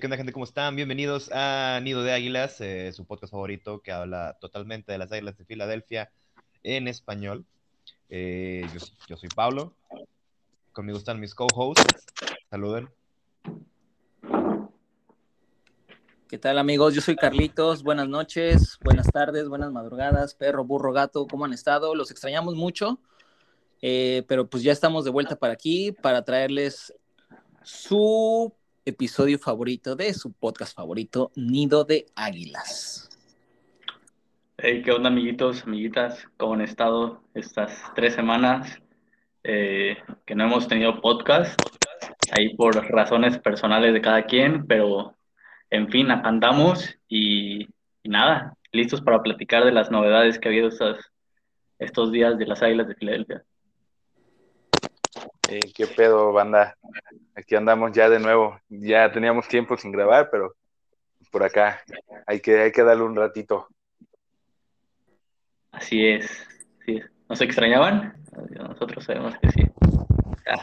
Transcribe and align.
¿qué 0.00 0.06
onda 0.08 0.18
gente? 0.18 0.32
¿Cómo 0.32 0.44
están? 0.44 0.76
Bienvenidos 0.76 1.30
a 1.32 1.80
Nido 1.82 2.02
de 2.02 2.12
Águilas, 2.12 2.60
eh, 2.60 2.92
su 2.92 3.06
podcast 3.06 3.30
favorito 3.30 3.80
que 3.80 3.92
habla 3.92 4.36
totalmente 4.40 4.92
de 4.92 4.98
las 4.98 5.10
Águilas 5.10 5.38
de 5.38 5.46
Filadelfia 5.46 6.10
en 6.62 6.86
español. 6.86 7.46
Eh, 8.10 8.66
yo, 8.74 8.86
yo, 9.08 9.16
soy 9.16 9.30
Pablo, 9.34 9.72
conmigo 10.72 10.98
están 10.98 11.18
mis 11.18 11.34
co-hosts. 11.34 12.04
Saluden. 12.50 12.90
¿Qué 16.28 16.36
tal 16.36 16.58
amigos? 16.58 16.94
Yo 16.94 17.00
soy 17.00 17.16
Carlitos, 17.16 17.82
buenas 17.82 18.08
noches, 18.08 18.78
buenas 18.84 19.06
tardes, 19.10 19.48
buenas 19.48 19.72
madrugadas, 19.72 20.34
perro, 20.34 20.64
burro, 20.64 20.92
gato, 20.92 21.26
¿cómo 21.26 21.46
han 21.46 21.54
estado? 21.54 21.94
Los 21.94 22.10
extrañamos 22.10 22.54
mucho, 22.54 23.00
eh, 23.80 24.24
pero 24.28 24.46
pues 24.50 24.62
ya 24.62 24.72
estamos 24.72 25.06
de 25.06 25.10
vuelta 25.10 25.36
para 25.36 25.54
aquí 25.54 25.92
para 25.92 26.22
traerles 26.22 26.92
su 27.62 28.52
episodio 28.86 29.36
favorito 29.38 29.96
de 29.96 30.14
su 30.14 30.32
podcast 30.32 30.76
favorito, 30.76 31.32
Nido 31.34 31.84
de 31.84 32.06
Águilas. 32.14 33.10
Hey, 34.58 34.82
¿qué 34.84 34.92
onda, 34.92 35.08
amiguitos, 35.08 35.64
amiguitas? 35.64 36.24
¿Cómo 36.36 36.54
han 36.54 36.60
estado 36.60 37.20
estas 37.34 37.82
tres 37.96 38.14
semanas 38.14 38.80
eh, 39.42 39.98
que 40.24 40.36
no 40.36 40.44
hemos 40.44 40.68
tenido 40.68 41.00
podcast? 41.00 41.60
Ahí 42.38 42.54
por 42.54 42.76
razones 42.90 43.38
personales 43.38 43.92
de 43.92 44.00
cada 44.00 44.24
quien, 44.24 44.66
pero 44.66 45.16
en 45.68 45.90
fin, 45.90 46.10
acá 46.12 46.28
andamos 46.28 46.96
y, 47.08 47.64
y 48.04 48.08
nada, 48.08 48.56
listos 48.70 49.00
para 49.00 49.20
platicar 49.20 49.64
de 49.64 49.72
las 49.72 49.90
novedades 49.90 50.38
que 50.38 50.48
ha 50.48 50.52
habido 50.52 50.68
estos, 50.68 51.12
estos 51.80 52.12
días 52.12 52.38
de 52.38 52.46
las 52.46 52.62
Águilas 52.62 52.86
de 52.86 52.94
Filadelfia. 52.94 53.44
¿Qué 55.46 55.86
pedo, 55.86 56.32
banda? 56.32 56.76
Aquí 57.34 57.54
andamos 57.54 57.92
ya 57.92 58.08
de 58.08 58.18
nuevo. 58.18 58.58
Ya 58.68 59.10
teníamos 59.12 59.46
tiempo 59.48 59.76
sin 59.76 59.92
grabar, 59.92 60.28
pero 60.30 60.54
por 61.30 61.44
acá 61.44 61.82
hay 62.26 62.40
que, 62.40 62.60
hay 62.60 62.72
que 62.72 62.82
darle 62.82 63.04
un 63.04 63.14
ratito. 63.14 63.68
Así 65.70 66.06
es, 66.06 66.26
sí. 66.84 67.00
¿Nos 67.28 67.40
extrañaban? 67.40 68.16
Nosotros 68.50 69.04
sabemos 69.04 69.34
que 69.38 69.50
sí. 69.50 69.62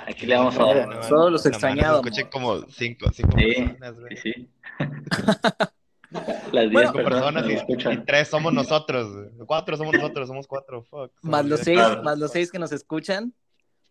aquí 0.08 0.26
le 0.26 0.36
vamos 0.36 0.58
a 0.58 0.66
dar. 0.66 1.08
Todos 1.08 1.32
los 1.32 1.46
extrañados. 1.46 2.06
Escuché 2.06 2.30
como 2.30 2.62
cinco, 2.68 3.12
cinco 3.14 3.38
sí, 3.38 3.54
personas, 3.54 3.96
Sí, 4.10 4.34
sí. 4.34 4.50
Las 6.52 6.70
diez 6.70 6.92
personas 6.92 7.46
y, 7.48 7.54
y, 7.54 7.98
tres 8.06 8.28
somos 8.28 8.54
nosotros. 8.54 9.32
Cuatro 9.48 9.76
somos 9.76 9.96
nosotros, 9.96 10.28
somos 10.28 10.46
cuatro. 10.46 10.84
Fuck, 10.84 11.12
más 11.24 11.46
los 11.46 11.62
seis, 11.62 11.80
más 12.04 12.20
los 12.20 12.32
seis 12.32 12.52
que 12.52 12.60
nos 12.60 12.72
escuchan. 12.72 13.34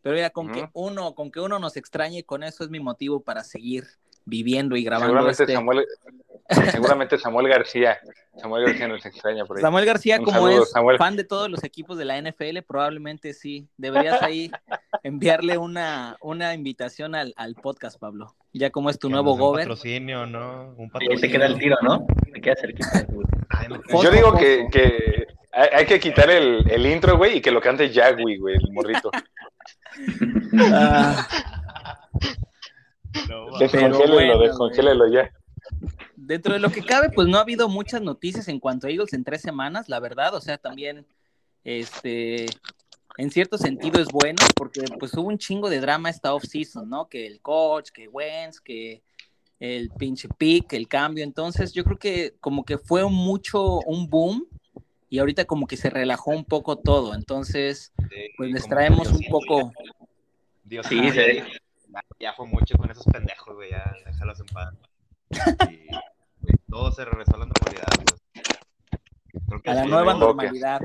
Pero 0.03 0.15
mira, 0.17 0.31
con 0.31 0.51
que 0.53 0.69
uno, 0.73 1.15
con 1.15 1.31
que 1.31 1.41
uno 1.41 1.59
nos 1.59 1.77
extrañe, 1.77 2.25
con 2.25 2.43
eso 2.43 2.65
es 2.65 2.71
mi 2.71 2.81
motivo 2.81 3.21
para 3.23 3.45
seguir 3.45 3.85
viviendo 4.25 4.77
y 4.77 4.85
grabando. 4.85 5.09
Seguramente, 5.15 5.43
este... 5.45 5.55
Samuel, 5.55 5.85
seguramente 6.73 7.19
Samuel 7.19 7.49
García. 7.49 7.99
Samuel 8.37 8.65
García 8.67 8.89
nos 8.89 9.05
extraña 9.05 9.45
por 9.45 9.57
ahí. 9.57 9.63
Samuel 9.63 9.85
García, 9.85 10.19
Un 10.19 10.25
como 10.25 10.41
saludo, 10.49 10.63
es 10.65 10.71
Samuel. 10.71 10.99
fan 10.99 11.17
de 11.17 11.25
todos 11.25 11.51
los 11.51 11.63
equipos 11.65 11.99
de 11.99 12.05
la 12.05 12.21
NFL, 12.21 12.59
probablemente 12.67 13.33
sí. 13.35 13.69
Deberías 13.77 14.23
ahí 14.23 14.51
enviarle 15.03 15.59
una, 15.59 16.17
una 16.21 16.55
invitación 16.55 17.15
al, 17.15 17.35
al 17.37 17.55
podcast, 17.55 17.99
Pablo. 17.99 18.35
Ya 18.53 18.71
como 18.71 18.91
es 18.91 18.99
tu 18.99 19.09
nuevo 19.09 19.33
Un 19.35 19.39
gober. 19.41 19.65
patrocinio, 19.65 20.27
¿no? 20.27 20.75
Un 20.77 20.85
Ahí 20.85 20.89
patrocinio. 20.91 21.19
se 21.19 21.31
queda 21.31 21.47
el 21.47 21.59
tiro, 21.59 21.77
¿no? 21.83 22.07
Se 22.33 22.41
queda 22.41 22.55
cerquita. 22.57 23.07
Yo 24.03 24.11
digo 24.11 24.35
que, 24.37 24.67
que 24.71 25.27
hay, 25.53 25.69
hay 25.73 25.87
que 25.87 26.01
quitar 26.01 26.31
el, 26.31 26.65
el 26.71 26.87
intro, 26.87 27.17
güey, 27.17 27.39
y 27.39 27.41
que 27.41 27.51
lo 27.51 27.61
cante 27.61 27.93
Jagui, 27.93 28.39
güey, 28.39 28.57
el 28.57 28.73
morrito. 28.73 29.11
Ah, 30.59 31.27
No. 33.29 33.59
Descongélelo, 33.59 34.15
bueno, 34.15 34.39
descongélelo 34.39 35.09
ya. 35.13 35.31
dentro 36.17 36.55
de 36.55 36.61
lo 36.61 36.71
que 36.71 36.83
cabe, 36.83 37.11
pues 37.11 37.29
no 37.29 37.37
ha 37.37 37.43
habido 37.43 37.69
muchas 37.69 38.01
noticias 38.01 38.49
en 38.49 38.59
cuanto 38.59 38.87
a 38.87 38.91
Eagles 38.91 39.13
en 39.13 39.25
tres 39.25 39.43
semanas, 39.43 39.89
la 39.89 40.01
verdad. 40.01 40.35
O 40.35 40.41
sea, 40.41 40.57
también, 40.59 41.07
este, 41.65 42.47
en 43.19 43.31
cierto 43.31 43.59
sentido 43.59 44.01
es 44.01 44.09
bueno, 44.09 44.43
porque 44.57 44.83
pues 44.99 45.13
hubo 45.15 45.29
un 45.29 45.39
chingo 45.39 45.69
de 45.69 45.81
drama 45.81 46.09
esta 46.11 46.33
off-season, 46.35 46.89
¿no? 46.89 47.09
Que 47.09 47.27
el 47.27 47.41
coach, 47.41 47.91
que 47.91 48.09
Wentz, 48.09 48.61
que 48.61 49.03
el 49.61 49.91
pinche 49.91 50.29
pick, 50.39 50.73
el 50.73 50.89
cambio. 50.89 51.23
Entonces, 51.23 51.73
yo 51.73 51.85
creo 51.85 51.99
que 51.99 52.35
como 52.41 52.65
que 52.65 52.79
fue 52.79 53.05
mucho 53.09 53.81
un 53.81 54.09
boom 54.09 54.47
y 55.13 55.19
ahorita 55.19 55.45
como 55.45 55.67
que 55.67 55.77
se 55.77 55.91
relajó 55.91 56.31
un 56.31 56.47
poco 56.47 56.79
todo. 56.79 57.15
Entonces, 57.15 57.93
Sí, 58.09 58.31
pues 58.35 58.51
les 58.51 58.67
traemos 58.67 59.13
un 59.13 59.21
poco. 59.29 59.71
Dios 60.65 60.87
Sí, 60.87 60.99
mío, 60.99 61.13
sí. 61.13 61.43
ya, 61.91 62.01
ya 62.19 62.33
fue 62.33 62.47
mucho 62.47 62.79
con 62.79 62.91
esos 62.91 63.05
pendejos, 63.05 63.55
güey. 63.55 63.73
Ya, 63.73 63.95
déjalos 64.07 64.41
en 64.41 64.47
paz. 64.47 64.75
Y, 65.69 65.87
todo 66.71 66.91
se 66.93 67.05
regresó 67.05 67.37
a 67.37 67.41
la 67.41 67.45
normalidad, 67.45 67.89
pues. 68.07 68.23
Creo 69.49 69.61
que 69.61 69.71
A 69.71 69.75
la 69.75 69.85
nueva 69.85 70.15
normalidad. 70.15 70.81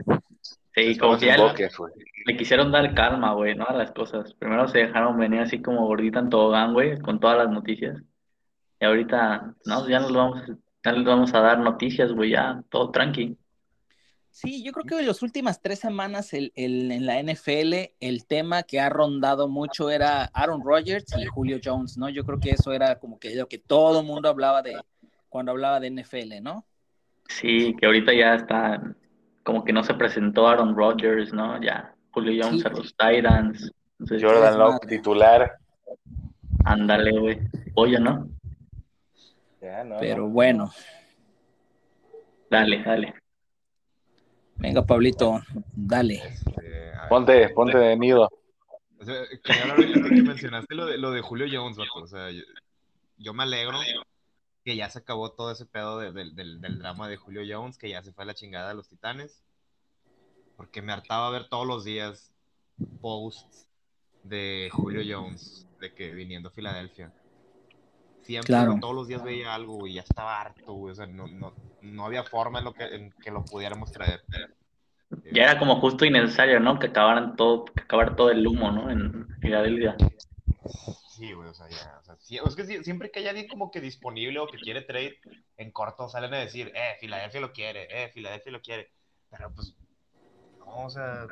Sí, 0.76 0.98
como 0.98 1.18
que 1.18 1.28
ya 1.28 1.38
le 2.26 2.36
quisieron 2.36 2.74
dar 2.74 2.94
calma, 2.94 3.32
güey, 3.32 3.56
¿no? 3.56 3.66
A 3.66 3.74
las 3.76 3.94
cosas. 3.94 4.34
Primero 4.34 4.68
se 4.68 4.80
dejaron 4.80 5.18
venir 5.18 5.40
así 5.40 5.62
como 5.62 5.88
gordita 5.88 6.20
en 6.20 6.30
tobogán, 6.30 6.74
güey, 6.74 7.00
con 7.00 7.22
todas 7.22 7.38
las 7.38 7.50
noticias. 7.50 8.04
Y 8.82 8.84
ahorita, 8.84 9.56
no, 9.64 9.88
ya 9.88 10.02
nos 10.02 10.12
vamos, 10.12 10.42
ya 10.84 10.92
les 10.92 11.06
vamos 11.06 11.34
a 11.34 11.40
dar 11.40 11.60
noticias, 11.60 12.12
güey, 12.12 12.32
ya, 12.32 12.62
todo 12.70 12.92
tranqui. 12.92 13.38
Sí, 14.40 14.64
yo 14.64 14.72
creo 14.72 14.86
que 14.86 15.00
en 15.00 15.08
las 15.08 15.24
últimas 15.24 15.62
tres 15.64 15.80
semanas 15.80 16.32
el, 16.34 16.52
el- 16.56 16.92
en 16.92 17.08
la 17.08 17.20
NFL 17.20 17.96
el 18.00 18.28
tema 18.28 18.62
que 18.62 18.80
ha 18.80 18.88
rondado 18.88 19.48
mucho 19.48 19.90
era 19.90 20.26
Aaron 20.26 20.62
Rodgers 20.64 21.06
y 21.18 21.26
Julio 21.26 21.58
Jones, 21.64 21.98
¿no? 21.98 22.08
Yo 22.08 22.24
creo 22.24 22.40
que 22.40 22.52
eso 22.52 22.72
era 22.72 23.00
como 23.00 23.18
que 23.18 23.34
lo 23.36 23.48
que 23.48 23.58
todo 23.58 24.02
el 24.02 24.06
mundo 24.06 24.30
hablaba 24.30 24.62
de 24.62 24.76
cuando 25.30 25.54
hablaba 25.54 25.80
de 25.80 25.88
NFL, 25.90 26.40
¿no? 26.44 26.66
Sí, 27.30 27.76
que 27.80 27.88
ahorita 27.88 28.14
ya 28.14 28.36
está, 28.36 28.80
como 29.44 29.64
que 29.64 29.74
no 29.74 29.84
se 29.84 29.96
presentó 29.96 30.48
Aaron 30.48 30.76
Rodgers, 30.76 31.34
¿no? 31.34 31.60
Ya, 31.60 31.96
Julio 32.12 32.44
Jones 32.46 32.62
Sí. 32.62 32.68
a 32.68 32.70
los 32.70 32.96
Titans. 32.96 33.72
Entonces, 34.00 34.24
Jordan 34.24 34.58
madre. 34.60 34.88
titular. 34.88 35.58
ándale, 36.64 37.18
güey. 37.20 37.40
Pollo, 37.74 38.00
¿no? 38.00 38.30
Ya, 39.62 39.84
no, 39.84 39.98
Pero 40.00 40.24
no. 40.28 40.30
bueno, 40.30 40.72
Dale, 42.52 42.84
dale. 42.84 43.16
Venga 44.60 44.86
Pablito, 44.86 45.42
dale. 45.76 46.16
Este, 46.16 46.62
ver, 46.62 46.94
Ponte, 47.10 47.50
ponte 47.50 47.78
de 47.78 47.98
nido. 47.98 48.30
O 49.00 49.06
sea, 49.06 49.16
quería 49.44 49.62
hablar 49.64 49.78
ahorita 49.78 50.10
que 50.10 50.22
mencionaste 50.24 50.76
lo 50.76 50.86
de, 50.86 50.98
lo 50.98 51.12
de 51.12 51.22
Julio 51.22 51.46
Jones, 51.52 51.78
vato. 51.78 51.94
O 51.96 52.08
sea, 52.08 52.32
yo, 52.32 52.42
yo 53.18 53.34
me 53.34 53.44
alegro 53.44 53.78
que 54.66 54.76
ya 54.76 54.90
se 54.90 55.00
acabó 55.00 55.32
todo 55.32 55.52
ese 55.52 55.66
pedo 55.66 56.00
de- 56.00 56.12
del- 56.12 56.36
del, 56.36 56.60
del 56.60 56.80
drama 56.80 57.08
de 57.08 57.16
Julio 57.18 57.42
Jones, 57.48 57.78
que 57.78 57.90
ya 57.90 58.02
se 58.04 58.12
fue 58.12 58.24
a 58.24 58.28
la 58.28 58.34
chingada 58.34 58.72
a 58.72 58.74
los 58.74 58.88
titanes. 58.90 59.44
Porque 60.58 60.82
me 60.82 60.92
hartaba 60.92 61.30
ver 61.30 61.48
todos 61.48 61.68
los 61.68 61.84
días 61.86 62.34
posts 63.00 63.68
de 64.24 64.70
Julio 64.74 65.02
Jones, 65.08 65.68
de 65.80 65.94
que 65.94 66.12
viniendo 66.12 66.50
a 66.50 66.52
Filadelfia. 66.52 67.14
Siempre, 68.24 68.48
Claro. 68.48 68.78
todos 68.82 68.94
los 68.96 69.08
días 69.08 69.24
veía 69.24 69.54
algo, 69.56 69.76
güey, 69.76 69.94
ya 69.94 70.02
estaba 70.02 70.42
harto, 70.42 70.74
güey. 70.74 70.92
O 70.92 70.96
sea, 70.96 71.06
no, 71.06 71.28
no, 71.28 71.54
no 71.96 72.06
había 72.06 72.24
forma 72.24 72.60
en, 72.60 72.66
lo 72.66 72.74
que, 72.74 72.84
en 72.86 73.12
que 73.12 73.32
lo 73.32 73.44
pudiéramos 73.46 73.92
traer. 73.92 74.24
Ya 75.32 75.44
era 75.44 75.60
como 75.60 75.80
justo 75.80 76.06
innecesario, 76.06 76.60
¿no? 76.60 76.80
Que 76.80 76.88
acabaran 76.88 77.36
todo, 77.36 77.66
que 77.66 77.82
acabara 77.82 78.16
todo 78.16 78.30
el 78.30 78.46
humo, 78.46 78.72
¿no? 78.72 78.90
En 78.90 79.28
Filadelfia. 79.40 79.96
Sí, 81.16 81.32
güey, 81.34 81.50
o 81.50 81.54
sea, 81.54 81.68
ya, 81.70 81.98
o 82.00 82.04
sea, 82.04 82.16
sí, 82.20 82.38
es 82.46 82.56
que 82.56 82.84
siempre 82.84 83.10
que 83.10 83.20
hay 83.20 83.28
alguien 83.28 83.48
como 83.48 83.72
que 83.72 83.82
disponible 83.82 84.38
o 84.40 84.48
que 84.48 84.58
quiere 84.58 84.82
trade, 84.82 85.18
en 85.58 85.72
corto 85.72 86.08
salen 86.10 86.34
a 86.34 86.38
decir, 86.38 86.72
eh, 86.76 86.96
Filadelfia 87.00 87.42
lo 87.42 87.54
quiere, 87.54 87.88
eh, 87.90 88.10
Filadelfia 88.10 88.52
lo 88.52 88.62
quiere, 88.62 88.92
pero 89.32 89.50
pues, 89.52 89.74
no, 90.60 90.86
o 90.86 90.90
sea, 90.90 91.26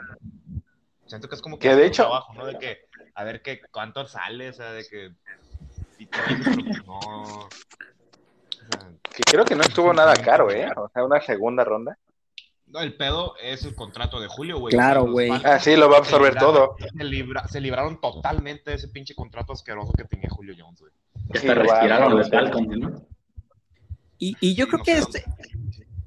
siento 1.06 1.28
que 1.30 1.36
es 1.36 1.42
como 1.42 1.60
que, 1.60 1.68
Que 1.70 1.76
de 1.76 1.86
hecho- 1.86 2.04
trabajo, 2.04 2.34
¿no? 2.34 2.46
De 2.46 2.58
que, 2.58 2.80
a 3.14 3.24
ver 3.24 3.42
qué, 3.44 3.62
cuánto 3.72 4.08
sale, 4.08 4.50
o 4.50 4.54
sea, 4.54 4.72
de 4.72 4.88
que, 4.88 5.12
y 6.00 6.06
todo 6.08 6.22
eso, 6.30 6.44
pero 6.46 6.64
pues 6.66 6.86
no, 6.86 7.50
Que 9.16 9.24
creo 9.24 9.46
que 9.46 9.56
no 9.56 9.62
estuvo 9.64 9.94
nada 9.94 10.14
caro, 10.16 10.52
¿eh? 10.52 10.68
O 10.76 10.90
sea, 10.90 11.04
una 11.06 11.22
segunda 11.22 11.64
ronda. 11.64 11.98
no, 12.68 12.82
el 12.82 12.96
pedo 12.98 13.36
es 13.42 13.64
el 13.64 13.74
contrato 13.76 14.20
de 14.20 14.28
Julio, 14.28 14.60
güey. 14.60 14.74
Claro, 14.74 15.06
güey. 15.10 15.30
Ah, 15.46 15.60
sí, 15.60 15.76
lo 15.76 15.90
va 15.90 15.98
a 15.98 16.00
absorber 16.00 16.34
se 16.34 16.40
libraron- 16.40 16.54
todo. 16.54 16.76
Se, 16.98 17.04
libra- 17.04 17.48
se 17.48 17.62
libraron 17.62 18.02
totalmente 18.02 18.72
de 18.72 18.76
ese 18.78 18.88
pinche 18.90 19.16
contrato 19.16 19.54
asqueroso 19.54 19.94
que 19.94 20.04
tenía 20.04 20.30
Julio 20.30 20.54
Jones, 20.58 20.80
güey. 20.82 20.92
Sí, 21.34 21.48
hasta 21.48 21.54
respiraron 21.54 22.18
los. 22.18 22.30
Falcons, 22.30 22.78
¿no? 22.78 23.06
Y, 24.18 24.36
y 24.40 24.56
yo 24.56 24.66
Sí, 24.66 24.72
creo 24.72 24.78
no 24.80 24.84
que 24.84 24.98
este, 24.98 25.24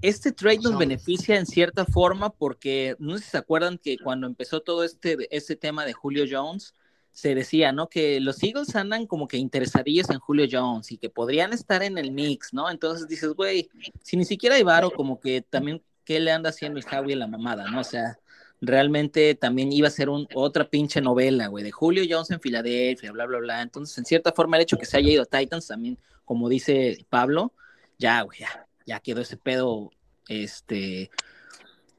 este 0.02 0.32
trade 0.32 0.58
nos 0.62 0.78
beneficia 0.78 1.36
en 1.36 1.46
cierta 1.46 1.84
forma 1.84 2.30
porque 2.30 2.96
no 2.98 3.16
sé 3.18 3.24
si 3.24 3.30
se 3.30 3.38
acuerdan 3.38 3.78
que 3.78 3.96
cuando 3.98 4.26
empezó 4.26 4.60
todo 4.60 4.84
este, 4.84 5.16
este 5.34 5.56
tema 5.56 5.84
de 5.84 5.92
Julio 5.92 6.24
Jones, 6.30 6.74
se 7.18 7.34
decía, 7.34 7.72
¿no? 7.72 7.88
Que 7.88 8.20
los 8.20 8.40
Eagles 8.44 8.76
andan 8.76 9.08
como 9.08 9.26
que 9.26 9.38
interesadillos 9.38 10.08
en 10.10 10.20
Julio 10.20 10.46
Jones 10.48 10.92
y 10.92 10.98
que 10.98 11.10
podrían 11.10 11.52
estar 11.52 11.82
en 11.82 11.98
el 11.98 12.12
mix, 12.12 12.54
¿no? 12.54 12.70
Entonces 12.70 13.08
dices, 13.08 13.30
güey, 13.30 13.68
si 14.04 14.16
ni 14.16 14.24
siquiera 14.24 14.54
hay 14.54 14.62
varo, 14.62 14.92
como 14.92 15.18
que 15.18 15.42
también, 15.42 15.82
¿qué 16.04 16.20
le 16.20 16.30
anda 16.30 16.50
haciendo 16.50 16.78
el 16.78 16.86
Howie 16.86 17.14
a 17.14 17.18
la 17.18 17.26
mamada, 17.26 17.68
¿no? 17.72 17.80
O 17.80 17.84
sea, 17.84 18.20
realmente 18.60 19.34
también 19.34 19.72
iba 19.72 19.88
a 19.88 19.90
ser 19.90 20.10
un, 20.10 20.28
otra 20.32 20.70
pinche 20.70 21.00
novela, 21.00 21.48
güey, 21.48 21.64
de 21.64 21.72
Julio 21.72 22.04
Jones 22.08 22.30
en 22.30 22.40
Filadelfia, 22.40 23.10
bla, 23.10 23.26
bla, 23.26 23.38
bla. 23.38 23.62
Entonces, 23.62 23.98
en 23.98 24.04
cierta 24.04 24.30
forma, 24.30 24.56
el 24.56 24.62
hecho 24.62 24.78
que 24.78 24.86
se 24.86 24.96
haya 24.96 25.10
ido 25.10 25.24
a 25.24 25.26
Titans 25.26 25.66
también 25.66 25.98
como 26.24 26.48
dice 26.48 27.04
Pablo, 27.10 27.52
ya, 27.98 28.22
güey, 28.22 28.38
ya, 28.38 28.68
ya 28.86 29.00
quedó 29.00 29.22
ese 29.22 29.36
pedo, 29.38 29.90
este, 30.28 31.10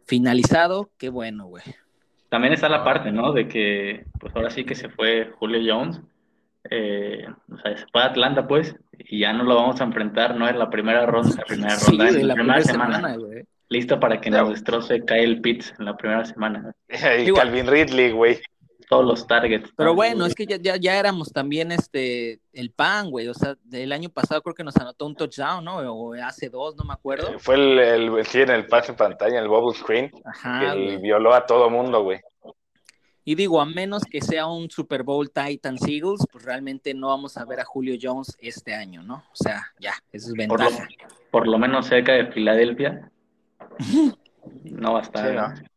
finalizado, 0.06 0.92
qué 0.98 1.10
bueno, 1.10 1.48
güey. 1.48 1.64
También 2.30 2.54
está 2.54 2.70
la 2.70 2.84
parte, 2.84 3.12
¿no? 3.12 3.34
De 3.34 3.48
que, 3.48 4.06
pues 4.20 4.36
ahora 4.36 4.50
sí 4.50 4.64
que 4.64 4.76
se 4.76 4.90
fue 4.90 5.32
Julio 5.40 5.60
Jones, 5.76 6.02
eh, 6.70 7.26
o 7.52 7.58
sea, 7.58 7.78
se 7.78 7.86
fue 7.92 8.02
a 8.02 8.06
Atlanta, 8.08 8.48
pues, 8.48 8.76
y 8.98 9.20
ya 9.20 9.34
no 9.34 9.44
lo 9.44 9.56
vamos 9.56 9.82
a 9.82 9.86
enfrentar, 9.86 10.36
¿no? 10.36 10.48
En 10.48 10.60
la 10.60 10.70
primera 10.70 11.06
ronda, 11.06 11.36
la 11.38 11.44
primera 11.46 11.76
Sí, 11.76 11.98
ronda, 11.98 12.10
en 12.10 12.28
la, 12.28 12.28
la 12.28 12.34
primera 12.36 12.36
primera 12.36 12.62
semana. 12.62 12.96
semana, 12.98 13.16
güey. 13.18 13.44
Listo 13.70 14.00
para 14.00 14.20
que 14.20 14.30
nos 14.32 14.50
destroce 14.50 15.06
Kyle 15.06 15.42
Pitts 15.42 15.74
en 15.80 15.86
la 15.86 15.96
primera 15.98 16.26
semana. 16.26 16.72
Y. 17.26 17.32
Calvin 17.34 17.68
Ridley, 17.68 18.12
güey. 18.12 18.40
Todos 18.90 19.06
los 19.06 19.28
targets. 19.28 19.72
Pero 19.78 19.92
¿no? 19.92 19.96
bueno, 19.96 20.26
es 20.26 20.34
que 20.34 20.48
ya, 20.48 20.58
ya, 20.58 20.76
ya 20.76 20.98
éramos 21.00 21.32
también 21.32 21.72
este 21.72 22.42
el 22.54 22.72
pan, 22.72 23.12
güey. 23.12 23.28
O 23.28 23.36
sea, 23.36 23.56
el 23.72 23.92
año 23.92 24.10
pasado 24.10 24.42
creo 24.42 24.56
que 24.56 24.64
nos 24.64 24.76
anotó 24.78 25.06
un 25.06 25.16
touchdown, 25.16 25.64
¿no? 25.64 25.78
O 25.78 26.14
hace 26.16 26.50
dos, 26.50 26.76
no 26.76 26.84
me 26.84 26.94
acuerdo. 26.94 27.38
Fue 27.38 27.54
el, 27.54 27.78
el, 27.78 28.26
sí, 28.26 28.42
en 28.42 28.50
el 28.50 28.66
pase 28.66 28.94
pantalla, 28.94 29.38
en 29.38 29.44
el 29.44 29.48
bubble 29.48 29.78
screen, 29.78 30.10
que 30.10 30.22
Ajá, 30.26 30.74
güey. 30.74 30.98
violó 30.98 31.36
a 31.36 31.46
todo 31.46 31.70
mundo, 31.70 32.02
güey. 32.02 32.20
Y 33.24 33.36
digo, 33.36 33.62
a 33.62 33.66
menos 33.66 34.06
que 34.06 34.22
sea 34.22 34.48
un 34.48 34.72
Super 34.72 35.04
Bowl 35.04 35.30
Titans 35.30 35.88
Eagles, 35.88 36.26
pues 36.32 36.44
realmente 36.44 36.96
no 36.96 37.10
vamos 37.10 37.38
a 37.38 37.46
ver 37.46 37.60
a 37.60 37.66
Julio 37.66 37.96
Jones 38.02 38.36
este 38.40 38.74
año, 38.74 39.04
¿no? 39.04 39.18
O 39.32 39.36
sea, 39.36 39.68
ya, 39.80 39.94
eso 40.12 40.32
es 40.36 40.48
Por 40.48 40.60
lo, 40.60 40.66
ventaja. 40.68 40.88
por 41.30 41.48
lo 41.48 41.60
menos 41.60 41.86
cerca 41.86 42.14
de 42.14 42.32
Filadelfia. 42.32 43.12
No 44.64 44.94
va 44.94 45.00
a 45.00 45.02
estar. 45.04 45.30
Sí, 45.30 45.36
¿no? 45.36 45.69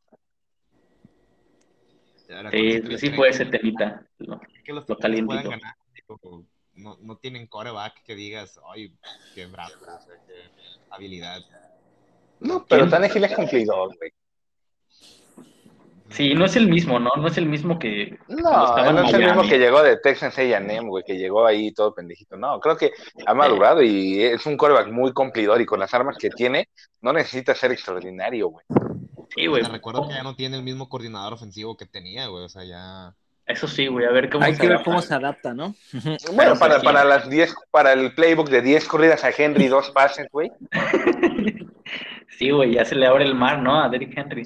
Sí, 2.51 2.97
sí 2.99 3.11
fue 3.11 3.29
ese 3.31 3.47
temita. 3.47 4.07
Lo- 4.19 4.41
que 4.65 4.73
los 4.73 4.89
lo 4.89 4.97
calientito. 4.97 5.51
ganar, 5.51 5.75
no, 6.75 6.97
no 7.01 7.17
tienen 7.17 7.47
coreback 7.47 8.03
que 8.05 8.15
digas, 8.15 8.59
ay, 8.73 8.95
qué 9.35 9.47
brazo, 9.47 9.79
o 9.81 9.85
sea, 9.85 10.15
qué 10.27 10.35
habilidad. 10.91 11.41
No, 12.41 12.65
pero. 12.67 12.89
Tannehill 12.89 13.25
es 13.25 13.35
cumplidor, 13.35 13.97
güey. 13.97 14.13
Sí, 16.13 16.35
no 16.35 16.45
es 16.45 16.57
el 16.57 16.69
mismo, 16.69 16.99
¿no? 17.01 17.11
No 17.17 17.27
es 17.27 17.39
el 17.39 17.47
mismo 17.47 17.79
que 17.79 18.19
No, 18.29 18.93
no 18.93 19.03
es 19.03 19.15
el 19.15 19.25
mismo 19.25 19.43
que 19.49 19.59
llegó 19.59 19.83
de 19.83 19.97
Texas 19.97 20.37
A&M, 20.39 20.87
güey, 20.89 21.05
que 21.05 21.17
llegó 21.17 21.47
ahí 21.47 21.73
todo 21.73 21.95
pendejito. 21.95 22.37
No, 22.37 22.61
creo 22.61 22.77
que 22.77 22.91
ha 23.25 23.33
madurado 23.33 23.83
y 23.83 24.23
es 24.23 24.45
un 24.45 24.59
coreback 24.59 24.89
muy 24.89 25.15
cumplidor 25.15 25.61
y 25.63 25.67
con 25.67 25.81
las 25.81 25.95
armas 25.95 26.19
que 26.19 26.29
tiene 26.29 26.69
no 27.01 27.15
necesita 27.15 27.55
ser 27.55 27.73
extraordinario, 27.73 28.49
güey. 28.49 28.67
Sí, 29.35 29.47
güey. 29.47 29.63
Te 29.63 29.69
recuerdo 29.69 30.09
que 30.09 30.15
ya 30.15 30.23
no 30.23 30.35
tiene 30.35 30.57
el 30.57 30.63
mismo 30.63 30.89
coordinador 30.89 31.33
ofensivo 31.33 31.77
que 31.77 31.87
tenía, 31.87 32.27
güey, 32.27 32.45
o 32.45 32.49
sea, 32.49 32.65
ya... 32.65 33.15
Eso 33.47 33.67
sí, 33.67 33.89
güey, 33.89 34.07
a 34.07 34.11
ver 34.11 34.31
cómo 34.31 34.45
Hay 34.45 34.55
se 34.55 34.61
que 34.61 34.69
ver 34.69 34.83
cómo 34.85 35.03
se 35.03 35.15
adapta, 35.15 35.53
¿no? 35.53 35.75
Bueno, 36.33 36.57
para, 36.59 36.81
para 36.81 37.05
las 37.05 37.29
10, 37.29 37.55
para 37.71 37.93
el 37.93 38.15
playbook 38.15 38.49
de 38.49 38.63
10 38.63 38.87
corridas 38.87 39.25
a 39.25 39.31
Henry, 39.31 39.67
dos 39.69 39.91
pases, 39.91 40.29
güey. 40.31 40.51
Sí, 42.39 42.51
güey, 42.51 42.73
ya 42.73 42.85
se 42.85 42.97
le 42.97 43.07
abre 43.07 43.25
el 43.25 43.37
mar, 43.37 43.61
¿no? 43.61 43.81
A 43.81 43.89
Derrick 43.89 44.17
Henry. 44.17 44.43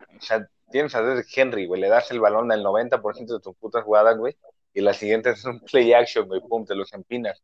O 0.00 0.20
sea, 0.20 0.48
tienes 0.70 0.94
a 0.96 1.02
Derrick 1.02 1.28
Henry, 1.36 1.66
güey, 1.66 1.80
le 1.80 1.88
das 1.88 2.10
el 2.10 2.18
balón 2.18 2.50
al 2.50 2.64
90% 2.64 3.26
de 3.26 3.40
tus 3.40 3.54
putas 3.56 3.84
jugadas, 3.84 4.16
güey, 4.16 4.36
y 4.74 4.80
la 4.80 4.92
siguiente 4.92 5.30
es 5.30 5.44
un 5.44 5.60
play 5.60 5.92
action, 5.92 6.26
güey, 6.26 6.40
pum, 6.40 6.64
te 6.64 6.74
los 6.74 6.92
empinas. 6.92 7.40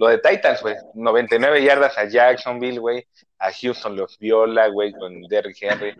Lo 0.00 0.08
de 0.08 0.16
Titans, 0.16 0.62
güey, 0.62 0.76
99 0.94 1.62
yardas 1.62 1.98
a 1.98 2.08
Jacksonville, 2.08 2.78
güey, 2.78 3.06
a 3.38 3.50
Houston 3.52 3.96
los 3.96 4.18
viola, 4.18 4.68
güey, 4.68 4.92
con 4.94 5.20
Derrick 5.28 5.58
Henry. 5.60 5.94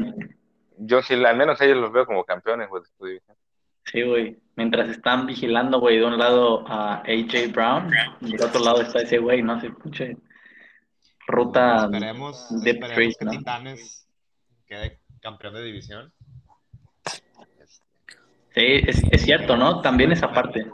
Yo 0.78 1.02
sí, 1.02 1.22
al 1.22 1.36
menos 1.36 1.60
ellos 1.60 1.76
los 1.76 1.92
veo 1.92 2.06
como 2.06 2.24
campeones, 2.24 2.70
güey, 2.70 2.82
de 2.82 2.88
su 2.96 3.04
división. 3.04 3.36
Sí, 3.84 4.02
güey. 4.02 4.38
Mientras 4.56 4.88
están 4.88 5.26
vigilando, 5.26 5.80
güey, 5.80 5.98
de 5.98 6.06
un 6.06 6.16
lado 6.16 6.64
a 6.66 7.02
AJ 7.02 7.52
Brown, 7.52 7.90
del 8.20 8.42
otro 8.42 8.64
lado 8.64 8.80
está 8.80 9.02
ese 9.02 9.18
güey, 9.18 9.42
no 9.42 9.60
sé, 9.60 9.68
pinche 9.70 10.16
ruta 11.26 11.84
Esperemos, 11.84 12.62
de 12.62 12.70
esperemos 12.70 13.16
que 13.18 13.24
¿no? 13.26 13.30
Titanes 13.32 14.08
quede 14.66 15.00
campeón 15.20 15.52
de 15.52 15.62
división. 15.62 16.10
Sí, 18.54 18.80
es, 18.86 19.02
es 19.12 19.20
cierto, 19.20 19.58
¿no? 19.58 19.82
También 19.82 20.10
esa 20.10 20.32
parte. 20.32 20.66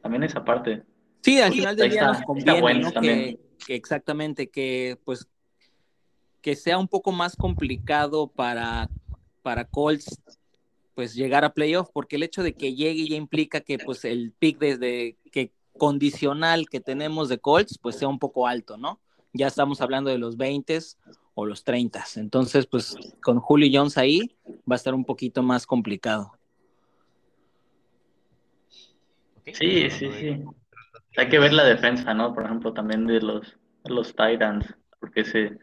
También 0.00 0.22
esa 0.22 0.44
parte. 0.44 0.84
Sí, 1.22 1.40
al 1.40 1.52
final 1.52 1.76
del 1.76 1.90
día 1.90 2.06
nos 2.06 2.16
está 2.16 2.26
conviene, 2.26 2.60
bueno 2.60 2.80
¿no? 2.80 2.92
también. 2.92 3.18
Que, 3.18 3.40
que 3.66 3.74
exactamente, 3.74 4.50
que 4.50 4.98
pues 5.04 5.26
que 6.40 6.56
sea 6.56 6.76
un 6.76 6.88
poco 6.88 7.12
más 7.12 7.36
complicado 7.36 8.26
para, 8.26 8.90
para 9.42 9.64
Colts 9.64 10.20
pues 10.94 11.14
llegar 11.14 11.44
a 11.44 11.54
playoff, 11.54 11.88
porque 11.92 12.16
el 12.16 12.22
hecho 12.22 12.42
de 12.42 12.52
que 12.52 12.74
llegue 12.74 13.08
ya 13.08 13.16
implica 13.16 13.60
que 13.60 13.78
pues 13.78 14.04
el 14.04 14.32
pick 14.38 14.58
desde 14.58 15.16
que 15.30 15.52
condicional 15.78 16.68
que 16.68 16.80
tenemos 16.80 17.28
de 17.28 17.38
Colts 17.38 17.78
pues 17.78 17.96
sea 17.96 18.08
un 18.08 18.18
poco 18.18 18.46
alto, 18.46 18.76
¿no? 18.76 19.00
Ya 19.32 19.46
estamos 19.46 19.80
hablando 19.80 20.10
de 20.10 20.18
los 20.18 20.36
20 20.36 20.78
o 21.34 21.46
los 21.46 21.64
30. 21.64 22.04
Entonces, 22.16 22.66
pues 22.66 22.94
con 23.22 23.40
Julio 23.40 23.70
Jones 23.72 23.96
ahí 23.96 24.36
va 24.70 24.74
a 24.74 24.76
estar 24.76 24.94
un 24.94 25.06
poquito 25.06 25.42
más 25.42 25.66
complicado. 25.66 26.32
Sí, 29.46 29.88
sí, 29.90 30.10
sí. 30.20 30.44
Hay 31.16 31.28
que 31.28 31.38
ver 31.38 31.52
la 31.52 31.64
defensa, 31.64 32.14
¿no? 32.14 32.34
Por 32.34 32.44
ejemplo, 32.44 32.72
también 32.72 33.06
de 33.06 33.20
los, 33.20 33.58
de 33.84 33.94
los 33.94 34.08
Titans, 34.14 34.74
porque 34.98 35.24
se, 35.24 35.58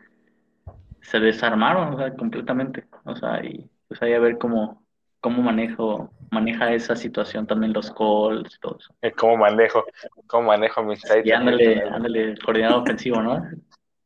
se 1.02 1.20
desarmaron, 1.20 1.94
o 1.94 1.98
sea, 1.98 2.14
completamente. 2.16 2.86
O 3.06 3.16
sea, 3.16 3.44
y 3.44 3.70
pues 3.88 4.02
hay 4.02 4.14
a 4.14 4.20
ver 4.20 4.38
cómo, 4.38 4.86
cómo 5.22 5.42
manejo, 5.42 6.12
maneja 6.30 6.72
esa 6.74 6.96
situación 6.96 7.48
también 7.48 7.74
los 7.74 7.90
Colts 7.92 8.56
y 8.56 8.60
todo 8.60 8.78
eso. 8.80 8.94
Eh, 9.02 9.12
¿Cómo 9.12 9.38
manejo? 9.38 9.84
¿Cómo 10.28 10.50
manejo 10.50 10.84
mis 10.84 11.02
Titans? 11.02 11.26
Y 11.26 11.32
ándale, 11.32 11.84
ándale, 11.84 12.38
coordinador 12.38 12.82
ofensivo, 12.84 13.22
¿no? 13.22 13.44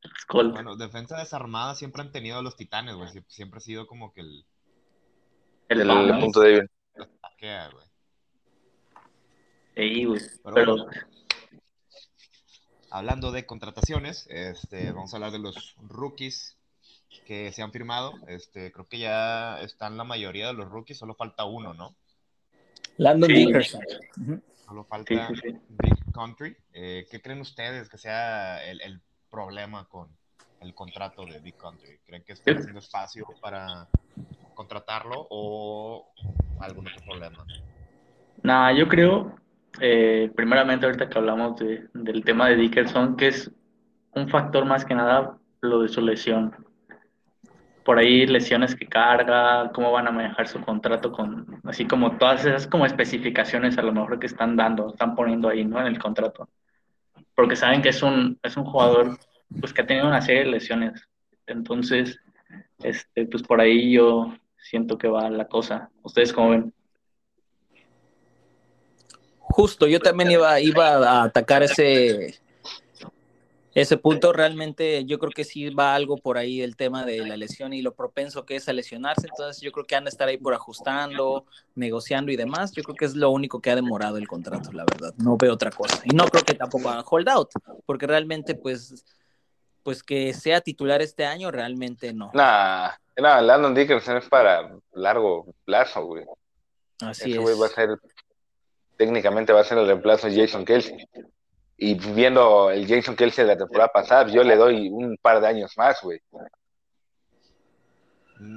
Los 0.01 0.25
Colts. 0.27 0.53
Bueno, 0.53 0.75
defensa 0.77 1.17
desarmada 1.17 1.75
siempre 1.75 2.01
han 2.01 2.11
tenido 2.11 2.41
los 2.41 2.55
Titanes, 2.55 2.95
güey, 2.95 3.09
sie- 3.09 3.25
siempre 3.27 3.57
ha 3.57 3.61
sido 3.61 3.85
como 3.87 4.13
que 4.13 4.21
el... 4.21 4.45
El 5.69 5.87
punto 6.19 6.39
débil. 6.41 6.69
los 6.95 7.09
taquea, 7.19 7.69
güey. 7.69 7.85
Sí, 9.75 10.05
güey. 10.05 10.21
Pero 10.43 10.53
Pero, 10.55 10.75
bueno. 10.75 10.91
Hablando 12.95 13.31
de 13.31 13.47
contrataciones, 13.47 14.27
este, 14.29 14.91
vamos 14.91 15.11
a 15.11 15.17
hablar 15.17 15.31
de 15.31 15.39
los 15.39 15.75
rookies 15.81 16.55
que 17.25 17.51
se 17.51 17.63
han 17.63 17.71
firmado. 17.71 18.13
Este, 18.27 18.71
creo 18.71 18.87
que 18.87 18.99
ya 18.99 19.59
están 19.61 19.97
la 19.97 20.03
mayoría 20.03 20.45
de 20.45 20.53
los 20.53 20.69
rookies, 20.69 20.99
solo 20.99 21.15
falta 21.15 21.43
uno, 21.43 21.73
¿no? 21.73 21.95
Landon 22.97 23.31
Sí. 23.31 23.47
Dickerson. 23.47 23.81
Solo 24.67 24.83
falta 24.83 25.29
sí, 25.29 25.33
sí. 25.41 25.57
Big 25.69 26.13
Country. 26.13 26.55
Eh, 26.71 27.07
¿Qué 27.09 27.19
creen 27.19 27.41
ustedes 27.41 27.89
que 27.89 27.97
sea 27.97 28.63
el, 28.63 28.79
el 28.81 29.01
problema 29.31 29.85
con 29.85 30.07
el 30.61 30.75
contrato 30.75 31.25
de 31.25 31.39
Big 31.39 31.57
Country? 31.57 31.97
¿Creen 32.05 32.23
que 32.23 32.33
está 32.33 32.51
Yo- 32.51 32.59
haciendo 32.59 32.79
espacio 32.79 33.25
para 33.41 33.87
contratarlo 34.53 35.25
o 35.31 36.13
algún 36.59 36.87
otro 36.87 37.01
problema? 37.03 37.43
Nah, 38.43 38.71
yo 38.71 38.87
creo, 38.87 39.35
eh, 39.79 40.31
primeramente 40.35 40.85
ahorita 40.85 41.09
que 41.09 41.17
hablamos 41.17 41.59
de- 41.59 41.87
del 41.93 42.23
tema 42.23 42.49
de 42.49 42.55
Dickerson, 42.55 43.15
que 43.15 43.27
es 43.27 43.51
un 44.15 44.29
factor 44.29 44.65
más 44.65 44.85
que 44.85 44.95
nada 44.95 45.37
lo 45.61 45.81
de 45.81 45.89
su 45.89 46.01
lesión. 46.01 46.55
Por 47.83 47.97
ahí 47.97 48.25
lesiones 48.25 48.75
que 48.75 48.87
carga, 48.87 49.71
cómo 49.73 49.91
van 49.91 50.07
a 50.07 50.11
manejar 50.11 50.47
su 50.47 50.61
contrato 50.61 51.11
con, 51.11 51.59
así 51.65 51.85
como 51.85 52.17
todas 52.17 52.45
esas 52.45 52.65
como 52.67 52.85
especificaciones 52.85 53.77
a 53.77 53.81
lo 53.81 53.91
mejor 53.91 54.19
que 54.19 54.27
están 54.27 54.55
dando, 54.55 54.89
están 54.89 55.15
poniendo 55.15 55.49
ahí, 55.49 55.65
¿no? 55.65 55.81
En 55.81 55.87
el 55.87 55.99
contrato. 55.99 56.47
Porque 57.35 57.55
saben 57.55 57.81
que 57.81 57.89
es 57.89 58.01
un, 58.01 58.39
es 58.41 58.55
un 58.55 58.63
jugador 58.63 59.17
pues 59.59 59.73
que 59.73 59.81
ha 59.81 59.85
tenido 59.85 60.07
una 60.07 60.21
serie 60.21 60.45
de 60.45 60.51
lesiones. 60.51 61.09
Entonces, 61.45 62.19
este, 62.81 63.25
pues 63.25 63.43
por 63.43 63.59
ahí 63.59 63.93
yo 63.93 64.33
siento 64.57 64.97
que 64.97 65.07
va 65.09 65.29
la 65.29 65.47
cosa. 65.47 65.89
¿Ustedes 66.03 66.31
cómo 66.31 66.51
ven? 66.51 66.73
Justo, 69.53 69.85
yo 69.85 69.99
también 69.99 70.31
iba, 70.31 70.59
iba 70.59 70.95
a 70.95 71.23
atacar 71.25 71.61
ese, 71.61 72.39
ese 73.75 73.97
punto. 73.97 74.33
Realmente 74.33 75.05
yo 75.05 75.19
creo 75.19 75.29
que 75.31 75.43
sí 75.43 75.69
va 75.69 75.93
algo 75.93 76.17
por 76.17 76.39
ahí 76.39 76.61
el 76.63 76.75
tema 76.75 77.05
de 77.05 77.19
la 77.19 77.37
lesión 77.37 77.71
y 77.71 77.83
lo 77.83 77.93
propenso 77.93 78.47
que 78.47 78.55
es 78.55 78.67
a 78.67 78.73
lesionarse. 78.73 79.27
Entonces 79.27 79.61
yo 79.61 79.71
creo 79.71 79.85
que 79.85 79.95
han 79.95 80.05
de 80.05 80.09
estar 80.09 80.27
ahí 80.27 80.37
por 80.37 80.55
ajustando, 80.55 81.45
negociando 81.75 82.31
y 82.31 82.35
demás. 82.35 82.71
Yo 82.71 82.81
creo 82.81 82.95
que 82.95 83.05
es 83.05 83.15
lo 83.15 83.29
único 83.29 83.61
que 83.61 83.69
ha 83.69 83.75
demorado 83.75 84.17
el 84.17 84.27
contrato, 84.27 84.71
la 84.71 84.85
verdad. 84.85 85.13
No 85.17 85.37
veo 85.37 85.53
otra 85.53 85.69
cosa. 85.69 86.01
Y 86.03 86.15
no 86.15 86.25
creo 86.29 86.43
que 86.43 86.55
tampoco 86.55 86.89
haga 86.89 87.03
holdout, 87.07 87.51
porque 87.85 88.07
realmente 88.07 88.55
pues, 88.55 89.05
pues 89.83 90.01
que 90.01 90.33
sea 90.33 90.61
titular 90.61 91.03
este 91.03 91.27
año, 91.27 91.51
realmente 91.51 92.11
no. 92.11 92.31
Nah, 92.33 92.89
nah, 93.17 93.39
Landon 93.39 93.75
Dickerson 93.75 94.17
es 94.17 94.27
para 94.27 94.75
largo 94.93 95.45
plazo, 95.63 96.03
güey. 96.05 96.25
Así 97.01 97.29
Ese 97.29 97.37
es. 97.37 97.39
güey 97.39 97.59
va 97.59 97.67
a 97.67 97.69
ser, 97.69 97.89
técnicamente 98.97 99.53
va 99.53 99.61
a 99.61 99.65
ser 99.65 99.77
el 99.77 99.87
reemplazo 99.87 100.27
de 100.27 100.35
Jason 100.35 100.65
Kelsey. 100.65 101.07
Y 101.77 101.95
viendo 101.95 102.71
el 102.71 102.87
Jason 102.87 103.15
Kelsey 103.15 103.45
de 103.45 103.53
la 103.53 103.57
temporada 103.57 103.89
pasada, 103.89 104.31
yo 104.31 104.43
le 104.43 104.55
doy 104.55 104.89
un 104.89 105.17
par 105.17 105.41
de 105.41 105.47
años 105.47 105.73
más, 105.77 106.01
güey. 106.01 106.19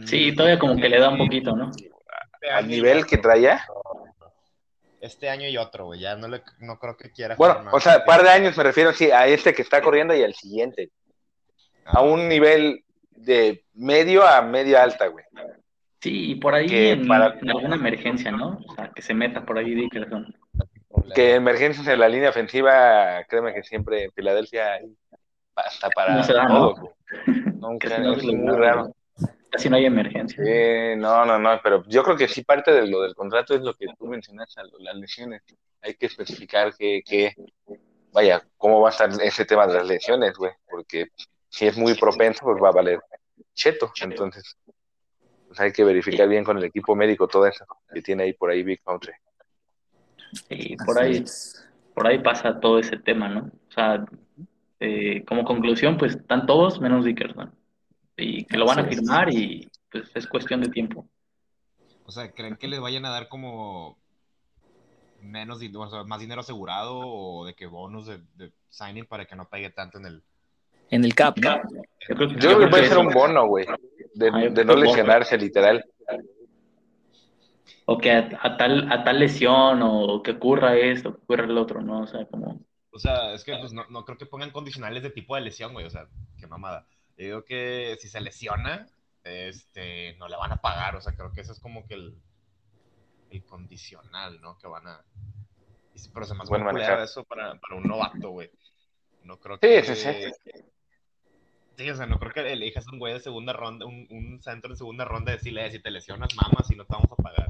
Sí, 0.05 0.35
todavía 0.35 0.59
como 0.59 0.77
que 0.77 0.89
le 0.89 1.01
da 1.01 1.11
un 1.11 1.19
poquito, 1.19 1.55
¿no? 1.55 1.71
Al 2.53 2.69
nivel 2.69 3.07
que 3.07 3.19
traía, 3.19 3.65
este 5.07 5.29
año 5.29 5.49
y 5.49 5.57
otro, 5.57 5.87
güey. 5.87 6.01
Ya 6.01 6.17
no, 6.17 6.29
le, 6.29 6.43
no 6.59 6.79
creo 6.79 6.97
que 6.97 7.11
quiera. 7.11 7.37
Bueno, 7.37 7.63
más. 7.63 7.75
o 7.75 7.81
sea, 7.81 8.05
par 8.05 8.23
de 8.23 8.31
años 8.31 8.57
me 8.57 8.63
refiero 8.63 8.93
sí, 8.93 9.11
a 9.11 9.27
este 9.27 9.55
que 9.55 9.63
está 9.63 9.81
corriendo 9.81 10.15
y 10.15 10.23
al 10.23 10.35
siguiente. 10.35 10.91
A 11.85 12.03
un 12.03 12.29
nivel 12.29 12.85
de 13.11 13.65
medio 13.75 14.27
a 14.27 14.43
medio 14.43 14.81
alta, 14.81 15.07
güey. 15.07 15.25
Sí, 16.07 16.31
y 16.31 16.35
por 16.37 16.55
ahí 16.55 16.69
Que 16.69 16.93
en, 16.93 17.09
para- 17.09 17.37
en 17.41 17.51
alguna 17.51 17.75
emergencia, 17.75 18.31
¿no? 18.31 18.61
O 18.65 18.75
sea, 18.77 18.93
que 18.95 19.03
se 19.03 19.13
meta 19.13 19.45
por 19.45 19.59
ahí 19.59 19.75
Dickerson. 19.75 20.33
Que 21.17 21.35
emergencias 21.35 21.85
en 21.89 21.99
la 21.99 22.09
línea 22.09 22.31
ofensiva, 22.31 23.25
créeme 23.29 23.53
que 23.53 23.65
siempre 23.65 24.05
en 24.05 24.13
Filadelfia 24.13 24.79
hasta 25.57 25.91
para 25.91 26.15
No 26.15 26.23
se 26.23 26.33
da, 26.33 26.47
todo, 26.47 26.77
¿no? 26.77 26.81
güey. 26.81 26.93
Nunca, 27.61 27.99
no 27.99 28.13
es 28.13 28.23
muy 28.23 28.57
raro. 28.57 28.95
Casi 29.51 29.69
no 29.69 29.75
hay 29.77 29.87
emergencia. 29.87 30.45
Sí, 30.45 30.97
no, 30.97 31.25
no, 31.25 31.41
no, 31.41 31.59
pero 31.61 31.83
yo 31.89 32.05
creo 32.05 32.17
que 32.17 32.29
sí 32.29 32.45
parte 32.45 32.71
de 32.73 32.87
lo 32.87 33.03
del 33.03 33.17
contrato 33.17 33.57
es 33.57 33.63
lo 33.63 33.75
que 33.75 33.87
tú 33.99 34.07
mencionaste, 34.07 34.63
las 34.79 34.95
lesiones. 34.95 35.43
Hay 35.83 35.95
que 35.95 36.07
especificar 36.07 36.73
que, 36.77 37.03
que, 37.05 37.35
vaya, 38.13 38.47
cómo 38.57 38.81
va 38.81 38.91
a 38.91 38.93
estar 38.93 39.11
ese 39.23 39.45
tema 39.45 39.67
de 39.67 39.75
las 39.75 39.89
lesiones, 39.89 40.35
güey, 40.37 40.53
porque 40.71 41.09
si 41.49 41.67
es 41.67 41.77
muy 41.77 41.95
propenso, 41.95 42.45
pues 42.45 42.63
va 42.63 42.69
a 42.69 42.73
valer 42.73 43.01
cheto. 43.55 43.91
Entonces, 44.03 44.57
pues 45.47 45.61
hay 45.61 45.73
que 45.73 45.85
verificar 45.85 46.29
bien 46.29 46.45
con 46.45 46.59
el 46.59 46.65
equipo 46.65 46.95
médico 46.95 47.29
todo 47.29 47.47
eso 47.47 47.65
que 47.93 48.03
tiene 48.03 48.25
ahí 48.25 48.33
por 48.33 48.51
ahí 48.51 48.63
Big 48.63 48.83
Country. 48.83 49.13
Y 50.51 50.77
por 50.77 50.99
ahí, 50.99 51.25
por 51.95 52.07
ahí 52.07 52.19
pasa 52.19 52.61
todo 52.61 52.79
ese 52.79 52.97
tema, 52.97 53.29
¿no? 53.29 53.51
O 53.69 53.73
sea, 53.73 54.05
eh, 54.81 55.25
como 55.25 55.45
conclusión, 55.45 55.97
pues 55.97 56.17
están 56.17 56.47
todos 56.47 56.81
menos 56.81 57.05
Dickerson. 57.05 57.55
Y 58.17 58.45
que 58.45 58.57
lo 58.57 58.67
van 58.67 58.81
a 58.81 58.85
firmar 58.85 59.33
y 59.33 59.71
pues 59.91 60.11
es 60.15 60.27
cuestión 60.27 60.61
de 60.63 60.69
tiempo. 60.69 61.07
O 62.05 62.11
sea, 62.11 62.31
¿creen 62.33 62.57
que 62.57 62.69
les 62.69 62.81
vayan 62.81 63.05
a 63.05 63.11
dar 63.11 63.29
como 63.29 63.99
menos 65.21 65.61
dinero, 65.61 65.81
o 65.81 65.91
sea, 65.91 66.05
más 66.05 66.21
dinero 66.21 66.41
asegurado 66.41 66.99
o 66.99 67.47
de 67.47 67.55
que 67.55 67.67
bonus 67.67 68.07
de, 68.07 68.21
de 68.37 68.53
signing 68.69 69.07
para 69.07 69.27
que 69.27 69.37
no 69.37 69.49
pegue 69.49 69.71
tanto 69.71 69.99
en 69.99 70.07
el. 70.07 70.23
En 70.91 71.05
el 71.05 71.15
cap, 71.15 71.37
¿no? 71.39 71.57
Yo 72.09 72.15
creo, 72.15 72.29
Yo 72.29 72.39
creo 72.39 72.59
que 72.61 72.67
puede 72.69 72.89
ser 72.89 72.99
un 72.99 73.09
bono, 73.09 73.47
güey, 73.47 73.67
de, 74.17 74.65
no 74.65 74.75
que 74.75 74.81
lesionarse, 74.81 75.39
literal. 75.39 75.85
O 77.85 77.99
que 77.99 78.11
a, 78.11 78.29
a 78.41 78.57
tal, 78.57 78.91
a 78.91 79.05
tal 79.05 79.21
lesión 79.21 79.81
o 79.83 80.23
que 80.23 80.33
ocurra 80.33 80.77
esto, 80.77 81.15
que 81.15 81.23
ocurra 81.23 81.45
el 81.45 81.57
otro, 81.57 81.83
¿no? 81.83 82.01
O 82.01 82.07
sea, 82.07 82.27
como... 82.27 82.61
O 82.91 82.99
sea, 82.99 83.35
es 83.35 83.45
que 83.45 83.57
pues, 83.59 83.73
no, 83.73 83.85
no 83.91 84.05
creo 84.05 84.17
que 84.19 84.27
pongan 84.27 84.51
condicionales 84.51 85.03
de 85.03 85.11
tipo 85.11 85.35
de 85.35 85.43
lesión, 85.43 85.73
güey. 85.73 85.87
O 85.87 85.91
sea, 85.91 86.09
qué 86.39 86.47
mamada. 86.47 86.87
Yo 87.17 87.25
digo 87.25 87.45
que 87.45 87.97
si 88.01 88.09
se 88.09 88.21
lesiona, 88.21 88.89
este, 89.23 90.17
no 90.17 90.29
le 90.29 90.37
van 90.37 90.53
a 90.53 90.61
pagar. 90.63 90.97
O 90.97 91.01
sea, 91.01 91.15
creo 91.15 91.31
que 91.33 91.43
eso 91.43 91.53
es 91.53 91.61
como 91.61 91.87
que 91.87 91.95
el, 91.95 92.19
el 93.31 93.45
condicional, 93.45 94.41
¿no? 94.41 94.57
Que 94.59 94.67
van 94.67 94.87
a. 94.87 95.05
Pero 96.13 96.27
se 96.27 96.35
me 96.35 96.43
hace 96.43 96.49
Buen 96.49 96.63
muy 96.63 96.71
culero 96.73 96.73
manejar. 96.73 97.01
eso 97.01 97.25
para, 97.25 97.59
para 97.61 97.77
un 97.77 97.85
novato, 97.85 98.31
güey. 98.31 98.51
No 99.23 99.39
creo 99.39 99.59
que. 99.59 99.83
sí, 99.85 99.95
sí. 99.95 100.11
Sí, 100.11 100.53
o 101.79 101.95
sea, 101.97 102.07
no 102.07 102.19
creo 102.19 102.33
que 102.33 102.53
elijas 102.53 102.87
un 102.89 102.99
güey 102.99 103.13
de 103.15 103.21
segunda 103.21 103.53
ronda, 103.53 103.87
un, 103.87 104.07
un 104.11 104.43
centro 104.43 104.71
de 104.71 104.77
segunda 104.77 105.05
ronda 105.05 105.33
y 105.33 105.37
decirle, 105.37 105.67
"Eh, 105.67 105.71
si 105.73 105.79
te 105.81 105.91
lesionas, 105.91 106.29
mamas, 106.35 106.71
y 106.71 106.77
no 106.77 106.85
te 106.85 106.93
vamos 106.95 107.11
a 107.13 107.17
pagar. 107.23 107.49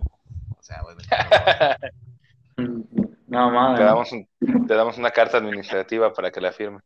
O 0.59 0.63
sea, 0.63 0.83
güey, 0.83 0.97
no, 2.57 3.07
Nada 3.29 3.51
más. 3.51 3.79
Te 3.79 3.85
damos, 3.85 4.13
un- 4.13 4.29
te 4.67 4.75
damos 4.75 4.99
una 4.99 5.11
carta 5.11 5.39
administrativa 5.39 6.13
para 6.13 6.31
que 6.31 6.41
la 6.41 6.53
firme. 6.53 6.81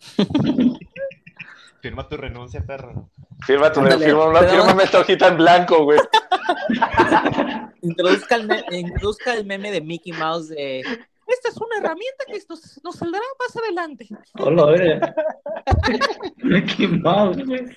firma 1.80 2.08
tu 2.08 2.16
renuncia, 2.16 2.64
perro. 2.64 3.10
Firma 3.46 3.72
tu 3.72 3.80
Ándale, 3.80 4.04
firma, 4.06 4.24
no, 4.74 4.80
esta 4.80 5.00
hojita 5.00 5.28
en 5.28 5.36
blanco, 5.36 5.84
güey. 5.84 5.98
Introduzca 7.82 8.34
el, 8.34 8.46
me- 8.48 8.64
introduzca 8.70 9.34
el 9.34 9.46
meme 9.46 9.70
de 9.70 9.80
Mickey 9.80 10.12
Mouse 10.12 10.48
de 10.48 10.82
esta 11.28 11.48
es 11.48 11.56
una 11.56 11.76
herramienta 11.78 12.24
que 12.26 12.40
nos, 12.48 12.80
nos 12.82 12.96
saldrá 12.96 13.20
más 13.38 13.56
adelante. 13.56 14.08
Hola, 14.34 14.62
a 14.62 14.66
ver. 14.70 15.14
Mickey 16.38 16.86
Mouse, 16.88 17.44
güey. 17.44 17.76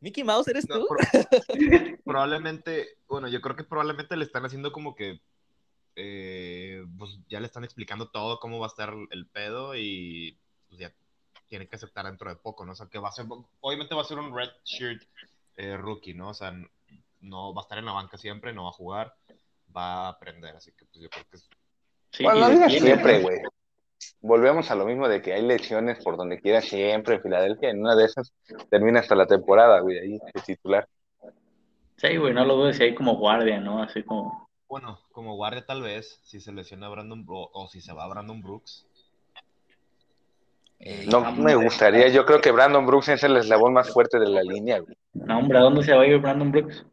Mickey 0.00 0.24
Mouse, 0.24 0.48
¿eres 0.48 0.68
No, 0.68 0.80
tú? 0.80 0.86
pro- 0.88 0.98
probablemente, 2.04 2.88
bueno, 3.08 3.28
yo 3.28 3.40
creo 3.40 3.54
que 3.56 3.64
probablemente 3.64 4.16
le 4.16 4.24
están 4.24 4.44
haciendo 4.44 4.72
como 4.72 4.94
que, 4.94 5.20
eh, 5.96 6.84
pues 6.98 7.18
ya 7.28 7.38
le 7.40 7.46
están 7.46 7.64
explicando 7.64 8.08
todo 8.10 8.40
cómo 8.40 8.58
va 8.58 8.66
a 8.66 8.68
estar 8.68 8.92
el 9.10 9.26
pedo 9.26 9.76
y 9.76 10.38
pues 10.68 10.80
ya 10.80 10.92
tiene 11.48 11.68
que 11.68 11.76
aceptar 11.76 12.06
dentro 12.06 12.30
de 12.30 12.36
poco, 12.36 12.64
¿no? 12.64 12.72
O 12.72 12.74
sea, 12.74 12.86
que 12.88 12.98
va 12.98 13.10
a 13.10 13.12
ser, 13.12 13.26
obviamente 13.60 13.94
va 13.94 14.00
a 14.02 14.06
ser 14.06 14.18
un 14.18 14.34
red 14.36 14.48
shirt 14.64 15.02
eh, 15.56 15.76
rookie, 15.76 16.14
¿no? 16.14 16.30
O 16.30 16.34
sea, 16.34 16.52
no 17.20 17.54
va 17.54 17.60
a 17.60 17.64
estar 17.64 17.78
en 17.78 17.84
la 17.84 17.92
banca 17.92 18.16
siempre, 18.16 18.52
no 18.52 18.64
va 18.64 18.70
a 18.70 18.72
jugar, 18.72 19.14
va 19.76 20.06
a 20.06 20.08
aprender, 20.08 20.56
así 20.56 20.72
que 20.72 20.84
pues 20.86 21.00
yo 21.02 21.10
creo 21.10 21.24
que 21.30 21.36
es... 21.36 21.48
Sí, 22.12 22.24
Bueno, 22.24 22.40
no 22.40 22.50
digas 22.50 22.72
siempre, 22.72 23.20
güey. 23.20 23.38
Volvemos 24.20 24.70
a 24.70 24.74
lo 24.74 24.84
mismo 24.84 25.08
de 25.08 25.20
que 25.20 25.32
hay 25.32 25.42
lesiones 25.42 26.02
por 26.02 26.16
donde 26.16 26.40
quiera 26.40 26.60
siempre 26.60 27.16
en 27.16 27.22
Filadelfia. 27.22 27.70
En 27.70 27.80
una 27.80 27.96
de 27.96 28.04
esas 28.04 28.32
termina 28.70 29.00
hasta 29.00 29.14
la 29.14 29.26
temporada, 29.26 29.80
güey, 29.80 29.98
ahí 29.98 30.12
de 30.12 30.42
titular. 30.44 30.86
Sí, 31.96 32.16
güey, 32.16 32.32
no 32.34 32.44
lo 32.44 32.56
dudes 32.56 32.76
si 32.76 32.84
hay 32.84 32.94
como 32.94 33.16
guardia, 33.16 33.60
¿no? 33.60 33.82
Así 33.82 34.02
como. 34.02 34.48
Bueno, 34.68 34.98
como 35.12 35.36
guardia 35.36 35.64
tal 35.66 35.82
vez, 35.82 36.20
si 36.22 36.40
se 36.40 36.52
lesiona 36.52 36.88
Brandon, 36.88 37.24
o, 37.28 37.50
o 37.52 37.68
si 37.68 37.80
se 37.80 37.92
va 37.92 38.08
Brandon 38.08 38.40
Brooks, 38.40 38.86
Eh, 40.80 41.06
No 41.08 41.30
me 41.32 41.54
gustaría, 41.54 42.08
yo 42.08 42.24
creo 42.24 42.40
que 42.40 42.50
Brandon 42.50 42.86
Brooks 42.86 43.08
es 43.10 43.22
el 43.22 43.36
eslabón 43.36 43.72
más 43.72 43.90
fuerte 43.92 44.18
de 44.18 44.28
la 44.28 44.42
línea, 44.42 44.80
güey. 44.80 44.96
No, 45.14 45.38
hombre, 45.38 45.58
¿a 45.58 45.62
dónde 45.62 45.82
se 45.84 45.94
va 45.94 46.02
a 46.02 46.06
ir 46.06 46.18
Brandon 46.18 46.50
Brooks? 46.50 46.84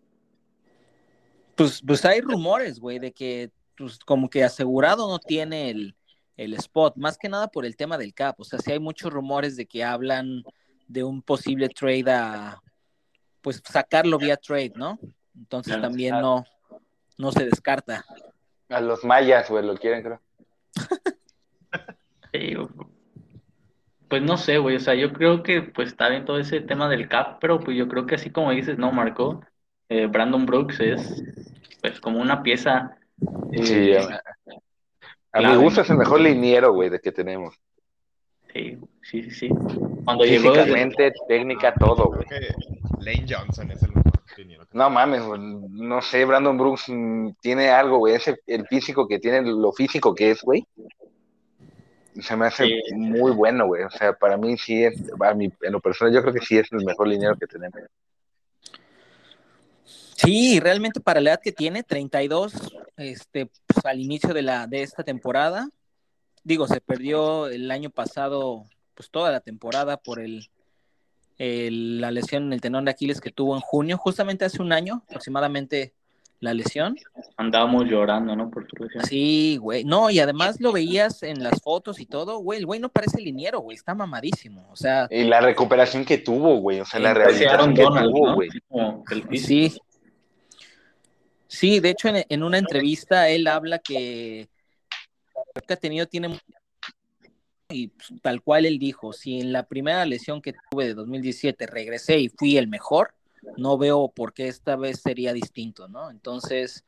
Pues, 1.55 1.81
pues 1.85 2.05
hay 2.05 2.21
rumores, 2.21 2.79
güey, 2.79 2.99
de 2.99 3.11
que 3.11 3.49
pues, 3.79 3.97
como 3.99 4.29
que 4.29 4.43
asegurado 4.43 5.07
no 5.07 5.19
tiene 5.19 5.69
el, 5.69 5.95
el 6.35 6.53
spot, 6.55 6.97
más 6.97 7.17
que 7.17 7.29
nada 7.29 7.47
por 7.47 7.65
el 7.65 7.77
tema 7.77 7.97
del 7.97 8.13
cap. 8.13 8.35
O 8.39 8.43
sea, 8.43 8.59
sí 8.59 8.71
hay 8.71 8.79
muchos 8.79 9.11
rumores 9.11 9.55
de 9.55 9.65
que 9.65 9.83
hablan 9.83 10.43
de 10.87 11.03
un 11.03 11.21
posible 11.21 11.69
trade 11.69 12.11
a, 12.11 12.61
pues 13.41 13.61
sacarlo 13.65 14.17
vía 14.17 14.35
trade, 14.35 14.73
¿no? 14.75 14.99
Entonces 15.35 15.79
también 15.79 16.19
no, 16.19 16.45
no 17.17 17.31
se 17.31 17.45
descarta. 17.45 18.03
A 18.67 18.81
los 18.81 19.03
mayas, 19.05 19.49
güey, 19.49 19.65
lo 19.65 19.77
quieren, 19.77 20.03
creo. 20.03 20.21
Sí, 22.31 22.53
pues 24.07 24.21
no 24.21 24.37
sé, 24.37 24.59
güey, 24.59 24.75
o 24.75 24.79
sea, 24.79 24.93
yo 24.93 25.11
creo 25.13 25.41
que 25.41 25.63
pues 25.63 25.87
está 25.87 26.09
bien 26.09 26.25
todo 26.25 26.37
ese 26.37 26.61
tema 26.61 26.87
del 26.87 27.07
cap, 27.09 27.39
pero 27.41 27.59
pues 27.59 27.75
yo 27.75 27.87
creo 27.87 28.05
que 28.05 28.13
así 28.13 28.29
como 28.29 28.51
dices, 28.51 28.77
no, 28.77 28.91
Marco, 28.91 29.41
eh, 29.89 30.05
Brandon 30.05 30.45
Brooks 30.45 30.79
es 30.79 31.23
pues 31.81 31.99
como 31.99 32.19
una 32.19 32.43
pieza. 32.43 32.98
Eh, 33.51 33.63
Sí, 33.63 33.93
a, 33.95 34.21
a 35.33 35.41
mi 35.41 35.55
gusto 35.63 35.81
es 35.81 35.89
el 35.89 35.97
mejor 35.97 36.21
liniero, 36.21 36.73
güey, 36.73 36.89
de 36.89 36.99
que 36.99 37.11
tenemos. 37.11 37.55
sí, 38.53 38.77
sí, 39.03 39.23
sí, 39.23 39.31
sí. 39.31 39.49
Cuando 40.05 40.23
llegó 40.25 40.51
desde- 40.51 40.63
Físicamente, 40.63 41.13
técnica, 41.27 41.73
todo, 41.75 42.05
güey. 42.05 42.25
Lane 42.99 43.25
Johnson 43.29 43.71
es 43.71 43.83
el 43.83 43.89
mejor 43.89 44.13
liniero 44.37 44.65
No 44.73 44.89
mames, 44.89 45.23
güey, 45.23 45.39
no 45.41 46.01
sé, 46.01 46.25
Brandon 46.25 46.57
Brooks 46.57 46.85
mm, 46.89 47.29
tiene 47.41 47.69
algo, 47.69 47.97
güey, 47.99 48.15
ese, 48.15 48.39
el 48.47 48.65
físico 48.67 49.07
que 49.07 49.19
tiene, 49.19 49.41
lo 49.43 49.71
físico 49.71 50.15
que 50.15 50.31
es, 50.31 50.41
güey. 50.41 50.65
Se 52.21 52.35
me 52.35 52.47
hace 52.47 52.65
Sí. 52.65 52.81
muy 52.95 53.31
bueno, 53.31 53.67
güey. 53.67 53.83
O 53.83 53.89
sea, 53.89 54.13
para 54.13 54.35
mí 54.35 54.57
sí 54.57 54.83
es, 54.83 54.99
a 55.21 55.33
mí, 55.33 55.49
en 55.61 55.71
lo 55.71 55.79
personal, 55.79 56.13
yo 56.13 56.21
creo 56.21 56.33
que 56.33 56.41
sí 56.41 56.57
es 56.57 56.69
el 56.71 56.83
mejor 56.83 57.07
liniero 57.07 57.35
que 57.37 57.47
tenemos. 57.47 57.79
Sí, 60.21 60.59
realmente 60.59 60.99
para 60.99 61.21
la 61.21 61.31
edad 61.31 61.39
que 61.41 61.51
tiene, 61.51 61.83
32, 61.83 62.53
este, 62.97 63.45
pues, 63.65 63.85
al 63.85 63.99
inicio 64.01 64.33
de, 64.33 64.41
la, 64.41 64.67
de 64.67 64.81
esta 64.83 65.03
temporada, 65.03 65.69
digo, 66.43 66.67
se 66.67 66.81
perdió 66.81 67.47
el 67.47 67.71
año 67.71 67.89
pasado, 67.89 68.65
pues 68.95 69.09
toda 69.09 69.31
la 69.31 69.39
temporada 69.39 69.97
por 69.97 70.19
el, 70.19 70.49
el- 71.37 72.01
la 72.01 72.11
lesión 72.11 72.43
en 72.43 72.53
el 72.53 72.61
tenón 72.61 72.85
de 72.85 72.91
Aquiles 72.91 73.21
que 73.21 73.31
tuvo 73.31 73.55
en 73.55 73.61
junio, 73.61 73.97
justamente 73.97 74.45
hace 74.45 74.61
un 74.61 74.73
año 74.73 75.03
aproximadamente 75.07 75.93
la 76.41 76.53
lesión. 76.53 76.95
andábamos 77.35 77.85
llorando, 77.85 78.33
¿no? 78.35 78.49
Por 78.49 78.65
su 78.69 78.75
lesión. 78.83 79.05
Sí, 79.05 79.57
güey, 79.57 79.83
no, 79.83 80.09
y 80.09 80.19
además 80.19 80.59
lo 80.59 80.71
veías 80.71 81.21
en 81.23 81.43
las 81.43 81.61
fotos 81.61 81.99
y 81.99 82.05
todo, 82.05 82.39
güey, 82.39 82.59
el 82.59 82.65
güey 82.65 82.79
no 82.79 82.89
parece 82.89 83.21
liniero, 83.21 83.59
güey, 83.59 83.75
está 83.75 83.93
mamadísimo, 83.93 84.65
o 84.71 84.75
sea, 84.75 85.07
Y 85.11 85.23
la 85.25 85.41
recuperación 85.41 86.03
que 86.05 86.17
tuvo, 86.17 86.57
güey. 86.57 86.79
O 86.79 86.85
sea, 86.85 86.99
la 86.99 87.13
rehabilitación 87.13 87.73
que 87.73 87.81
Donald, 87.83 88.09
tuvo, 88.11 88.27
¿no? 88.27 88.35
güey. 88.35 88.49
Sí. 89.37 89.77
Sí, 91.49 91.79
de 91.79 91.89
hecho 91.89 92.07
en, 92.09 92.23
en 92.29 92.43
una 92.43 92.59
entrevista 92.59 93.27
él 93.27 93.47
habla 93.47 93.79
que 93.79 94.47
lo 95.55 95.61
que 95.67 95.73
ha 95.73 95.77
tenido 95.77 96.05
tiene 96.05 96.39
y 97.71 97.87
pues, 97.87 98.13
tal 98.21 98.41
cual 98.43 98.65
él 98.65 98.77
dijo, 98.77 99.13
si 99.13 99.39
en 99.39 99.51
la 99.51 99.63
primera 99.63 100.05
lesión 100.05 100.41
que 100.41 100.53
tuve 100.69 100.85
de 100.87 100.93
2017 100.93 101.65
regresé 101.67 102.19
y 102.19 102.29
fui 102.29 102.57
el 102.57 102.67
mejor, 102.67 103.13
no 103.57 103.77
veo 103.79 104.09
por 104.09 104.33
qué 104.33 104.47
esta 104.47 104.75
vez 104.75 105.01
sería 105.01 105.33
distinto, 105.33 105.87
¿no? 105.87 106.09
Entonces, 106.11 106.83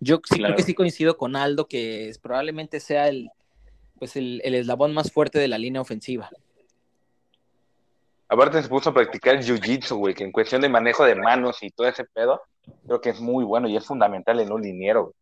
yo 0.00 0.16
sí 0.28 0.38
Claro. 0.38 0.54
creo 0.54 0.56
que 0.56 0.62
sí 0.64 0.74
coincido 0.74 1.16
con 1.16 1.36
Aldo 1.36 1.66
que 1.68 2.08
es- 2.08 2.18
probablemente 2.18 2.80
sea 2.80 3.08
el 3.08 3.30
pues 3.98 4.16
el, 4.16 4.40
el 4.44 4.54
eslabón 4.54 4.92
más 4.94 5.12
fuerte 5.12 5.38
de 5.38 5.46
la 5.46 5.58
línea 5.58 5.80
ofensiva. 5.82 6.30
Aparte 8.28 8.62
se 8.62 8.68
puso 8.68 8.90
a 8.90 8.94
practicar 8.94 9.38
jiu-jitsu, 9.40 9.96
güey, 9.96 10.14
que 10.14 10.24
en 10.24 10.32
cuestión 10.32 10.62
de 10.62 10.68
manejo 10.68 11.04
de 11.04 11.16
manos 11.16 11.62
y 11.62 11.70
todo 11.70 11.86
ese 11.88 12.04
pedo, 12.04 12.40
creo 12.86 13.00
que 13.00 13.10
es 13.10 13.20
muy 13.20 13.44
bueno 13.44 13.68
y 13.68 13.76
es 13.76 13.86
fundamental 13.86 14.40
en 14.40 14.52
un 14.52 14.62
liniero. 14.62 15.14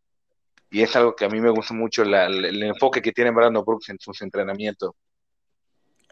Y 0.71 0.81
es 0.83 0.95
algo 0.95 1.15
que 1.15 1.25
a 1.25 1.29
mí 1.29 1.39
me 1.41 1.49
gusta 1.49 1.73
mucho, 1.73 2.03
la- 2.03 2.25
el, 2.27 2.45
el 2.45 2.63
enfoque 2.63 3.01
que 3.01 3.11
tiene 3.11 3.31
Brandon 3.31 3.63
Brooks 3.65 3.89
en 3.89 3.99
sus 3.99 4.21
entrenamientos. 4.21 4.91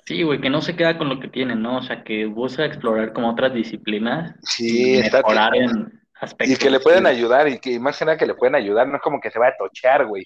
Sí, 0.06 0.24
güey, 0.24 0.40
que 0.40 0.50
no 0.50 0.62
se 0.62 0.76
queda 0.76 0.98
con 0.98 1.10
lo 1.10 1.20
que 1.20 1.28
tiene, 1.28 1.56
¿no? 1.56 1.78
O 1.80 1.82
sea, 1.84 2.04
que 2.04 2.26
busca 2.26 2.66
explorar 2.66 3.12
como 3.14 3.30
otras 3.30 3.54
disciplinas 3.54 4.36
Sí, 4.42 4.94
y 4.94 4.98
está- 5.00 5.18
mejorar 5.18 5.56
en 5.56 6.02
aspectos. 6.14 6.56
Y 6.58 6.60
que 6.60 6.70
le 6.70 6.80
pueden 6.80 7.04
sí. 7.04 7.10
ayudar, 7.10 7.48
y 7.50 7.60
que 7.60 7.78
más 7.80 8.00
que 8.00 8.06
nada 8.06 8.18
que 8.18 8.26
le 8.26 8.34
pueden 8.36 8.56
ayudar, 8.56 8.88
no 8.88 8.96
es 8.96 9.02
como 9.02 9.20
que 9.20 9.30
se 9.30 9.38
va 9.38 9.48
a 9.50 9.58
tochear, 9.58 10.06
güey, 10.06 10.24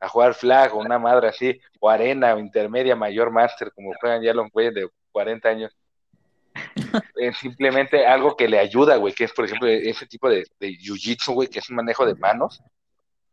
a 0.00 0.08
jugar 0.08 0.34
flag 0.34 0.74
o 0.74 0.80
una 0.80 0.98
madre 0.98 1.28
así, 1.28 1.58
o 1.78 1.88
arena, 1.88 2.34
o 2.34 2.40
intermedia, 2.40 2.96
mayor, 2.96 3.30
máster, 3.30 3.70
como 3.72 3.92
juegan 4.00 4.22
ya 4.22 4.34
los 4.34 4.50
güeyes 4.50 4.74
de 4.74 4.88
40 5.12 5.48
años. 5.48 5.72
Es 7.16 7.36
simplemente 7.38 8.06
algo 8.06 8.36
que 8.36 8.48
le 8.48 8.58
ayuda, 8.58 8.96
güey, 8.96 9.14
que 9.14 9.24
es, 9.24 9.32
por 9.32 9.44
ejemplo, 9.44 9.68
ese 9.68 10.06
tipo 10.06 10.28
de, 10.28 10.44
de 10.58 10.68
jiu-jitsu, 10.78 11.32
güey, 11.34 11.48
que 11.48 11.58
es 11.60 11.68
un 11.70 11.76
manejo 11.76 12.04
de 12.06 12.14
manos, 12.14 12.62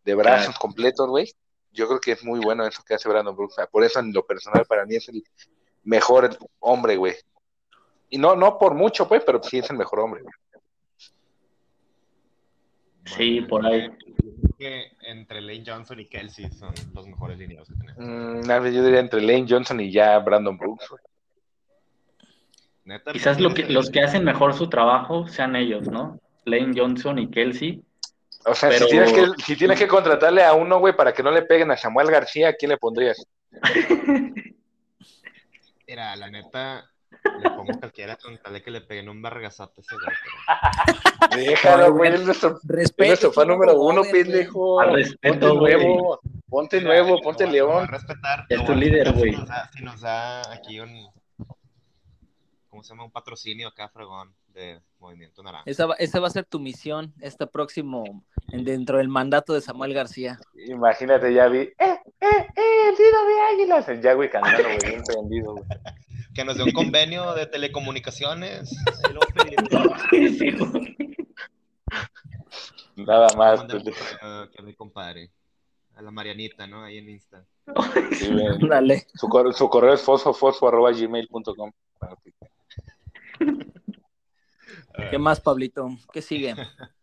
de 0.05 0.15
brazos 0.15 0.48
Claro. 0.48 0.60
completos, 0.60 1.08
güey. 1.10 1.31
Yo 1.72 1.88
creo 1.88 2.00
que 2.00 2.12
es 2.13 2.24
muy 2.24 2.39
bueno 2.39 2.65
eso 2.65 2.84
que 2.86 2.93
hace 2.96 3.08
Brandon 3.10 3.36
Brooks. 3.36 3.55
Por 3.72 3.84
eso, 3.84 4.00
en 4.00 4.12
lo 4.13 4.25
personal, 4.25 4.65
para 4.65 4.86
mí 4.86 4.96
es 4.96 5.08
el 5.10 5.24
mejor 5.84 6.38
hombre, 6.60 6.98
güey. 6.98 7.15
Y 8.10 8.17
no, 8.17 8.36
no 8.36 8.58
por 8.58 8.74
mucho, 8.74 9.08
pues, 9.08 9.24
pero 9.24 9.41
sí 9.43 9.60
es 9.60 9.69
el 9.69 9.77
mejor 9.77 10.00
hombre, 10.00 10.22
güey. 10.24 10.34
Sí, 13.05 13.41
por 13.41 13.65
ahí. 13.65 13.88
Yo 13.88 14.15
creo 14.15 14.55
que 14.58 14.91
entre 15.01 15.41
Lane 15.41 15.63
Johnson 15.65 16.00
y 16.00 16.05
Kelsey 16.05 16.50
son 16.51 16.74
los 16.93 17.08
mejores 17.08 17.38
lineados 17.38 17.67
que 17.69 17.75
tenemos. 17.75 17.98
Mm, 18.46 18.74
yo 18.74 18.84
diría 18.84 19.00
entre 19.00 19.22
Lane 19.22 19.46
Johnson 19.50 19.79
y 19.79 19.91
ya 19.91 20.17
Brandon 20.19 20.58
Brooks, 20.58 20.89
güey. 20.89 21.01
Neta, 22.89 23.12
Quizás 23.13 23.39
lo 23.39 23.50
que, 23.50 23.55
tienes- 23.63 23.74
los 23.74 23.89
que 23.91 24.01
hacen 24.01 24.24
mejor 24.24 24.53
su 24.55 24.67
trabajo 24.67 25.27
sean 25.27 25.55
ellos, 25.55 25.88
¿no? 25.88 26.19
Lane 26.46 26.74
Johnson 26.75 27.19
y 27.19 27.29
Kelsey. 27.29 27.84
O 28.46 28.55
sea, 28.55 28.69
Pero- 28.69 28.86
si, 28.86 28.91
tienes 28.91 29.13
que, 29.13 29.25
si 29.43 29.55
tienes 29.55 29.77
que 29.77 29.88
contratarle 29.88 30.43
a 30.43 30.53
uno, 30.53 30.79
güey, 30.79 30.96
para 30.96 31.13
que 31.13 31.22
no 31.22 31.29
le 31.31 31.43
peguen 31.43 31.69
a 31.72 31.77
Samuel 31.77 32.10
García, 32.10 32.50
¿a 32.50 32.53
quién 32.53 32.69
le 32.72 32.77
pondrías? 32.77 33.24
Mira, 35.88 36.15
la 36.15 36.29
neta, 36.29 36.89
le 37.41 37.50
pongo 37.50 37.77
cualquiera 37.79 38.15
con 38.15 38.38
tal 38.38 38.53
de 38.53 38.62
que 38.62 38.72
le 38.72 38.81
peguen 38.81 39.10
un 39.10 39.22
barragazote 39.22 39.81
a 39.81 39.81
ese 39.81 39.96
güey. 39.96 40.15
pero- 41.29 41.41
Déjalo, 41.51 41.93
güey, 41.93 42.13
es 42.13 42.22
nuestro, 42.25 42.50
es 42.58 42.67
Respeto. 42.67 43.08
nuestro 43.10 43.31
fan 43.34 43.48
número 43.48 43.79
uno, 43.79 44.01
pendejo. 44.03 44.79
Al 44.79 44.93
respeto, 44.93 45.50
Ponte 45.50 45.60
güey. 45.60 45.75
nuevo, 45.75 46.19
ponte 46.50 46.81
nuevo, 46.81 47.22
ponte 47.22 47.48
león. 47.48 47.88
respetar. 47.88 48.46
Es 48.50 48.65
tu 48.65 48.74
líder, 48.74 49.12
güey. 49.13 49.36
Si 49.75 49.84
nos 49.84 50.01
da 50.01 50.41
aquí 50.51 50.79
un. 50.79 51.08
¿Cómo 52.69 52.83
se 52.83 52.89
llama? 52.89 53.03
Un 53.05 53.11
patrocinio 53.11 53.67
acá, 53.67 53.89
fregón, 53.89 54.33
de 54.49 54.79
Movimiento 54.99 55.41
Naranja. 55.41 55.63
Esa 55.65 55.88
va, 55.88 55.95
esa 55.95 56.19
va 56.19 56.27
a 56.27 56.31
ser 56.31 56.45
tu 56.45 56.59
misión 56.59 57.13
este 57.19 57.47
próximo, 57.47 58.03
en- 58.49 58.63
dentro 58.63 58.97
del 58.99 59.07
mandato 59.09 59.53
de 59.53 59.61
Samuel 59.61 59.93
García. 59.93 60.39
Imagínate, 60.67 61.33
ya 61.33 61.47
vi, 61.47 61.59
eh, 61.59 61.73
eh, 61.79 61.99
eh, 62.21 62.89
el 62.89 62.95
nido 62.95 63.25
de 63.25 63.41
águilas. 63.53 63.89
El 63.89 64.01
ya, 64.01 64.13
güey, 64.13 64.29
caminando, 64.29 64.63
güey, 64.67 64.77
bien 64.88 65.03
prendido, 65.03 65.53
güey. 65.53 65.65
Que 66.35 66.45
nos 66.45 66.57
dé 66.57 66.63
un 66.63 66.71
convenio 66.71 67.33
de 67.33 67.47
telecomunicaciones. 67.47 68.69
Nada 72.95 73.27
más, 73.35 73.61
correo 73.61 73.81
que 74.51 74.59
a 74.59 74.61
mi 74.61 74.73
compadre. 74.75 75.31
A 75.95 76.01
la 76.01 76.11
Marianita, 76.11 76.67
¿no? 76.67 76.83
Ahí 76.83 76.97
en 76.99 77.09
Insta. 77.09 77.43
Sí, 78.13 78.31
güey. 78.31 78.57
Dale. 78.69 79.07
Su, 79.15 79.27
cor- 79.27 79.53
su 79.53 79.67
correo 79.69 79.93
es 79.93 80.01
fosfofosfo 80.01 80.67
arroba 80.67 80.91
gmail.com. 80.91 81.71
Bueno, 81.99 82.17
sí. 82.23 82.33
¿Qué 85.10 85.17
más, 85.17 85.39
Pablito? 85.39 85.89
¿Qué 86.13 86.22
sigue? 86.22 86.53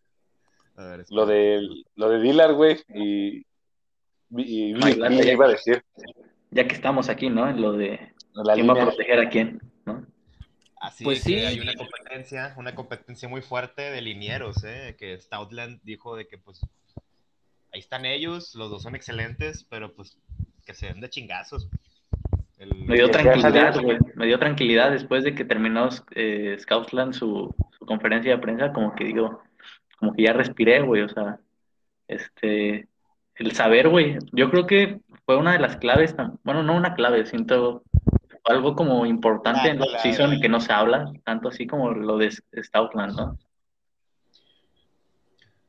A 0.77 0.85
ver, 0.85 1.01
espera. 1.01 1.21
Lo 1.23 1.27
de, 1.27 1.69
lo 1.95 2.11
de 2.11 2.21
Dillard, 2.21 2.55
güey, 2.55 2.77
y, 2.89 3.39
y, 3.39 3.45
y- 4.75 4.75
ya. 4.99 5.33
iba 5.33 5.47
a 5.47 5.49
decir, 5.49 5.83
Ya 6.51 6.69
que 6.69 6.75
estamos 6.75 7.09
aquí, 7.09 7.31
¿no? 7.31 7.49
En 7.49 7.63
lo 7.63 7.73
de 7.73 8.13
la 8.35 8.55
quién 8.55 8.69
va 8.69 8.75
a 8.75 8.85
proteger 8.85 9.21
a 9.21 9.31
quién, 9.31 9.61
¿no? 9.87 10.07
Así 10.79 11.05
Pues 11.05 11.25
que 11.25 11.31
sí. 11.31 11.35
hay 11.37 11.59
una 11.61 11.75
competencia, 11.75 12.55
una 12.59 12.75
competencia 12.75 13.29
muy 13.29 13.41
fuerte 13.41 13.91
de 13.91 14.03
linieros, 14.03 14.63
¿eh? 14.65 14.97
Que 14.99 15.19
Stoutland 15.19 15.81
dijo 15.83 16.15
de 16.15 16.29
que 16.29 16.37
pues 16.37 16.61
ahí 17.73 17.81
están 17.81 18.05
ellos, 18.05 18.55
los 18.55 18.71
dos 18.71 18.83
son 18.83 18.95
excelentes, 18.95 19.65
pero 19.71 19.95
pues 19.95 20.19
que 20.67 20.75
se 20.75 20.87
den 20.89 21.01
de 21.01 21.09
chingazos. 21.09 21.69
El- 22.59 22.87
Me 22.87 22.95
dio 22.95 23.11
tranquilidad, 23.11 23.81
güey. 23.81 23.99
Me 24.15 24.27
dio 24.27 24.39
tranquilidad 24.39 24.91
después 24.91 25.25
de 25.25 25.35
que 25.35 25.45
terminó 25.45 25.89
eh, 26.15 26.57
Scoutland 26.59 27.13
su, 27.13 27.55
su 27.79 27.87
conferencia 27.87 28.33
de 28.33 28.39
prensa, 28.39 28.73
como 28.73 28.95
que 28.95 29.05
digo, 29.05 29.43
como 29.99 30.15
que 30.15 30.23
ya 30.23 30.33
respiré, 30.33 30.81
güey. 30.81 31.03
O 31.03 31.09
sea, 31.09 31.39
este, 32.09 32.89
el 33.35 33.53
saber, 33.53 33.89
güey. 33.89 34.19
Yo 34.33 34.51
creo 34.51 34.67
que 34.67 35.01
fue 35.27 35.37
una 35.37 35.53
de 35.53 35.59
las 35.59 35.77
claves, 35.77 36.15
bueno, 36.45 36.63
no 36.63 36.75
una 36.77 36.95
clave, 36.95 37.27
siento 37.27 37.83
algo 38.45 38.77
como 38.77 39.05
importante 39.07 39.69
en 39.71 39.81
la 39.81 39.99
season 39.99 40.35
y 40.35 40.41
que 40.41 40.49
no 40.49 40.61
se 40.61 40.73
habla, 40.73 41.13
tanto 41.25 41.49
así 41.49 41.67
como 41.67 41.91
lo 41.91 42.17
de 42.17 42.31
Stoutland, 42.31 43.17
¿no? 43.17 43.39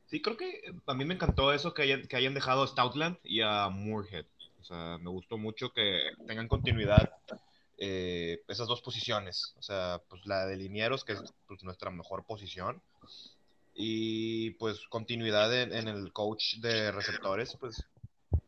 Sí, 0.06 0.22
creo 0.22 0.36
que 0.36 0.62
a 0.86 0.94
mí 0.94 1.04
me 1.04 1.14
encantó 1.14 1.52
eso 1.52 1.74
que 1.74 1.82
hayan, 1.82 2.06
que 2.06 2.16
hayan 2.16 2.32
dejado 2.34 2.62
a 2.62 2.66
Stoutland 2.66 3.18
y 3.24 3.42
a 3.42 3.68
Moorhead. 3.68 4.24
O 4.68 4.74
sea, 4.74 4.98
me 4.98 5.08
gustó 5.08 5.38
mucho 5.38 5.72
que 5.72 6.10
tengan 6.26 6.46
continuidad 6.46 7.10
eh, 7.78 8.42
esas 8.48 8.68
dos 8.68 8.82
posiciones. 8.82 9.54
O 9.58 9.62
sea, 9.62 10.02
pues 10.10 10.26
la 10.26 10.44
de 10.44 10.56
linieros, 10.56 11.04
que 11.04 11.14
es 11.14 11.22
pues, 11.46 11.64
nuestra 11.64 11.90
mejor 11.90 12.24
posición. 12.24 12.82
Y 13.74 14.50
pues 14.52 14.86
continuidad 14.88 15.58
en, 15.58 15.72
en 15.72 15.88
el 15.88 16.12
coach 16.12 16.56
de 16.56 16.92
receptores, 16.92 17.56
pues 17.58 17.82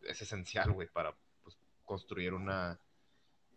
es 0.06 0.20
esencial, 0.20 0.72
güey, 0.72 0.88
para 0.88 1.14
pues, 1.42 1.56
construir 1.86 2.34
una 2.34 2.78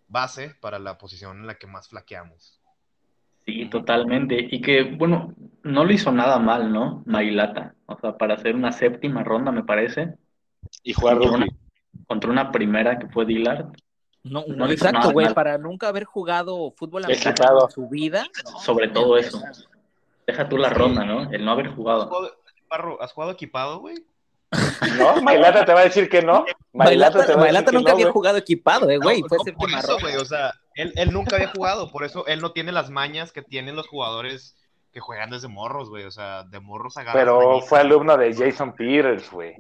base 0.08 0.56
para 0.62 0.80
la 0.80 0.98
posición 0.98 1.40
en 1.40 1.48
la 1.48 1.56
que 1.56 1.68
más 1.68 1.90
flaqueamos. 1.90 2.62
Sí, 3.46 3.66
totalmente. 3.66 4.48
Y 4.52 4.62
que, 4.62 4.84
bueno, 4.84 5.34
no 5.64 5.84
lo 5.84 5.92
hizo 5.92 6.14
nada 6.14 6.40
mal, 6.40 6.72
¿no? 6.72 7.04
Mailata. 7.06 7.76
O 7.88 8.00
sea, 8.00 8.18
para 8.18 8.36
hacer 8.36 8.56
una 8.56 8.72
séptima 8.72 9.22
ronda, 9.22 9.52
me 9.52 9.64
parece, 9.64 10.14
y 10.82 10.94
jugar 10.94 11.18
rugby. 11.18 11.50
Contra 12.08 12.30
una 12.30 12.52
primera 12.52 13.00
que 13.00 13.08
fue 13.08 13.26
Dillard. 13.26 13.68
No, 14.24 14.44
exacto, 14.70 15.12
güey, 15.12 15.34
para 15.34 15.58
nunca 15.58 15.90
haber 15.90 16.06
jugado 16.06 16.72
fútbol 16.78 17.04
americano 17.06 17.66
en 17.66 17.72
su 17.72 17.90
vida. 17.90 18.26
no, 18.46 18.60
Sobre 18.60 18.88
todo 18.88 19.18
eso. 19.18 19.42
Deja 20.26 20.48
tú 20.48 20.58
la 20.58 20.70
ronda, 20.70 21.04
¿no? 21.04 21.30
El 21.32 21.44
no 21.44 21.52
haber 21.52 21.68
¿Has 21.68 21.76
jugado. 21.76 22.10
¿has 23.02 23.12
jugado 23.12 23.34
equipado, 23.34 23.80
güey? 23.80 23.96
No, 24.98 25.22
Mailata 25.22 25.66
te 25.66 25.74
va 25.74 25.82
a 25.82 25.84
decir 25.84 26.10
que 26.10 26.22
no. 26.22 26.46
Mailata, 26.72 27.26
te 27.26 27.34
va 27.34 27.42
a 27.42 27.44
Mailata 27.44 27.66
decir 27.66 27.72
que 27.72 27.78
nunca 27.78 27.92
no, 27.92 27.98
había 27.98 28.12
jugado 28.12 28.38
equipado, 28.38 28.90
eh, 28.90 28.98
güey. 28.98 29.22
No, 29.22 29.28
fue 29.28 29.38
no, 29.46 29.58
por 29.58 29.70
eso, 29.70 29.98
güey, 30.00 30.16
o 30.16 30.26
sea, 30.26 30.54
él, 30.76 30.94
él 30.96 31.12
nunca 31.12 31.36
había 31.36 31.50
jugado, 31.50 31.92
por 31.92 32.04
eso 32.04 32.26
él 32.28 32.40
no 32.40 32.52
tiene 32.52 32.72
las 32.72 32.90
mañas 32.90 33.32
que 33.32 33.42
tienen 33.42 33.76
los 33.76 33.88
jugadores 33.88 34.56
que 34.92 35.00
juegan 35.00 35.32
desde 35.32 35.48
morros, 35.48 35.90
güey, 35.90 36.06
o 36.06 36.12
sea, 36.12 36.44
de 36.44 36.60
morros 36.60 36.98
agarras 36.98 37.16
Pero 37.16 37.62
fue 37.62 37.80
alumno 37.80 38.16
de 38.16 38.34
Jason 38.34 38.74
Peters, 38.74 39.30
güey. 39.32 39.56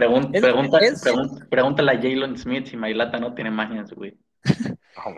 Pregun- 0.00 0.30
Es- 0.34 0.42
pregunta, 0.42 0.78
es- 0.78 1.04
pregun- 1.04 1.48
pregúntale 1.48 1.92
a 1.92 1.96
Jalen 1.96 2.36
Smith 2.38 2.66
si 2.66 2.76
Mailata 2.76 3.18
no 3.18 3.34
tiene 3.34 3.50
mañas, 3.50 3.92
güey. 3.92 4.16
Man. 4.96 5.14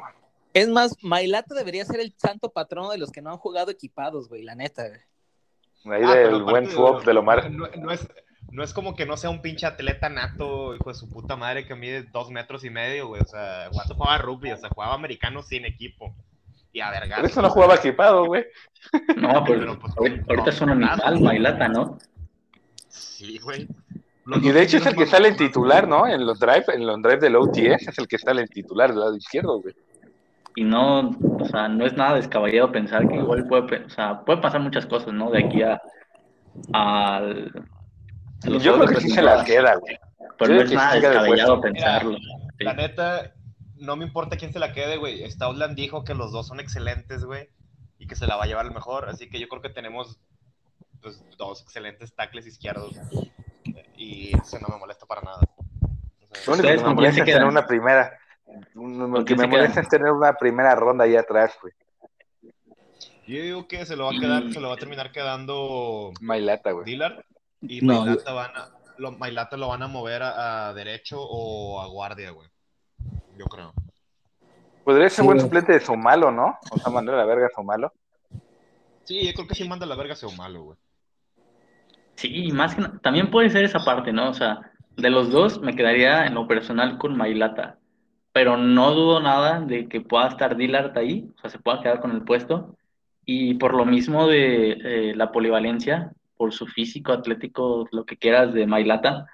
Es 0.54 0.68
más, 0.68 0.96
Mailata 1.02 1.54
debería 1.54 1.84
ser 1.84 2.00
el 2.00 2.12
santo 2.18 2.50
patrono 2.52 2.90
de 2.90 2.98
los 2.98 3.10
que 3.10 3.22
no 3.22 3.30
han 3.30 3.38
jugado 3.38 3.70
equipados, 3.70 4.28
güey, 4.28 4.42
la 4.42 4.54
neta, 4.54 4.84
güey. 4.88 5.00
Ahí 5.96 6.02
Ah, 6.04 6.14
del 6.14 6.42
buen 6.42 6.70
swap 6.70 7.04
de 7.04 7.14
Lomar. 7.14 7.50
No, 7.50 7.66
no 7.78 7.90
es, 7.90 8.06
no 8.50 8.62
es 8.62 8.72
como 8.74 8.94
que 8.94 9.06
no 9.06 9.16
sea 9.16 9.30
un 9.30 9.40
pinche 9.40 9.66
atleta 9.66 10.08
nato, 10.10 10.74
hijo 10.76 10.90
de 10.90 10.94
su 10.94 11.08
puta 11.08 11.36
madre, 11.36 11.66
que 11.66 11.74
mide 11.74 12.02
dos 12.12 12.30
metros 12.30 12.64
y 12.64 12.70
medio, 12.70 13.08
güey, 13.08 13.22
o 13.22 13.26
sea, 13.26 13.68
cuando 13.72 13.94
jugaba 13.94 14.18
rugby, 14.18 14.52
o 14.52 14.56
sea, 14.58 14.68
jugaba 14.68 14.94
americano 14.94 15.42
sin 15.42 15.64
equipo. 15.64 16.14
Y 16.74 16.80
a 16.80 16.90
verga. 16.90 17.16
Por 17.16 17.24
eso 17.26 17.42
no 17.42 17.50
jugaba 17.50 17.74
equipado, 17.76 18.24
güey. 18.26 18.44
No, 19.16 19.44
pues, 19.44 19.58
Pero, 19.58 19.78
pues, 19.78 19.94
ahorita, 19.96 20.20
no, 20.20 20.24
ahorita 20.28 20.50
es 20.50 20.60
un 20.60 20.70
animal. 20.70 21.20
Mailata, 21.20 21.68
¿no? 21.68 21.98
Sí, 22.88 23.38
güey. 23.38 23.68
Los 24.24 24.42
Y 24.42 24.52
de 24.52 24.62
hecho 24.62 24.76
es 24.76 24.86
el 24.86 24.94
que 24.94 25.06
sale 25.06 25.28
en 25.28 25.36
titular, 25.36 25.88
¿no? 25.88 26.06
En 26.06 26.24
los 26.24 26.38
drive, 26.38 26.64
en 26.72 26.86
los 26.86 27.02
drive 27.02 27.18
del 27.18 27.36
OTS 27.36 27.88
es 27.88 27.98
el 27.98 28.06
que 28.06 28.18
sale 28.18 28.42
en 28.42 28.48
titular 28.48 28.90
del 28.90 29.00
lado 29.00 29.16
izquierdo, 29.16 29.60
güey. 29.60 29.74
Y 30.54 30.64
no, 30.64 31.10
o 31.40 31.44
sea, 31.46 31.68
no 31.68 31.86
es 31.86 31.94
nada 31.94 32.16
descabellado 32.16 32.70
pensar 32.70 33.08
que 33.08 33.16
igual 33.16 33.46
puede, 33.46 33.84
o 33.84 33.90
sea, 33.90 34.20
puede 34.24 34.40
pasar 34.40 34.60
muchas 34.60 34.86
cosas, 34.86 35.12
¿no? 35.12 35.30
De 35.30 35.38
aquí 35.44 35.62
a, 35.62 35.80
al, 36.72 37.50
a 38.44 38.50
los 38.50 38.62
Yo 38.62 38.74
creo 38.74 38.86
que 38.86 38.96
sí 38.96 39.10
se 39.10 39.22
la 39.22 39.42
pretemporada. 39.42 39.44
queda, 39.44 39.74
güey. 39.76 39.98
Pero 40.38 40.54
Yo 40.54 40.58
no 40.58 40.62
es 40.62 40.70
que 40.70 40.76
nada 40.76 40.94
descabellado 40.94 41.60
pensarlo. 41.60 42.16
La 42.58 42.74
neta, 42.74 43.32
no 43.76 43.96
me 43.96 44.04
importa 44.04 44.36
quién 44.36 44.52
se 44.52 44.58
la 44.58 44.72
quede, 44.72 44.96
güey. 44.98 45.28
Stoutland 45.30 45.74
dijo 45.74 46.04
que 46.04 46.14
los 46.14 46.32
dos 46.32 46.46
son 46.46 46.60
excelentes, 46.60 47.24
güey. 47.24 47.48
Y 47.98 48.06
que 48.06 48.16
se 48.16 48.26
la 48.26 48.36
va 48.36 48.44
a 48.44 48.46
llevar 48.46 48.66
el 48.66 48.72
mejor. 48.72 49.08
Así 49.08 49.28
que 49.30 49.40
yo 49.40 49.48
creo 49.48 49.62
que 49.62 49.70
tenemos 49.70 50.18
pues, 51.00 51.24
dos 51.38 51.62
excelentes 51.62 52.14
tackles 52.14 52.46
izquierdos. 52.46 52.96
Y 54.02 54.36
eso 54.36 54.58
no 54.58 54.66
me 54.68 54.78
molesta 54.78 55.06
para 55.06 55.22
nada. 55.22 55.40
Lo 56.46 56.54
único 56.54 56.66
que 56.68 56.74
¿Ustedes 56.74 56.82
me 56.82 56.94
molesta 56.94 57.20
es 57.20 57.26
tener 57.26 57.44
una 57.44 57.66
primera. 57.66 58.18
Lo 58.74 59.10
¿Con 59.10 59.24
que 59.24 59.36
me 59.36 59.46
molesta 59.46 59.80
es 59.80 59.88
tener 59.88 60.10
una 60.10 60.34
primera 60.34 60.74
ronda 60.74 61.04
ahí 61.04 61.14
atrás, 61.14 61.56
güey. 61.62 61.72
yo 63.26 63.42
digo 63.42 63.68
que 63.68 63.86
se 63.86 63.94
lo 63.96 64.04
va 64.06 64.10
a 64.10 64.20
quedar, 64.20 64.52
se 64.52 64.60
lo 64.60 64.68
va 64.68 64.74
a 64.74 64.78
terminar 64.78 65.12
quedando 65.12 66.12
Mailata, 66.20 66.72
güey. 66.72 66.84
Dillard. 66.84 67.22
Y 67.60 67.80
No, 67.80 68.04
Mailata 68.04 68.32
van 68.32 68.50
a, 68.56 68.70
lo, 68.98 69.12
Mailata 69.12 69.56
lo 69.56 69.68
van 69.68 69.82
a 69.84 69.88
mover 69.88 70.22
a, 70.24 70.68
a 70.68 70.74
derecho 70.74 71.22
o 71.22 71.80
a 71.80 71.86
guardia, 71.86 72.30
güey. 72.30 72.48
Yo 73.38 73.44
creo. 73.46 73.72
Podría 74.84 75.08
ser 75.08 75.22
Sí. 75.22 75.26
buen 75.26 75.40
suplente 75.40 75.72
de 75.72 75.80
Somalo, 75.80 76.32
¿no? 76.32 76.58
O 76.72 76.78
sea, 76.78 76.90
mandar 76.92 77.14
a 77.14 77.18
la 77.18 77.24
verga 77.24 77.46
a 77.46 77.50
Somalo. 77.54 77.92
Sí, 79.04 79.26
yo 79.26 79.32
creo 79.32 79.46
que 79.46 79.54
sí 79.54 79.66
manda 79.68 79.86
a 79.86 79.88
la 79.88 79.94
verga 79.94 80.14
a 80.20 80.36
malo, 80.36 80.62
güey. 80.64 80.78
Sí, 82.14 82.50
más 82.52 82.74
que 82.74 82.82
también 83.02 83.30
puede 83.30 83.50
ser 83.50 83.64
esa 83.64 83.84
parte, 83.84 84.12
¿no? 84.12 84.30
O 84.30 84.34
sea, 84.34 84.72
de 84.96 85.10
los 85.10 85.30
dos 85.30 85.60
me 85.60 85.74
quedaría 85.74 86.26
en 86.26 86.34
lo 86.34 86.46
personal 86.46 86.98
con 86.98 87.16
Mailata, 87.16 87.78
pero 88.32 88.56
no 88.56 88.92
dudo 88.92 89.20
nada 89.20 89.60
de 89.60 89.88
que 89.88 90.00
pueda 90.00 90.28
estar 90.28 90.56
Dillard 90.56 90.96
ahí, 90.96 91.28
o 91.36 91.40
sea, 91.40 91.50
se 91.50 91.58
pueda 91.58 91.80
quedar 91.80 92.00
con 92.00 92.12
el 92.12 92.22
puesto, 92.22 92.76
y 93.24 93.54
por 93.54 93.74
lo 93.74 93.84
mismo 93.84 94.26
de 94.26 94.72
eh, 94.72 95.14
la 95.16 95.32
polivalencia, 95.32 96.12
por 96.36 96.52
su 96.52 96.66
físico, 96.66 97.12
atlético, 97.12 97.88
lo 97.92 98.04
que 98.04 98.16
quieras 98.16 98.52
de 98.52 98.66
Mailata, 98.66 99.26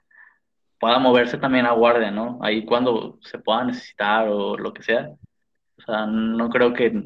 pueda 0.79 0.99
moverse 0.99 1.39
también 1.39 1.67
a 1.67 1.73
guardia, 1.73 2.11
¿no? 2.11 2.39
Ahí 2.43 2.65
cuando 2.65 3.19
se 3.23 3.39
pueda 3.39 3.65
necesitar 3.65 4.29
o 4.29 4.57
lo 4.57 4.73
que 4.73 4.83
sea. 4.83 5.11
O 5.79 5.83
sea, 5.83 6.07
no 6.07 6.49
creo 6.51 6.73
que 6.73 7.03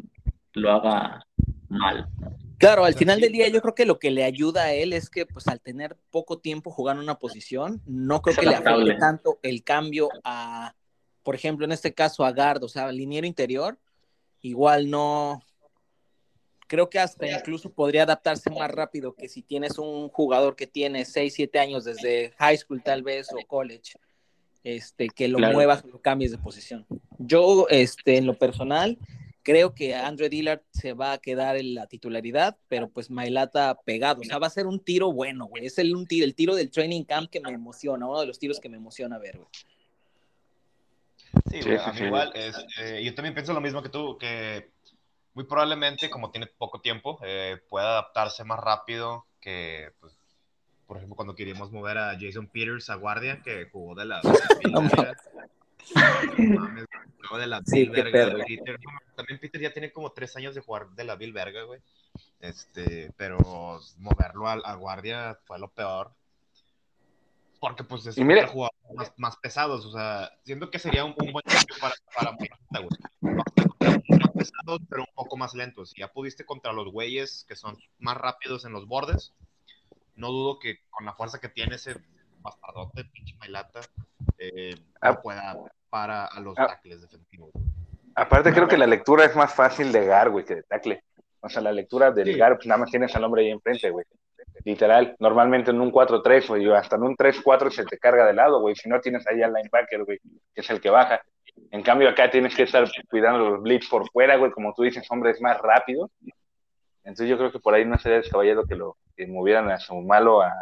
lo 0.55 0.73
haga 0.73 1.25
mal. 1.69 2.09
Claro, 2.63 2.85
al 2.85 2.95
final 2.95 3.21
del 3.21 3.33
día 3.33 3.49
yo 3.49 3.61
creo 3.61 3.75
que 3.75 3.85
lo 3.85 3.99
que 3.99 4.13
le 4.13 4.23
ayuda 4.23 4.63
a 4.63 4.73
él 4.73 4.93
es 4.93 5.11
que 5.11 5.27
pues 5.27 5.49
al 5.49 5.61
tener 5.61 5.97
poco 6.13 6.39
tiempo 6.39 6.71
jugando 6.71 7.03
una 7.03 7.19
posición, 7.19 7.83
no 7.87 8.23
creo 8.23 8.37
que 8.37 8.47
le 8.47 8.55
afecte 8.55 8.95
tanto 9.01 9.41
el 9.43 9.65
cambio 9.65 10.09
a, 10.23 10.73
por 11.25 11.35
ejemplo, 11.35 11.65
en 11.65 11.73
este 11.73 11.93
caso 11.93 12.25
a 12.25 12.31
Gard, 12.31 12.63
o 12.63 12.69
sea, 12.69 12.85
al 12.85 12.97
liniero 12.97 13.27
interior, 13.27 13.81
igual 14.43 14.89
no, 14.89 15.43
creo 16.69 16.89
que 16.89 17.01
hasta 17.01 17.27
incluso 17.27 17.73
podría 17.73 18.05
adaptarse 18.05 18.49
más 18.49 18.71
rápido 18.71 19.13
que 19.17 19.29
si 19.29 19.43
tienes 19.43 19.77
un 19.77 20.09
jugador 20.09 20.55
que 20.55 20.69
tiene 20.69 21.05
6, 21.05 21.35
7 21.35 21.59
años 21.59 21.83
desde 21.83 22.33
high 22.39 22.57
school 22.59 22.81
tal 22.81 23.03
vez 23.03 23.27
o 23.33 23.45
college, 23.45 23.95
este, 24.63 25.09
que 25.09 25.27
lo 25.27 25.39
Claro. 25.39 25.55
muevas 25.55 25.83
o 25.83 25.89
lo 25.89 26.01
cambies 26.01 26.31
de 26.31 26.39
posición. 26.39 26.87
Yo, 27.19 27.67
este, 27.71 28.19
en 28.19 28.27
lo 28.27 28.39
personal, 28.39 28.99
creo 29.43 29.75
que 29.75 29.95
Andre 29.95 30.29
Dillard 30.29 30.63
se 30.71 30.93
va 30.93 31.13
a 31.13 31.19
quedar 31.19 31.57
en 31.57 31.75
la 31.75 31.87
titularidad, 31.87 32.57
pero 32.69 32.89
pues 32.89 33.11
Mailata 33.11 33.79
pegado, 33.85 34.21
o 34.21 34.25
sea, 34.25 34.39
va 34.39 34.47
a 34.47 34.51
ser 34.51 34.67
un 34.67 34.81
tiro 34.81 35.13
bueno, 35.13 35.47
güey. 35.47 35.67
Es 35.67 35.79
el, 35.79 35.95
un 35.95 36.07
tiro, 36.07 36.25
el 36.25 36.35
tiro 36.35 36.55
del 36.55 36.71
training 36.71 37.05
camp 37.05 37.31
que 37.31 37.41
me 37.41 37.51
emociona, 37.51 38.07
uno 38.07 38.21
de 38.21 38.27
los 38.27 38.39
tiros 38.39 38.61
que 38.61 38.69
me 38.69 38.77
emociona 38.77 39.19
ver, 39.19 39.39
güey. 39.39 39.49
Sí, 39.53 39.67
Sí, 41.51 41.61
güey, 41.63 41.79
a 41.79 41.93
mí 41.93 41.99
sí. 41.99 42.05
igual. 42.05 42.33
este, 42.35 43.05
yo 43.05 43.15
también 43.15 43.35
pienso 43.35 43.53
lo 43.53 43.61
mismo 43.61 43.83
que 43.83 43.89
tú, 43.89 44.19
que 44.19 44.71
muy 45.35 45.45
probablemente, 45.45 46.11
como 46.11 46.31
tiene 46.31 46.47
poco 46.47 46.81
tiempo, 46.81 47.19
eh, 47.25 47.59
pueda 47.69 47.91
adaptarse 47.93 48.45
más 48.45 48.61
rápido 48.61 49.27
que, 49.41 49.93
pues, 50.01 50.15
por 50.87 50.99
ejemplo, 50.99 51.17
cuando 51.17 51.35
queríamos 51.35 51.73
mover 51.73 51.99
a 51.99 52.19
Jason 52.21 52.47
Peters 52.49 52.91
a 52.91 52.97
guardia, 52.97 53.41
que 53.43 53.69
jugó 53.71 53.95
de 53.95 54.05
la 54.05 54.21
No 56.39 56.61
mames, 56.61 56.87
de 57.39 57.47
la 57.47 57.63
Sí, 57.65 57.89
Bill 57.89 58.11
Verga. 58.11 58.45
Peter, 58.47 58.79
no, 58.81 58.91
también 59.15 59.41
Peter 59.41 59.61
ya 59.61 59.73
tiene 59.73 59.93
como 59.93 60.13
tres 60.13 60.37
años 60.37 60.55
de 60.55 60.61
jugar 60.61 60.91
de 60.91 61.05
la 61.05 61.17
Bill 61.17 61.33
Verga, 61.33 61.63
güey. 61.65 61.81
Este, 62.41 63.13
pero 63.17 63.39
moverlo 63.99 64.49
a, 64.49 64.53
a 64.53 64.75
guardia 64.75 65.39
fue 65.45 65.59
lo 65.59 65.69
peor. 65.69 66.13
Porque 67.61 67.85
pues 67.85 68.05
es 68.07 68.17
contra 68.17 68.49
jugadores 68.49 68.95
más, 68.95 69.13
más 69.17 69.37
pesados, 69.37 69.87
o 69.87 69.93
sea, 69.93 70.33
siento 70.43 70.69
que 70.69 70.81
sería 70.81 71.05
un, 71.05 71.15
un 71.17 71.33
buen 71.33 71.45
cambio 71.45 71.77
para, 71.81 71.95
para 72.15 72.33
Morata, 72.33 72.81
güey. 72.81 73.39
Más 74.19 74.31
pesados, 74.35 74.81
pero 74.91 75.03
un 75.03 75.15
poco 75.15 75.37
más 75.37 75.55
lentos. 75.55 75.91
Si 75.91 76.01
ya 76.01 76.09
pudiste 76.09 76.45
contra 76.45 76.73
los 76.73 76.91
güeyes 76.91 77.45
que 77.49 77.55
son 77.55 77.79
más 78.01 78.17
rápidos 78.17 78.65
en 78.65 78.73
los 78.73 78.89
bordes, 78.89 79.33
no 80.17 80.29
dudo 80.29 80.59
que 80.59 80.81
con 80.91 81.07
la 81.07 81.15
fuerza 81.15 81.41
que 81.41 81.49
tiene 81.49 81.77
ese 81.77 81.95
bastardote, 82.41 83.05
pinche 83.05 83.37
Mailata, 83.37 83.81
eh, 84.55 84.75
Ah. 85.01 85.21
pueda 85.21 85.57
para 85.91 86.27
a 86.27 86.41
los 86.41 86.55
Ah. 86.59 86.67
tackles 86.69 87.01
defensivos. 87.03 87.51
Aparte, 88.15 88.53
creo 88.53 88.69
que 88.69 88.77
la 88.79 88.87
lectura 88.87 89.25
es 89.25 89.35
más 89.37 89.55
fácil 89.55 89.91
de 89.93 90.05
Gar, 90.07 90.31
güey, 90.31 90.45
que 90.45 90.57
de 90.57 90.63
tackle. 90.65 91.03
O 91.41 91.49
sea, 91.49 91.63
la 91.63 91.73
lectura 91.73 92.11
del 92.11 92.27
Sí. 92.33 92.39
Gar, 92.39 92.57
pues 92.57 92.67
nada 92.67 92.81
más 92.81 92.91
tienes 92.91 93.15
al 93.17 93.25
hombre 93.25 93.43
ahí 93.43 93.51
enfrente, 93.51 93.91
güey. 93.91 94.05
Literal. 94.65 95.17
Normalmente 95.19 95.71
en 95.71 95.81
un 95.81 95.91
4-3, 95.91 96.47
güey, 96.49 96.67
o 96.67 96.75
hasta 96.75 96.97
en 96.97 97.03
un 97.05 97.17
3-4 97.17 97.71
se 97.71 97.85
te 97.85 97.99
carga 97.99 98.27
de 98.27 98.35
lado, 98.35 98.61
güey. 98.61 98.77
Si 98.77 98.89
no 98.89 99.01
tienes 99.01 99.27
ahí 99.27 99.43
al 99.43 99.53
linebacker, 99.53 100.05
güey, 100.05 100.19
que 100.55 100.61
es 100.61 100.71
el 100.71 100.81
que 100.81 100.91
baja. 100.91 101.21
En 101.71 101.83
cambio, 101.83 102.09
acá 102.09 102.31
tienes 102.31 102.55
que 102.55 102.63
estar 102.65 102.85
cuidando 103.11 103.51
los 103.51 103.63
blitz 103.63 103.89
por 103.89 104.09
fuera, 104.11 104.37
güey, 104.37 104.51
como 104.53 104.73
tú 104.75 104.83
dices, 104.83 105.07
hombres 105.11 105.41
más 105.41 105.59
rápidos. 105.59 106.11
Entonces 107.05 107.29
yo 107.29 107.37
creo 107.37 107.51
que 107.51 107.59
por 107.59 107.75
ahí 107.75 107.85
no 107.85 107.99
sería 107.99 108.19
descabellado 108.19 108.65
que 108.65 108.77
lo 108.77 108.97
que 109.17 109.27
movieran 109.27 109.71
a 109.71 109.79
su 109.79 109.95
malo 109.97 110.41
a, 110.43 110.53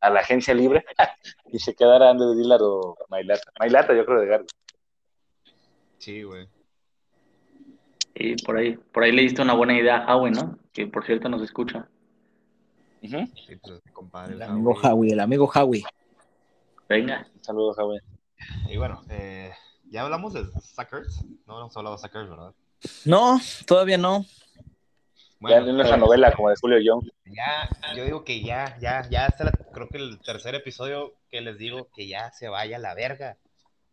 a 0.00 0.10
la 0.10 0.20
agencia 0.20 0.54
libre 0.54 0.84
y 1.52 1.58
se 1.58 1.74
quedara 1.74 2.10
Andrew 2.10 2.34
Dillard 2.34 2.62
o 2.62 2.96
Mailata. 3.08 3.50
Mailata, 3.58 3.94
yo 3.94 4.04
creo 4.06 4.20
de 4.20 4.26
Gar. 4.26 4.44
Sí, 5.98 6.22
güey. 6.22 6.48
Y 8.14 8.42
por 8.42 8.56
ahí, 8.56 8.76
por 8.76 9.02
ahí 9.02 9.12
le 9.12 9.22
diste 9.22 9.42
una 9.42 9.54
buena 9.54 9.78
idea 9.78 9.98
a 9.98 10.16
Howie, 10.16 10.32
¿no? 10.32 10.58
Que 10.72 10.86
por 10.86 11.04
cierto 11.04 11.28
nos 11.28 11.42
escucha. 11.42 11.88
Sí, 13.00 13.56
pues, 13.62 13.80
compadre, 13.92 14.34
El 14.34 14.42
el 14.42 14.48
amigo 14.48 14.72
Howie. 14.72 14.90
Howie, 14.90 15.12
el 15.12 15.20
amigo 15.20 15.50
Howie. 15.54 15.84
Venga. 16.88 17.26
Saludos, 17.40 17.76
Javier. 17.76 18.02
Y 18.68 18.76
bueno, 18.76 19.02
eh, 19.08 19.52
ya 19.90 20.02
hablamos 20.02 20.34
de 20.34 20.44
Suckers. 20.60 21.24
No 21.46 21.60
hemos 21.60 21.76
hablado 21.76 21.96
de 21.96 22.02
Suckers, 22.02 22.28
¿verdad? 22.28 22.52
No, 23.04 23.38
todavía 23.66 23.96
no. 23.96 24.24
Ya 25.48 25.56
en 25.56 25.80
esa 25.80 25.96
novela 25.96 26.32
como 26.32 26.50
de 26.50 26.56
Julio 26.60 26.78
Young. 26.80 27.08
Ya, 27.24 27.68
yo 27.96 28.04
digo 28.04 28.24
que 28.24 28.42
ya, 28.42 28.76
ya, 28.80 29.08
ya, 29.08 29.26
hasta 29.26 29.44
la- 29.44 29.52
creo 29.72 29.88
que 29.88 29.96
el 29.98 30.18
tercer 30.20 30.54
episodio 30.54 31.14
que 31.30 31.40
les 31.40 31.56
digo 31.56 31.88
que 31.94 32.06
ya 32.06 32.30
se 32.32 32.48
vaya 32.48 32.76
a 32.76 32.80
la 32.80 32.94
verga. 32.94 33.38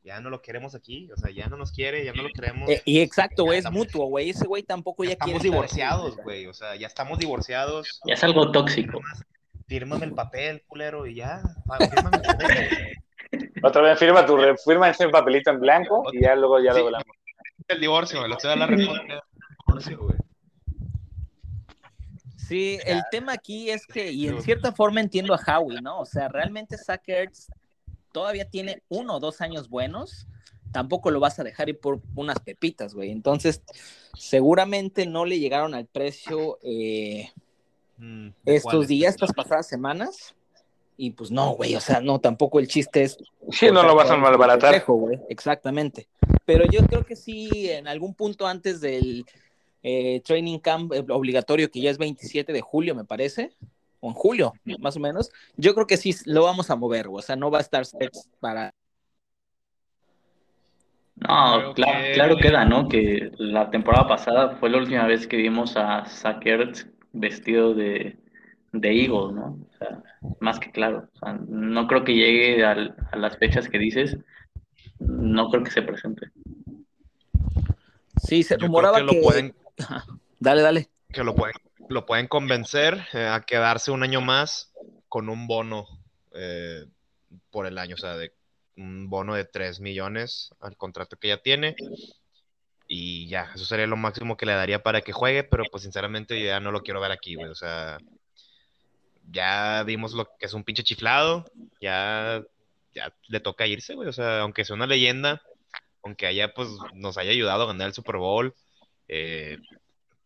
Ya 0.03 0.19
no 0.21 0.29
lo 0.29 0.41
queremos 0.41 0.73
aquí, 0.75 1.09
o 1.11 1.17
sea, 1.17 1.31
ya 1.31 1.47
no 1.47 1.57
nos 1.57 1.71
quiere, 1.71 2.03
ya 2.05 2.13
no 2.13 2.23
lo 2.23 2.29
queremos. 2.29 2.69
Eh, 2.69 2.81
y 2.85 2.99
exacto, 3.01 3.43
güey, 3.43 3.57
es 3.59 3.65
estamos- 3.65 3.85
mutuo, 3.85 4.05
güey. 4.07 4.29
Ese 4.29 4.45
güey 4.47 4.63
tampoco 4.63 5.03
ya 5.03 5.11
estamos 5.11 5.33
quiere 5.35 5.49
divorciados, 5.49 6.17
güey. 6.17 6.47
o 6.47 6.53
sea, 6.53 6.75
ya 6.75 6.87
estamos 6.87 7.17
divorciados. 7.19 8.01
Ya 8.05 8.13
es 8.13 8.23
algo 8.23 8.51
tóxico. 8.51 8.99
Fírmame 9.67 10.05
el 10.05 10.13
papel, 10.13 10.63
culero, 10.67 11.05
y 11.07 11.15
ya. 11.15 11.41
Fírmame 11.77 12.17
el 12.17 12.21
papel. 12.23 12.69
Otra 13.63 13.81
vez 13.81 13.99
firma 13.99 14.25
tu 14.25 14.37
firma 14.65 14.89
ese 14.89 15.09
papelito 15.09 15.49
en 15.51 15.59
blanco 15.59 16.03
y 16.13 16.21
ya 16.21 16.35
luego 16.35 16.59
ya 16.61 16.73
Sí. 16.73 16.79
lo 16.79 16.85
hablamos. 16.85 17.07
El 17.67 17.79
divorcio, 17.81 18.25
lo 18.27 18.35
estoy 18.35 18.49
dando 18.49 18.65
la 18.67 18.71
reforma. 18.77 19.01
el 19.13 19.19
divorcio, 19.67 19.97
güey. 19.99 20.16
Sí, 22.47 22.79
el 22.85 23.03
tema 23.11 23.33
aquí 23.33 23.69
es 23.69 23.85
que, 23.85 24.11
y 24.11 24.27
en 24.27 24.41
cierta 24.41 24.71
forma 24.71 25.01
entiendo 25.01 25.33
a 25.33 25.59
Howie, 25.59 25.81
¿no? 25.81 25.99
O 25.99 26.05
sea, 26.05 26.27
realmente 26.27 26.77
Zach 26.77 27.01
Ertz 27.07 27.47
todavía 28.11 28.49
tiene 28.49 28.83
uno 28.89 29.15
o 29.15 29.19
dos 29.19 29.41
años 29.41 29.69
buenos, 29.69 30.27
tampoco 30.71 31.11
lo 31.11 31.19
vas 31.19 31.39
a 31.39 31.43
dejar 31.43 31.69
ir 31.69 31.79
por 31.79 32.01
unas 32.15 32.39
pepitas, 32.39 32.93
güey. 32.93 33.11
Entonces, 33.11 33.61
seguramente 34.13 35.05
no 35.05 35.25
le 35.25 35.39
llegaron 35.39 35.73
al 35.73 35.85
precio 35.85 36.59
eh, 36.63 37.31
Mm, 37.97 38.29
¿de 38.43 38.55
estos 38.55 38.87
días, 38.87 39.15
estas 39.15 39.33
pasadas 39.33 39.67
semanas. 39.67 40.35
Y 40.99 41.11
pues 41.11 41.29
no, 41.29 41.51
güey, 41.51 41.75
o 41.75 41.79
sea, 41.79 41.99
no, 42.01 42.19
tampoco 42.19 42.59
el 42.59 42.67
chiste 42.67 43.03
es 43.03 43.17
Sí, 43.51 43.69
no 43.71 43.83
lo 43.83 43.95
vas 43.95 44.09
a 44.09 44.17
malbaratar. 44.17 44.83
Exactamente. 45.29 46.07
Pero 46.45 46.65
yo 46.65 46.83
creo 46.87 47.05
que 47.05 47.15
sí, 47.15 47.69
en 47.69 47.87
algún 47.87 48.15
punto 48.15 48.47
antes 48.47 48.81
del 48.81 49.25
eh, 49.83 50.21
training 50.25 50.59
camp 50.59 50.93
eh, 50.93 51.03
obligatorio, 51.09 51.69
que 51.71 51.81
ya 51.81 51.89
es 51.91 51.97
27 51.97 52.51
de 52.53 52.61
julio, 52.61 52.95
me 52.95 53.05
parece, 53.05 53.51
o 53.99 54.09
en 54.09 54.13
julio, 54.13 54.53
más 54.79 54.95
o 54.97 54.99
menos, 54.99 55.31
yo 55.55 55.73
creo 55.73 55.87
que 55.87 55.97
sí 55.97 56.13
lo 56.25 56.43
vamos 56.43 56.69
a 56.69 56.75
mover. 56.75 57.07
O 57.09 57.21
sea, 57.21 57.35
no 57.35 57.49
va 57.51 57.59
a 57.59 57.61
estar 57.61 57.83
para. 58.39 58.73
No, 61.15 61.73
claro, 61.73 62.03
que- 62.03 62.11
claro 62.13 62.37
queda, 62.37 62.63
¿no? 62.65 62.87
Que 62.87 63.31
la 63.39 63.71
temporada 63.71 64.07
pasada 64.07 64.57
fue 64.57 64.69
la 64.69 64.77
última 64.77 65.05
vez 65.07 65.25
que 65.27 65.37
vimos 65.37 65.75
a 65.75 66.05
Zach 66.05 66.45
Ertz 66.45 66.87
vestido 67.11 67.73
de, 67.73 68.17
de 68.71 68.89
Eagle, 68.91 69.33
¿no? 69.33 69.57
O 69.67 69.77
sea, 69.79 70.03
más 70.39 70.59
que 70.59 70.71
claro. 70.71 71.09
O 71.15 71.19
sea, 71.19 71.33
no 71.47 71.87
creo 71.87 72.03
que 72.03 72.13
llegue 72.13 72.63
al- 72.63 72.95
a 73.11 73.17
las 73.17 73.35
fechas 73.37 73.67
que 73.67 73.79
dices. 73.79 74.15
No 74.99 75.49
creo 75.49 75.63
que 75.63 75.71
se 75.71 75.81
presente. 75.81 76.27
Sí, 78.23 78.43
se 78.43 78.57
rumoraba 78.57 78.97
que 78.99 79.03
lo 79.03 79.11
que. 79.13 79.21
pueden. 79.21 79.55
Dale, 80.39 80.61
dale. 80.61 80.89
que 81.11 81.23
lo 81.23 81.33
pueden, 81.33 81.55
lo 81.89 82.05
pueden 82.05 82.27
convencer 82.27 83.07
eh, 83.13 83.27
a 83.27 83.41
quedarse 83.41 83.89
un 83.89 84.03
año 84.03 84.21
más 84.21 84.71
con 85.09 85.29
un 85.29 85.47
bono 85.47 85.87
eh, 86.33 86.85
por 87.49 87.65
el 87.65 87.77
año, 87.77 87.95
o 87.95 87.97
sea, 87.97 88.15
de 88.15 88.33
un 88.75 89.09
bono 89.09 89.33
de 89.33 89.45
3 89.45 89.79
millones 89.79 90.51
al 90.59 90.77
contrato 90.77 91.17
que 91.17 91.29
ya 91.29 91.37
tiene. 91.37 91.75
Y 92.87 93.27
ya, 93.27 93.51
eso 93.53 93.65
sería 93.65 93.87
lo 93.87 93.97
máximo 93.97 94.37
que 94.37 94.45
le 94.45 94.53
daría 94.53 94.81
para 94.81 95.01
que 95.01 95.11
juegue, 95.11 95.43
pero 95.43 95.63
pues 95.69 95.83
sinceramente 95.83 96.41
ya 96.41 96.59
no 96.59 96.71
lo 96.71 96.81
quiero 96.81 97.01
ver 97.01 97.11
aquí, 97.11 97.35
güey. 97.35 97.49
O 97.49 97.55
sea, 97.55 97.97
ya 99.29 99.83
vimos 99.83 100.13
lo 100.13 100.25
que 100.39 100.45
es 100.45 100.53
un 100.53 100.63
pinche 100.63 100.83
chiflado, 100.83 101.45
ya, 101.81 102.41
ya 102.93 103.13
le 103.27 103.39
toca 103.39 103.67
irse, 103.67 103.95
güey. 103.95 104.07
O 104.07 104.13
sea, 104.13 104.41
aunque 104.41 104.63
sea 104.63 104.75
una 104.75 104.87
leyenda, 104.87 105.41
aunque 106.03 106.27
haya, 106.27 106.53
pues, 106.53 106.69
nos 106.93 107.17
haya 107.17 107.31
ayudado 107.31 107.63
a 107.63 107.67
ganar 107.67 107.87
el 107.87 107.93
Super 107.93 108.17
Bowl, 108.17 108.55
eh, 109.07 109.57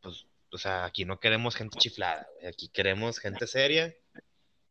pues, 0.02 0.26
o 0.52 0.58
sea, 0.58 0.86
aquí 0.86 1.06
no 1.06 1.20
queremos 1.20 1.56
gente 1.56 1.78
chiflada. 1.78 2.28
Aquí 2.48 2.68
queremos 2.68 3.20
gente 3.20 3.48
seria 3.48 3.94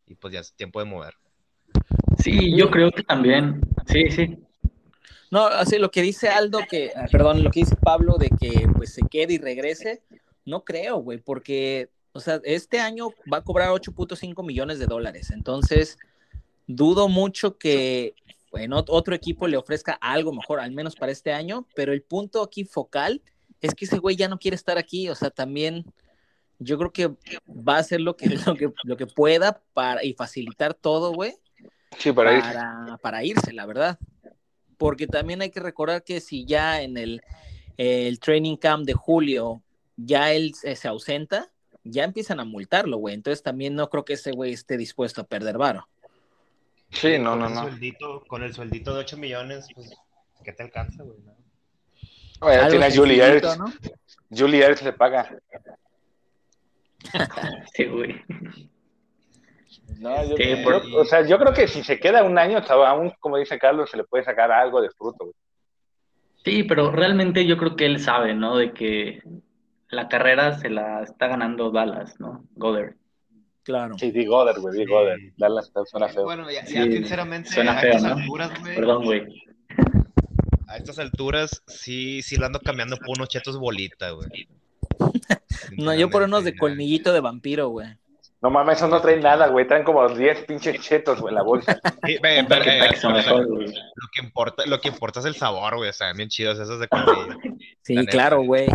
y 0.06 0.14
pues 0.14 0.34
ya 0.34 0.40
es 0.40 0.52
tiempo 0.52 0.80
de 0.80 0.86
mover. 0.86 1.14
Sí, 2.18 2.56
yo 2.56 2.70
creo 2.70 2.90
que 2.90 3.02
también. 3.02 3.60
Sí, 3.86 4.10
sí. 4.10 4.38
No, 5.30 5.46
así 5.46 5.78
lo 5.78 5.90
que 5.90 6.02
dice 6.02 6.28
Aldo, 6.28 6.60
que, 6.68 6.92
ah, 6.96 7.06
perdón, 7.10 7.44
lo 7.44 7.50
que 7.50 7.60
dice 7.60 7.76
Pablo 7.76 8.16
de 8.18 8.28
que 8.28 8.66
pues 8.76 8.92
se 8.92 9.02
quede 9.08 9.34
y 9.34 9.38
regrese, 9.38 10.02
no 10.44 10.64
creo, 10.64 10.96
güey, 10.96 11.18
porque, 11.18 11.88
o 12.12 12.18
sea, 12.18 12.40
este 12.42 12.80
año 12.80 13.10
va 13.32 13.38
a 13.38 13.44
cobrar 13.44 13.68
8.5 13.68 14.44
millones 14.44 14.80
de 14.80 14.86
dólares, 14.86 15.30
entonces 15.30 15.98
dudo 16.66 17.08
mucho 17.08 17.58
que 17.58 18.14
bueno, 18.50 18.84
otro 18.88 19.14
equipo 19.14 19.46
le 19.46 19.56
ofrezca 19.56 19.92
algo 19.92 20.32
mejor, 20.32 20.58
al 20.58 20.72
menos 20.72 20.96
para 20.96 21.12
este 21.12 21.32
año, 21.32 21.66
pero 21.74 21.92
el 21.92 22.02
punto 22.02 22.42
aquí 22.42 22.64
focal 22.64 23.22
es 23.60 23.74
que 23.74 23.84
ese 23.84 23.98
güey 23.98 24.16
ya 24.16 24.28
no 24.28 24.38
quiere 24.38 24.54
estar 24.54 24.78
aquí, 24.78 25.08
o 25.08 25.14
sea, 25.14 25.30
también 25.30 25.84
yo 26.58 26.78
creo 26.78 26.92
que 26.92 27.08
va 27.48 27.76
a 27.76 27.80
hacer 27.80 28.00
lo 28.00 28.16
que, 28.16 28.26
lo 28.46 28.54
que, 28.54 28.72
lo 28.84 28.96
que 28.96 29.06
pueda 29.06 29.62
para, 29.72 30.04
y 30.04 30.14
facilitar 30.14 30.74
todo, 30.74 31.12
güey. 31.12 31.34
Sí, 31.98 32.12
para, 32.12 32.36
irse. 32.36 32.58
para, 33.02 33.24
irse, 33.24 33.52
la 33.52 33.66
verdad. 33.66 33.98
Porque 34.78 35.06
también 35.06 35.42
hay 35.42 35.50
que 35.50 35.60
recordar 35.60 36.04
que 36.04 36.20
si 36.20 36.44
ya 36.44 36.80
en 36.82 36.96
el, 36.96 37.22
el 37.76 38.20
training 38.20 38.56
camp 38.56 38.86
de 38.86 38.94
julio 38.94 39.62
ya 39.96 40.32
él 40.32 40.54
se 40.54 40.88
ausenta, 40.88 41.50
ya 41.84 42.04
empiezan 42.04 42.40
a 42.40 42.44
multarlo, 42.44 42.96
güey. 42.98 43.14
Entonces 43.14 43.42
también 43.42 43.74
no 43.74 43.90
creo 43.90 44.04
que 44.04 44.14
ese 44.14 44.32
güey 44.32 44.52
esté 44.52 44.76
dispuesto 44.76 45.20
a 45.20 45.24
perder 45.24 45.58
varo. 45.58 45.88
Sí, 46.90 47.18
no, 47.18 47.30
con 47.30 47.40
no, 47.40 47.48
el 47.48 47.54
no. 47.54 47.62
Sueldito, 47.62 48.24
con 48.26 48.42
el 48.42 48.54
sueldito 48.54 48.94
de 48.94 49.00
8 49.00 49.16
millones, 49.16 49.66
pues, 49.74 49.92
¿qué 50.44 50.52
te 50.52 50.62
alcanza, 50.62 51.02
güey? 51.02 51.18
no? 51.20 51.39
Algo 52.40 52.68
tiene 52.68 52.86
a 52.86 52.90
Julie 52.94 53.22
Ertz. 53.22 53.58
¿no? 53.58 53.66
Julie 54.30 54.64
Ertz 54.64 54.82
le 54.82 54.92
paga. 54.92 55.28
Sí, 57.74 57.84
güey. 57.86 58.22
No, 59.98 60.24
yo, 60.28 60.36
Sí, 60.36 60.44
yo- 60.50 60.62
por- 60.64 60.82
o 60.96 61.04
sea, 61.04 61.22
yo 61.26 61.38
creo 61.38 61.52
que 61.52 61.68
si 61.68 61.82
se 61.82 61.98
queda 61.98 62.22
un 62.24 62.38
año, 62.38 62.58
aún, 62.86 63.12
como 63.20 63.36
dice 63.38 63.58
Carlos, 63.58 63.90
se 63.90 63.96
le 63.96 64.04
puede 64.04 64.24
sacar 64.24 64.50
algo 64.52 64.80
de 64.80 64.90
fruto. 64.90 65.24
güey. 65.24 65.34
Sí, 66.44 66.62
pero 66.64 66.90
realmente 66.90 67.46
yo 67.46 67.58
creo 67.58 67.76
que 67.76 67.86
él 67.86 68.00
sabe, 68.00 68.34
¿no? 68.34 68.56
De 68.56 68.72
que 68.72 69.22
la 69.90 70.08
carrera 70.08 70.58
se 70.58 70.70
la 70.70 71.02
está 71.02 71.26
ganando 71.28 71.70
Dallas, 71.70 72.18
¿no? 72.18 72.44
Goddard. 72.54 72.94
Claro. 73.62 73.98
Sí, 73.98 74.10
di 74.10 74.24
Goddard, 74.24 74.58
güey, 74.60 74.78
di 74.78 74.84
Sí. 74.84 74.90
Goddard. 74.90 75.18
Dallas 75.36 75.70
suena 75.84 76.08
feo. 76.08 76.24
Bueno, 76.24 76.50
ya, 76.50 76.64
ya 76.64 76.84
Sí, 76.84 76.92
sinceramente, 76.92 77.50
suena 77.50 77.72
a 77.72 77.80
feo, 77.80 77.98
¿no? 77.98 78.14
alturas, 78.14 78.60
güey, 78.60 78.74
Perdón, 78.74 79.04
güey. 79.04 79.42
A 80.70 80.76
estas 80.76 80.98
alturas, 80.98 81.62
sí, 81.66 82.22
sí 82.22 82.36
lo 82.36 82.46
ando 82.46 82.60
cambiando 82.60 82.96
por 82.96 83.10
unos 83.16 83.28
chetos 83.28 83.58
bolita, 83.58 84.10
güey. 84.10 84.48
No, 85.76 85.94
yo 85.94 86.08
por 86.10 86.22
unos 86.22 86.44
de 86.44 86.56
colmillito 86.56 87.12
de 87.12 87.20
vampiro, 87.20 87.68
güey. 87.68 87.88
No 88.42 88.50
mames, 88.50 88.78
esos 88.78 88.88
no 88.88 89.00
traen 89.02 89.20
nada, 89.20 89.48
güey. 89.48 89.66
Traen 89.68 89.84
como 89.84 90.08
10 90.08 90.46
pinches 90.46 90.80
chetos, 90.80 91.20
güey, 91.20 91.32
en 91.32 91.36
la 91.36 91.42
bolsa. 91.42 91.78
Sí, 92.06 92.16
ve, 92.22 92.44
pero, 92.48 92.62
Que 92.64 92.78
eh, 92.78 92.80
Paxson 92.80 93.12
o 93.12 93.22
sea, 93.22 93.34
mejor, 93.34 93.48
lo 93.48 94.06
que 94.14 94.22
importa, 94.22 94.66
lo 94.66 94.80
que 94.80 94.88
importa 94.88 95.20
es 95.20 95.26
el 95.26 95.36
sabor, 95.36 95.76
güey. 95.76 95.90
O 95.90 95.92
sea, 95.92 96.12
bien 96.14 96.28
chidos 96.30 96.58
esos 96.58 96.80
de 96.80 96.88
colmillo. 96.88 97.36
Sí, 97.82 97.94
La 97.94 98.00
neta. 98.02 98.10
claro, 98.10 98.42
güey. 98.42 98.66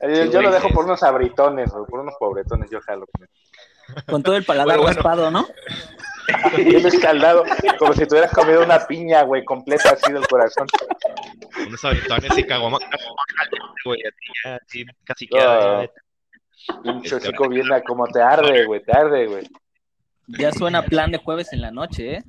Eh, 0.00 0.08
Sí, 0.08 0.24
yo 0.24 0.30
güey, 0.32 0.42
lo 0.42 0.50
dejo 0.50 0.68
por 0.70 0.84
unos 0.84 1.02
abritones, 1.02 1.70
güey, 1.70 1.86
por 1.86 2.00
unos 2.00 2.14
pobretones, 2.18 2.68
yo 2.70 2.80
jalo. 2.80 3.06
Con 4.06 4.22
todo 4.22 4.36
el 4.36 4.44
paladar 4.44 4.78
Bueno, 4.78 4.82
bueno. 4.82 4.94
raspado, 4.96 5.30
¿no? 5.30 5.46
Bien 6.56 6.86
escaldado, 6.86 7.44
como 7.78 7.92
si 7.92 8.06
tuvieras 8.06 8.32
comido 8.32 8.62
una 8.64 8.86
piña, 8.86 9.22
güey, 9.22 9.44
completa 9.44 9.90
así 9.90 10.12
del 10.12 10.26
corazón. 10.26 10.66
Unos 11.66 11.84
habitones 11.84 12.36
y 12.38 12.44
caguama. 12.44 12.78
Güey, 13.84 14.00
así 14.02 14.32
ya, 14.44 14.56
así 14.56 14.84
casi 15.04 15.26
queda. 15.28 15.82
ya. 15.84 15.90
Pinche 16.82 17.20
chico 17.20 17.48
bien, 17.48 17.72
a- 17.72 17.82
como 17.82 18.06
te 18.08 18.20
arde, 18.20 18.64
güey, 18.64 18.82
te 18.82 18.92
arde, 18.92 19.26
güey. 19.26 19.48
Ya 20.26 20.50
suena 20.52 20.82
plan 20.82 21.12
de 21.12 21.18
jueves 21.18 21.52
en 21.52 21.60
la 21.60 21.70
noche, 21.70 22.14
¿eh? 22.16 22.24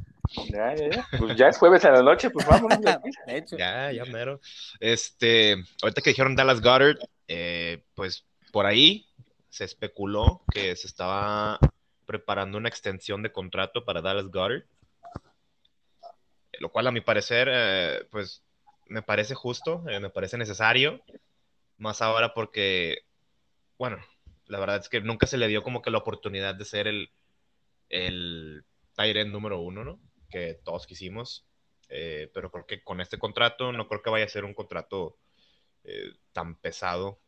Ya, 0.52 0.76
ya, 0.76 0.90
ya. 0.90 1.08
Pues 1.18 1.36
ya 1.38 1.48
es 1.48 1.58
jueves 1.58 1.84
a 1.86 1.92
la 1.92 2.04
noche, 2.04 2.30
pues 2.30 2.46
vámonos. 2.46 2.80
de 2.82 2.92
aquí. 2.92 3.10
De 3.28 3.38
hecho. 3.38 3.58
Ya, 3.58 3.92
ya 3.92 4.06
mero. 4.06 4.40
Este, 4.80 5.56
ahorita 5.82 6.02
que 6.02 6.12
dijeron 6.12 6.36
Dallas 6.36 6.62
Goddard, 6.62 6.98
eh, 7.28 7.84
pues 7.96 8.26
por 8.52 8.66
ahí 8.66 9.08
se 9.50 9.64
especuló 9.64 10.44
que 10.54 10.76
se 10.76 10.86
estaba 10.86 11.58
preparando 12.08 12.58
una 12.58 12.70
extensión 12.70 13.22
de 13.22 13.32
contrato 13.32 13.86
para 13.86 14.02
Dallas 14.02 14.30
Goddard, 14.32 14.64
lo 16.60 16.70
cual 16.70 16.88
a 16.88 16.92
mi 16.92 17.02
parecer, 17.02 17.48
eh, 17.52 18.08
pues 18.10 18.42
me 18.88 19.04
parece 19.04 19.36
justo, 19.36 19.84
eh, 19.88 20.00
me 20.00 20.10
parece 20.10 20.38
necesario, 20.40 21.04
más 21.78 22.02
ahora 22.02 22.34
porque, 22.34 23.04
bueno, 23.78 23.98
la 24.48 24.60
verdad 24.60 24.78
es 24.78 24.90
que 24.90 25.02
nunca 25.02 25.28
se 25.28 25.38
le 25.38 25.48
dio 25.48 25.62
como 25.62 25.84
que 25.84 25.92
la 25.92 26.00
oportunidad 26.00 26.56
de 26.56 26.66
ser 26.66 26.88
el, 26.88 27.12
el 27.90 28.64
end 28.98 29.32
número 29.32 29.60
uno, 29.60 29.84
¿no? 29.84 30.00
Que 30.32 30.56
todos 30.64 30.88
quisimos. 30.88 31.46
Eh, 31.90 32.30
pero 32.34 32.52
creo 32.52 32.66
que 32.66 32.84
con 32.84 33.00
este 33.00 33.18
contrato 33.18 33.72
no 33.72 33.88
creo 33.88 34.02
que 34.02 34.10
vaya 34.10 34.26
a 34.26 34.30
ser 34.30 34.44
un 34.44 34.54
contrato 34.54 35.18
eh, 35.86 36.12
tan 36.34 36.56
pesado 36.56 37.20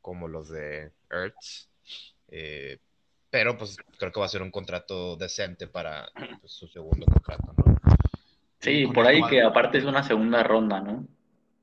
como 0.00 0.28
los 0.28 0.48
de 0.48 0.92
Ertz. 1.10 1.68
Pero 3.32 3.56
pues 3.56 3.78
creo 3.98 4.12
que 4.12 4.20
va 4.20 4.26
a 4.26 4.28
ser 4.28 4.42
un 4.42 4.50
contrato 4.50 5.16
decente 5.16 5.66
para 5.66 6.06
pues, 6.38 6.52
su 6.52 6.68
segundo 6.68 7.06
contrato, 7.06 7.54
¿no? 7.56 7.78
Sí, 8.58 8.86
por 8.86 9.06
ahí 9.06 9.22
que 9.26 9.42
aparte 9.42 9.78
es 9.78 9.84
una 9.84 10.02
segunda 10.02 10.42
ronda, 10.42 10.80
¿no? 10.80 11.08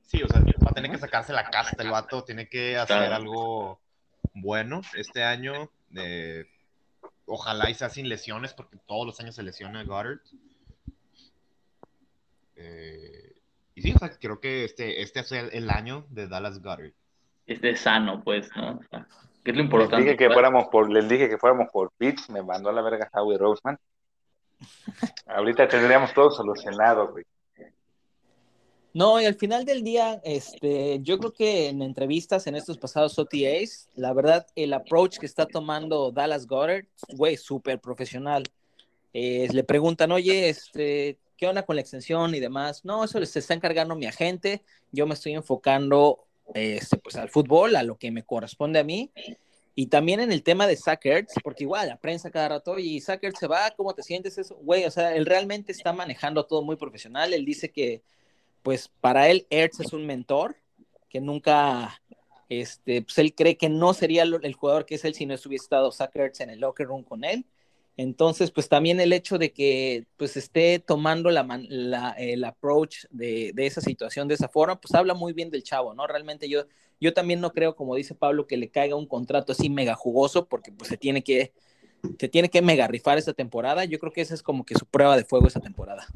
Sí, 0.02 0.24
o 0.24 0.28
sea, 0.28 0.42
va 0.42 0.72
a 0.72 0.74
tener 0.74 0.90
que 0.90 0.98
sacarse 0.98 1.32
la 1.32 1.48
casta 1.52 1.84
el 1.84 1.92
vato, 1.92 2.24
tiene 2.24 2.50
que 2.50 2.76
hacer 2.76 2.98
Claro. 2.98 3.16
algo 3.16 3.80
bueno 4.34 4.82
este 4.96 5.24
año. 5.24 5.70
eh, 5.96 6.46
ojalá 7.26 7.70
y 7.70 7.76
sea 7.76 7.90
sin 7.90 8.10
lesiones, 8.10 8.56
porque 8.56 8.78
todos 8.88 9.06
los 9.06 9.20
años 9.20 9.36
se 9.36 9.44
lesiona 9.44 9.84
Goddard. 9.84 10.22
Eh, 12.56 13.36
y 13.76 13.82
sí, 13.84 13.94
o 13.96 14.00
sea, 14.00 14.10
creo 14.10 14.40
que 14.40 14.66
este, 14.66 15.04
este 15.04 15.20
es 15.20 15.32
el, 15.32 15.50
el 15.54 15.70
año 15.70 16.08
de 16.10 16.28
Dallas 16.28 16.58
Goddard. 16.64 16.94
Es 17.46 17.62
de 17.62 17.76
sano, 17.76 18.24
pues, 18.24 18.50
¿no? 18.56 18.80
O 19.40 19.44
sea, 19.44 19.44
¿Qué 19.44 19.52
es 19.52 19.58
lo 19.58 19.64
Les 19.64 19.66
importante? 19.66 20.04
dije 20.04 20.18
que 20.18 20.30
fuéramos 20.30 20.68
por, 20.68 20.92
les 20.92 21.08
dije 21.08 21.30
que 21.30 21.38
fuéramos 21.38 21.68
por 21.72 21.92
Pitts, 21.98 22.30
me 22.30 22.44
mandó 22.44 22.70
a 22.70 22.74
la 22.74 22.82
verga 22.82 23.10
Howie 23.14 23.38
Roseman. 23.38 23.78
Ahorita 25.28 25.68
tendríamos 25.68 26.14
todo 26.14 26.32
solucionado, 26.32 27.12
güey. 27.12 27.26
No, 28.92 29.22
y 29.22 29.26
al 29.26 29.36
final 29.36 29.66
del 29.66 29.84
día, 29.84 30.20
este, 30.24 31.00
yo 31.04 31.20
creo 31.20 31.32
que 31.32 31.70
en 31.70 31.84
entrevistas 31.84 32.48
en 32.48 32.56
estos 32.56 32.80
pasados 32.80 33.20
OTAs, 33.20 33.88
la 33.96 34.14
verdad, 34.14 34.48
el 34.56 34.74
approach 34.74 35.20
que 35.20 35.28
está 35.28 35.46
tomando 35.46 36.12
Dallas 36.12 36.48
Goddard, 36.48 36.86
güey, 37.16 37.38
súper 37.38 37.80
profesional. 37.80 38.44
Eh, 39.14 39.48
le 39.54 39.64
preguntan, 39.64 40.12
oye, 40.12 40.50
este, 40.50 41.20
¿qué 41.38 41.48
onda 41.48 41.64
con 41.64 41.76
la 41.76 41.82
extensión 41.82 42.34
y 42.34 42.40
demás? 42.40 42.84
No, 42.84 43.04
eso 43.04 43.24
se 43.26 43.40
está 43.40 43.54
encargando 43.54 43.96
mi 43.96 44.08
agente. 44.08 44.64
Yo 44.92 45.06
me 45.06 45.14
estoy 45.14 45.34
enfocando, 45.34 46.26
este, 46.54 46.98
pues, 46.98 47.16
al 47.16 47.30
fútbol, 47.30 47.76
a 47.76 47.84
lo 47.84 47.98
que 47.98 48.12
me 48.12 48.24
corresponde 48.24 48.80
a 48.80 48.84
mí. 48.84 49.12
Y 49.76 49.88
también 49.88 50.20
en 50.20 50.32
el 50.32 50.44
tema 50.44 50.68
de 50.68 50.76
Zach 50.76 51.06
Ertz, 51.06 51.36
porque 51.44 51.64
igual 51.64 51.88
la 51.88 51.98
prensa 51.98 52.32
cada 52.32 52.50
rato, 52.50 52.78
y 52.78 53.00
Zach 53.00 53.24
Ertz 53.24 53.40
se 53.40 53.48
va, 53.48 53.72
¿cómo 53.72 53.94
te 53.94 54.04
sientes 54.04 54.38
eso? 54.38 54.56
Güey, 54.58 54.86
o 54.86 54.92
sea, 54.92 55.16
él 55.16 55.26
realmente 55.26 55.72
está 55.72 55.94
manejando 55.94 56.46
todo 56.46 56.62
muy 56.62 56.76
profesional. 56.76 57.34
Él 57.34 57.46
dice 57.46 57.72
que 57.72 58.02
pues 58.62 58.90
para 59.02 59.30
él 59.30 59.48
Ertz 59.50 59.80
es 59.80 59.94
un 59.94 60.06
mentor 60.06 60.56
que 61.10 61.22
nunca, 61.22 62.02
este, 62.50 63.02
pues 63.02 63.18
él 63.18 63.34
cree 63.34 63.58
que 63.58 63.70
no 63.70 63.94
sería 63.94 64.24
el 64.24 64.54
jugador 64.54 64.86
que 64.86 64.96
es 64.96 65.06
él 65.06 65.14
si 65.14 65.26
no 65.26 65.34
estuviese 65.34 65.64
estado 65.64 65.92
Zach 65.92 66.16
Ertz 66.16 66.42
en 66.42 66.50
el 66.50 66.60
locker 66.60 66.88
room 66.88 67.04
con 67.04 67.24
él. 67.24 67.46
Entonces, 68.02 68.50
pues 68.52 68.70
también 68.70 69.02
el 69.02 69.12
hecho 69.12 69.38
de 69.38 69.52
que 69.52 70.06
pues 70.16 70.38
esté 70.38 70.80
tomando 70.80 71.30
la, 71.32 71.46
la- 71.68 72.12
el 72.18 72.46
approach 72.46 73.04
de, 73.10 73.52
de 73.54 73.66
esa 73.66 73.82
situación 73.82 74.30
de 74.30 74.36
esa 74.36 74.48
forma, 74.48 74.80
pues 74.80 74.96
habla 74.96 75.14
muy 75.14 75.34
bien 75.34 75.50
del 75.52 75.64
chavo, 75.64 75.94
¿no? 75.94 76.08
Realmente 76.08 76.48
yo, 76.48 76.64
yo 77.02 77.14
también 77.14 77.42
no 77.42 77.52
creo, 77.52 77.76
como 77.76 77.96
dice 77.96 78.16
Pablo, 78.16 78.48
que 78.48 78.56
le 78.56 78.70
caiga 78.70 78.96
un 78.96 79.06
contrato 79.06 79.52
así 79.52 79.70
mega 79.70 79.96
jugoso, 79.96 80.48
porque 80.48 80.72
pues 80.72 80.88
se 80.90 80.96
tiene 80.96 81.24
que, 81.26 81.52
se 82.18 82.30
tiene 82.30 82.50
que 82.50 82.62
mega 82.62 82.88
rifar 82.88 83.18
esta 83.18 83.34
temporada. 83.34 83.84
Yo 83.84 84.00
creo 84.00 84.14
que 84.14 84.22
esa 84.22 84.34
es 84.34 84.44
como 84.44 84.64
que 84.64 84.76
su 84.76 84.86
prueba 84.86 85.18
de 85.18 85.26
fuego 85.26 85.48
esta 85.48 85.60
temporada. 85.60 86.08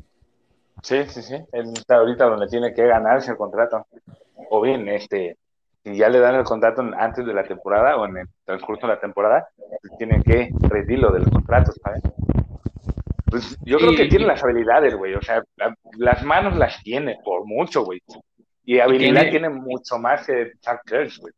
Sí, 0.83 1.03
sí, 1.09 1.21
sí. 1.21 1.35
Él 1.51 1.73
está 1.75 1.97
ahorita 1.97 2.25
donde 2.25 2.47
tiene 2.47 2.73
que 2.73 2.87
ganarse 2.87 3.31
el 3.31 3.37
contrato. 3.37 3.85
O 4.49 4.61
bien, 4.61 4.87
este, 4.87 5.37
si 5.83 5.95
ya 5.97 6.09
le 6.09 6.19
dan 6.19 6.35
el 6.35 6.43
contrato 6.43 6.81
antes 6.97 7.25
de 7.25 7.33
la 7.33 7.43
temporada 7.43 7.97
o 7.97 8.05
en 8.05 8.17
el 8.17 8.27
transcurso 8.45 8.87
de 8.87 8.93
la 8.93 8.99
temporada, 8.99 9.47
pues 9.57 9.97
tiene 9.97 10.21
que 10.23 10.49
rendirlo 10.69 11.11
del 11.11 11.29
contrato, 11.29 11.71
¿sabes? 11.83 12.01
Pues 13.29 13.57
yo 13.65 13.77
creo 13.77 13.91
Sí. 13.91 13.97
que 13.97 14.05
tiene 14.05 14.25
las 14.27 14.43
habilidades, 14.43 14.95
güey. 14.95 15.13
O 15.15 15.21
sea, 15.21 15.43
la- 15.57 15.75
las 15.97 16.23
manos 16.23 16.55
las 16.55 16.81
tiene, 16.83 17.17
por 17.23 17.45
mucho, 17.45 17.83
güey. 17.83 18.01
Y 18.63 18.79
habilidad 18.79 19.23
tiene- 19.23 19.31
tiene 19.31 19.49
mucho 19.49 19.97
más 19.97 20.25
que 20.25 20.51
Chuck 20.61 20.81
güey. 21.19 21.33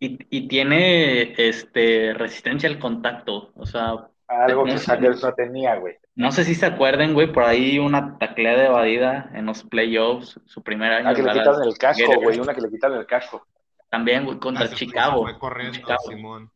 Y, 0.00 0.18
y 0.30 0.48
tiene 0.48 1.34
este, 1.36 2.14
resistencia 2.14 2.68
al 2.68 2.78
contacto. 2.78 3.50
O 3.54 3.66
sea, 3.66 4.08
Algo 4.28 4.64
que 4.64 4.72
No 4.72 4.78
sé. 4.78 4.84
Chuck 4.92 5.00
Kurtz 5.00 5.22
no 5.24 5.32
tenía, 5.34 5.76
güey. 5.76 5.96
no 6.14 6.30
sé 6.32 6.44
si 6.44 6.54
se 6.54 6.66
acuerden, 6.66 7.14
güey, 7.14 7.32
por 7.32 7.44
ahí 7.44 7.78
una 7.78 8.18
tacleada 8.18 8.66
evadida 8.66 9.30
en 9.34 9.46
los 9.46 9.62
playoffs, 9.64 10.38
su 10.44 10.62
primer 10.62 10.92
año. 10.92 11.08
Ah, 11.08 11.14
que 11.14 11.20
en 11.20 11.26
le 11.26 11.32
quitaron 11.32 11.62
el 11.64 11.78
casco, 11.78 12.12
güey. 12.22 12.38
Una 12.38 12.54
que 12.54 12.60
le 12.60 12.68
quitaron 12.70 12.98
el 12.98 13.06
casco. 13.06 13.46
También, 13.90 14.26
güey, 14.26 14.38
contra 14.38 14.66
Ah, 14.66 14.68
Chicago. 14.68 15.26
se 15.26 15.32
fue 15.32 15.38
corriendo, 15.40 15.74
Chicago. 15.74 16.00
Simón. 16.08 16.50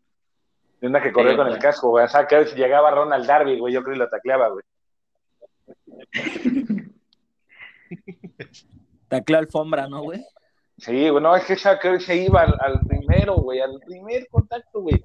Y 0.83 0.87
una 0.87 1.01
que 1.01 1.13
corrió 1.13 1.31
Sí, 1.31 1.37
con 1.37 1.47
güey. 1.47 1.57
el 1.57 1.63
casco, 1.63 1.89
güey. 1.91 2.05
O 2.05 2.09
sea, 2.09 2.27
que 2.27 2.45
llegaba 2.57 2.91
Ronald 2.91 3.25
Darby, 3.27 3.59
güey. 3.59 3.73
Yo 3.73 3.83
creo 3.83 3.95
que 3.95 3.99
lo 4.01 4.09
tacleaba, 4.11 4.49
güey. 4.49 4.65
Tacleo 9.09 9.39
alfombra, 9.39 9.89
¿no, 9.89 10.03
güey? 10.03 10.23
Sí, 10.79 11.09
güey, 11.09 11.23
no, 11.23 11.37
es 11.37 11.45
que 11.45 11.57
Curry 11.57 12.01
se 12.01 12.17
iba 12.17 12.43
al, 12.43 12.55
al 12.61 12.81
primero, 12.81 13.37
güey, 13.37 13.61
al 13.61 13.79
primer 13.87 14.27
contacto, 14.29 14.81
güey. 14.81 15.05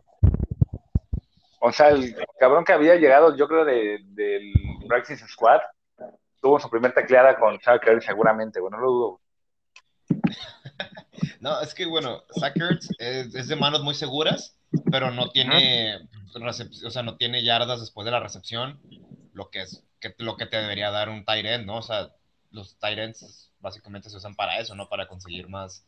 O 1.60 1.72
sea, 1.72 1.89
el 1.89 2.15
cabrón 2.39 2.63
que 2.63 2.74
había 2.74 2.96
llegado, 2.96 3.36
yo 3.36 3.48
creo, 3.48 3.65
de, 3.65 4.00
del 4.04 4.54
Practice 4.88 5.28
Squad, 5.28 5.62
tuvo 6.41 6.60
su 6.60 6.70
primer 6.70 6.93
tacleada 6.93 7.38
con 7.39 7.58
Curry 7.58 8.02
seguramente, 8.02 8.60
güey, 8.60 8.72
no 8.72 8.80
lo 8.80 8.91
dudo. 8.91 9.22
No, 11.39 11.62
es 11.62 11.74
que 11.74 11.86
bueno, 11.86 12.24
Sackers 12.32 12.89
es, 13.00 13.34
es 13.34 13.48
de 13.48 13.56
manos 13.56 13.84
muy 13.84 13.93
seguras, 13.93 14.58
pero 14.91 15.12
no 15.12 15.30
tiene, 15.30 16.00
o 16.34 16.89
sea, 16.89 17.04
no 17.04 17.15
tiene 17.15 17.43
yardas 17.43 17.80
después 17.80 18.06
de 18.06 18.12
la 18.12 18.20
recepción, 18.20 18.80
lo 19.34 19.50
que 19.50 19.62
es 19.62 19.84
que, 20.00 20.13
lo 20.17 20.36
que 20.38 20.46
te 20.46 20.58
debería 20.58 20.91
dar 20.91 21.10
un 21.10 21.26
tight 21.26 21.46
end, 21.46 21.65
¿no? 21.65 21.78
O 21.78 21.82
sea, 21.82 22.12
los 22.52 22.78
tight 22.80 23.00
ends 23.00 23.52
básicamente 23.60 24.10
se 24.10 24.17
usan 24.17 24.36
para 24.36 24.60
eso, 24.60 24.76
¿no? 24.76 24.89
Para 24.89 25.08
conseguir 25.08 25.48
más 25.48 25.86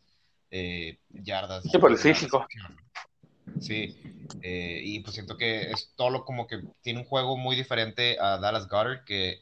eh, 0.51 0.99
yardas. 1.09 1.63
Sí, 1.63 1.77
por 1.77 1.91
el 1.91 1.97
físico. 1.97 2.47
Sí, 3.59 3.95
eh, 4.41 4.81
y 4.83 4.99
pues 5.01 5.13
siento 5.15 5.37
que 5.37 5.71
es 5.71 5.93
todo 5.95 6.09
lo 6.09 6.25
como 6.25 6.47
que 6.47 6.61
tiene 6.81 6.99
un 6.99 7.05
juego 7.05 7.37
muy 7.37 7.55
diferente 7.55 8.17
a 8.19 8.37
Dallas 8.37 8.67
Goddard, 8.67 9.03
que 9.05 9.41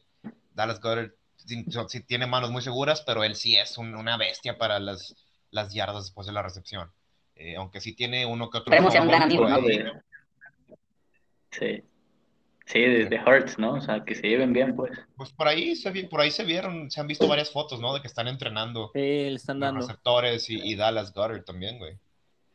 Dallas 0.54 0.80
Goddard 0.80 1.12
sí, 1.36 1.64
sí 1.88 2.00
tiene 2.02 2.26
manos 2.26 2.50
muy 2.50 2.62
seguras, 2.62 3.02
pero 3.06 3.24
él 3.24 3.34
sí 3.36 3.56
es 3.56 3.78
un- 3.78 3.94
una 3.94 4.16
bestia 4.16 4.58
para 4.58 4.78
las, 4.80 5.14
las 5.50 5.72
yardas 5.72 6.04
después 6.04 6.26
de 6.26 6.32
la 6.32 6.42
recepción. 6.42 6.90
Eh, 7.36 7.54
aunque 7.56 7.80
sí 7.80 7.94
tiene 7.94 8.26
uno 8.26 8.50
que 8.50 8.58
otro. 8.58 8.72
Esperemos 8.74 8.92
sea 8.92 9.02
un 9.02 9.08
gran 9.08 9.22
amigo, 9.22 9.42
por 9.42 9.50
¿no? 9.50 9.56
ahí. 9.56 9.84
Sí. 11.52 11.82
Sí, 12.66 12.80
de, 12.80 13.06
de 13.06 13.18
Hurts, 13.18 13.58
¿no? 13.58 13.74
O 13.74 13.80
sea, 13.80 14.04
que 14.04 14.14
se 14.14 14.28
lleven 14.28 14.52
bien, 14.52 14.76
pues. 14.76 14.90
Pues 15.16 15.32
por 15.32 15.48
ahí, 15.48 15.74
se, 15.74 15.90
por 16.08 16.20
ahí 16.20 16.30
se 16.30 16.44
vieron, 16.44 16.90
se 16.90 17.00
han 17.00 17.06
visto 17.06 17.26
varias 17.26 17.50
fotos, 17.50 17.80
¿no? 17.80 17.94
De 17.94 18.02
que 18.02 18.08
están 18.08 18.28
entrenando 18.28 18.90
Sí, 18.92 19.00
le 19.00 19.34
están 19.36 19.58
los 19.58 19.68
dando. 19.68 19.80
receptores 19.86 20.50
y, 20.50 20.60
y 20.60 20.74
Dallas 20.74 21.14
Goddard 21.14 21.44
también, 21.44 21.78
güey. 21.78 21.98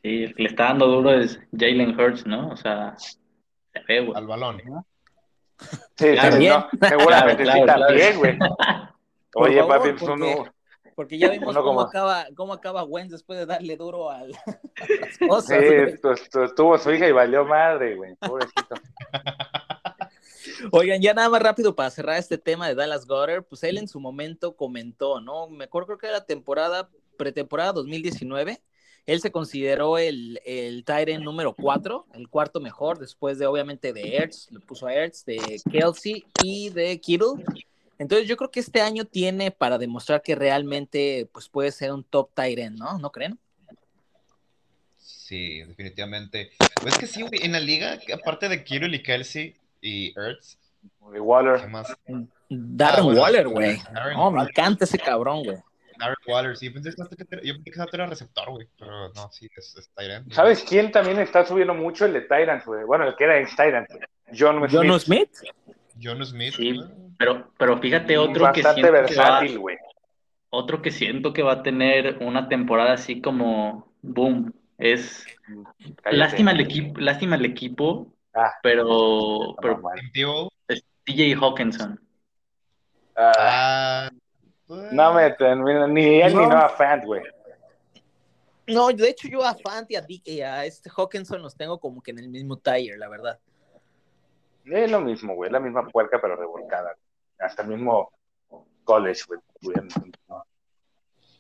Sí, 0.04 0.24
el 0.26 0.36
que 0.36 0.44
le 0.44 0.50
está 0.50 0.66
dando 0.66 0.88
duro 0.88 1.12
es 1.14 1.40
Jalen 1.58 1.98
Hurts, 2.00 2.26
¿no? 2.28 2.50
O 2.50 2.58
sea, 2.58 2.96
se 2.98 3.20
ve, 3.88 4.02
güey. 4.02 4.18
Al 4.18 4.28
balón. 4.28 4.62
Sí, 5.96 6.12
Claro, 6.12 6.30
también, 6.32 6.54
no, 6.54 6.70
seguramente 6.90 7.44
claro, 7.44 7.58
sí 7.60 7.64
claro. 7.64 7.86
también, 7.88 8.18
güey. 8.18 8.38
Oye, 9.36 9.60
favor, 9.62 9.78
papi, 9.78 9.90
pues 9.92 10.02
porque- 10.04 10.14
uno, 10.14 10.54
Porque 10.96 11.18
ya 11.18 11.30
vimos 11.30 11.56
cómo, 11.58 11.82
acaba, 11.82 12.26
cómo 12.36 12.54
acaba 12.54 12.84
Wentz 12.84 13.12
después 13.14 13.40
de 13.40 13.46
darle 13.46 13.78
duro 13.78 14.12
al, 14.12 14.34
a 14.46 15.02
las 15.02 15.18
cosas. 15.18 15.60
sí, 15.64 16.00
tuvo 16.56 16.78
su 16.78 16.92
hija 16.92 17.08
y 17.08 17.12
valió 17.14 17.46
madre, 17.46 17.96
güey, 17.96 18.14
pobrecito. 18.16 18.76
Oigan, 20.72 21.02
ya 21.02 21.14
nada 21.14 21.30
más 21.30 21.42
rápido 21.42 21.76
para 21.76 21.90
cerrar 21.90 22.18
este 22.18 22.38
tema 22.38 22.68
de 22.68 22.76
Dallas 22.76 23.06
Goddard, 23.08 23.44
pues 23.44 23.64
él 23.64 23.78
en 23.78 23.88
su 23.88 24.00
momento 24.00 24.56
comentó, 24.56 25.20
¿no? 25.22 25.48
Me 25.50 25.64
acuerdo 25.66 25.88
creo 25.88 25.98
que 25.98 26.08
era 26.08 26.18
la 26.18 26.26
temporada, 26.26 26.90
pretemporada 27.18 27.74
2019, 27.74 28.62
él 29.06 29.20
se 29.20 29.32
consideró 29.32 29.98
el, 29.98 30.40
el 30.46 30.84
end 30.88 31.24
número 31.24 31.54
4, 31.54 32.08
el 32.14 32.30
cuarto 32.30 32.60
mejor, 32.60 33.00
después 33.00 33.38
de 33.38 33.46
obviamente 33.46 33.92
de 33.92 34.18
Ertz, 34.18 34.50
lo 34.52 34.62
puso 34.62 34.88
a 34.88 34.94
Ertz, 34.94 35.26
de 35.26 35.62
Kelsey 35.70 36.26
y 36.42 36.70
de 36.70 37.00
Kittle. 37.00 37.44
Entonces 38.00 38.28
yo 38.28 38.38
creo 38.38 38.50
que 38.50 38.60
este 38.60 38.82
año 38.82 39.06
tiene 39.06 39.52
para 39.52 39.78
demostrar 39.78 40.22
que 40.22 40.36
realmente 40.36 41.28
pues 41.32 41.50
puede 41.50 41.72
ser 41.72 41.92
un 41.92 42.04
top 42.04 42.30
end, 42.38 42.78
¿no? 42.78 42.98
¿No 42.98 43.12
creen? 43.12 43.38
Sí, 44.98 45.64
definitivamente. 45.64 46.52
Pues 46.82 46.94
es 46.94 47.00
que 47.00 47.08
sí, 47.08 47.22
güey, 47.22 47.44
en 47.44 47.54
la 47.54 47.60
liga, 47.60 48.00
aparte 48.14 48.50
de 48.50 48.64
Kirill 48.64 48.96
y 48.96 49.04
Kelsey 49.04 49.56
y 49.82 50.18
Ertz, 50.18 50.58
Y 51.14 51.20
Waller. 51.20 51.62
¿qué 51.62 51.68
más? 51.68 51.94
Darren 52.50 53.00
Ah, 53.00 53.04
bueno, 53.04 53.22
Waller, 53.22 53.48
güey. 53.48 53.82
No, 54.16 54.32
me 54.32 54.44
encanta 54.44 54.86
ese 54.86 54.98
cabrón, 54.98 55.44
güey. 55.44 55.58
Darren 56.04 56.18
Waller, 56.28 56.58
sí, 56.58 56.70
pensé 56.70 56.92
que 56.92 56.96
yo 57.44 57.54
pensé 57.64 57.72
que 57.90 57.96
era 57.96 58.06
receptor, 58.06 58.50
güey, 58.52 58.68
pero 58.78 59.10
no, 59.14 59.32
sí, 59.32 59.50
es, 59.56 59.90
end. 59.98 60.32
¿Sabes 60.34 60.64
quién 60.68 60.92
también 60.92 61.20
está 61.20 61.46
subiendo 61.46 61.74
mucho? 61.74 62.06
El 62.06 62.14
de 62.14 62.22
Tyrant, 62.22 62.64
güey. 62.66 62.84
Bueno, 62.86 63.06
el 63.08 63.16
que 63.16 63.24
era 63.24 63.40
ex 63.40 63.56
Tyrant. 63.56 63.90
John 64.38 64.68
Smith. 64.68 64.72
John 64.72 65.00
Smith. 65.00 65.30
John 66.02 66.26
Smith. 66.26 66.54
Sí, 66.56 66.76
güey. 66.76 66.88
pero, 67.18 67.52
pero 67.58 67.78
fíjate 67.80 68.18
otro 68.18 68.52
que 68.52 68.62
Bastante 68.62 68.82
siento 68.82 68.92
que 68.92 68.92
va, 68.92 69.02
versátil, 69.02 69.60
güey. 69.60 69.78
otro 70.50 70.82
que 70.82 70.92
siento 70.92 71.34
que 71.34 71.44
va 71.44 71.54
a 71.54 71.64
tener 71.64 72.18
una 72.22 72.48
temporada 72.50 72.94
así 72.94 73.22
como 73.22 73.94
boom. 74.02 74.54
Es 74.78 75.26
Cállate. 76.02 76.18
lástima 76.18 76.52
el 76.52 76.60
equipo, 76.62 77.00
lástima 77.00 77.36
el 77.36 77.46
equipo, 77.46 78.14
Ah, 78.36 78.52
pero, 78.64 79.56
pero 79.62 79.80
Tebow. 80.14 80.50
TJ 81.06 81.36
Hawkinson. 81.40 82.00
Ah, 83.16 83.32
Ah, 83.38 84.10
no 84.92 85.14
me 85.14 85.32
termino, 85.32 85.88
ni 85.88 86.22
él 86.22 86.34
ni 86.36 86.42
No. 86.44 86.50
Noah 86.50 86.70
Fant, 86.70 87.04
güey. 87.06 87.22
No, 88.68 88.88
de 88.90 89.10
hecho 89.10 89.28
yo 89.28 89.44
a 89.44 89.54
Fant 89.56 89.90
y 89.92 89.96
a, 89.96 90.02
Dick- 90.06 90.22
y 90.26 90.42
a 90.42 90.66
este 90.66 90.90
Hawkinson 90.90 91.42
los 91.42 91.56
tengo 91.56 91.80
como 91.80 92.02
que 92.02 92.12
en 92.12 92.20
el 92.20 92.30
mismo 92.30 92.58
tire, 92.58 92.98
la 92.98 93.10
verdad. 93.10 93.40
Es 94.66 94.90
lo 94.90 95.02
mismo, 95.02 95.36
güey. 95.36 95.52
La 95.52 95.60
misma 95.60 95.86
puerca, 95.88 96.20
pero 96.22 96.36
revolcada. 96.38 96.96
Hasta 97.40 97.64
el 97.64 97.68
mismo 97.70 98.12
college, 98.86 99.22
güey. 99.28 99.40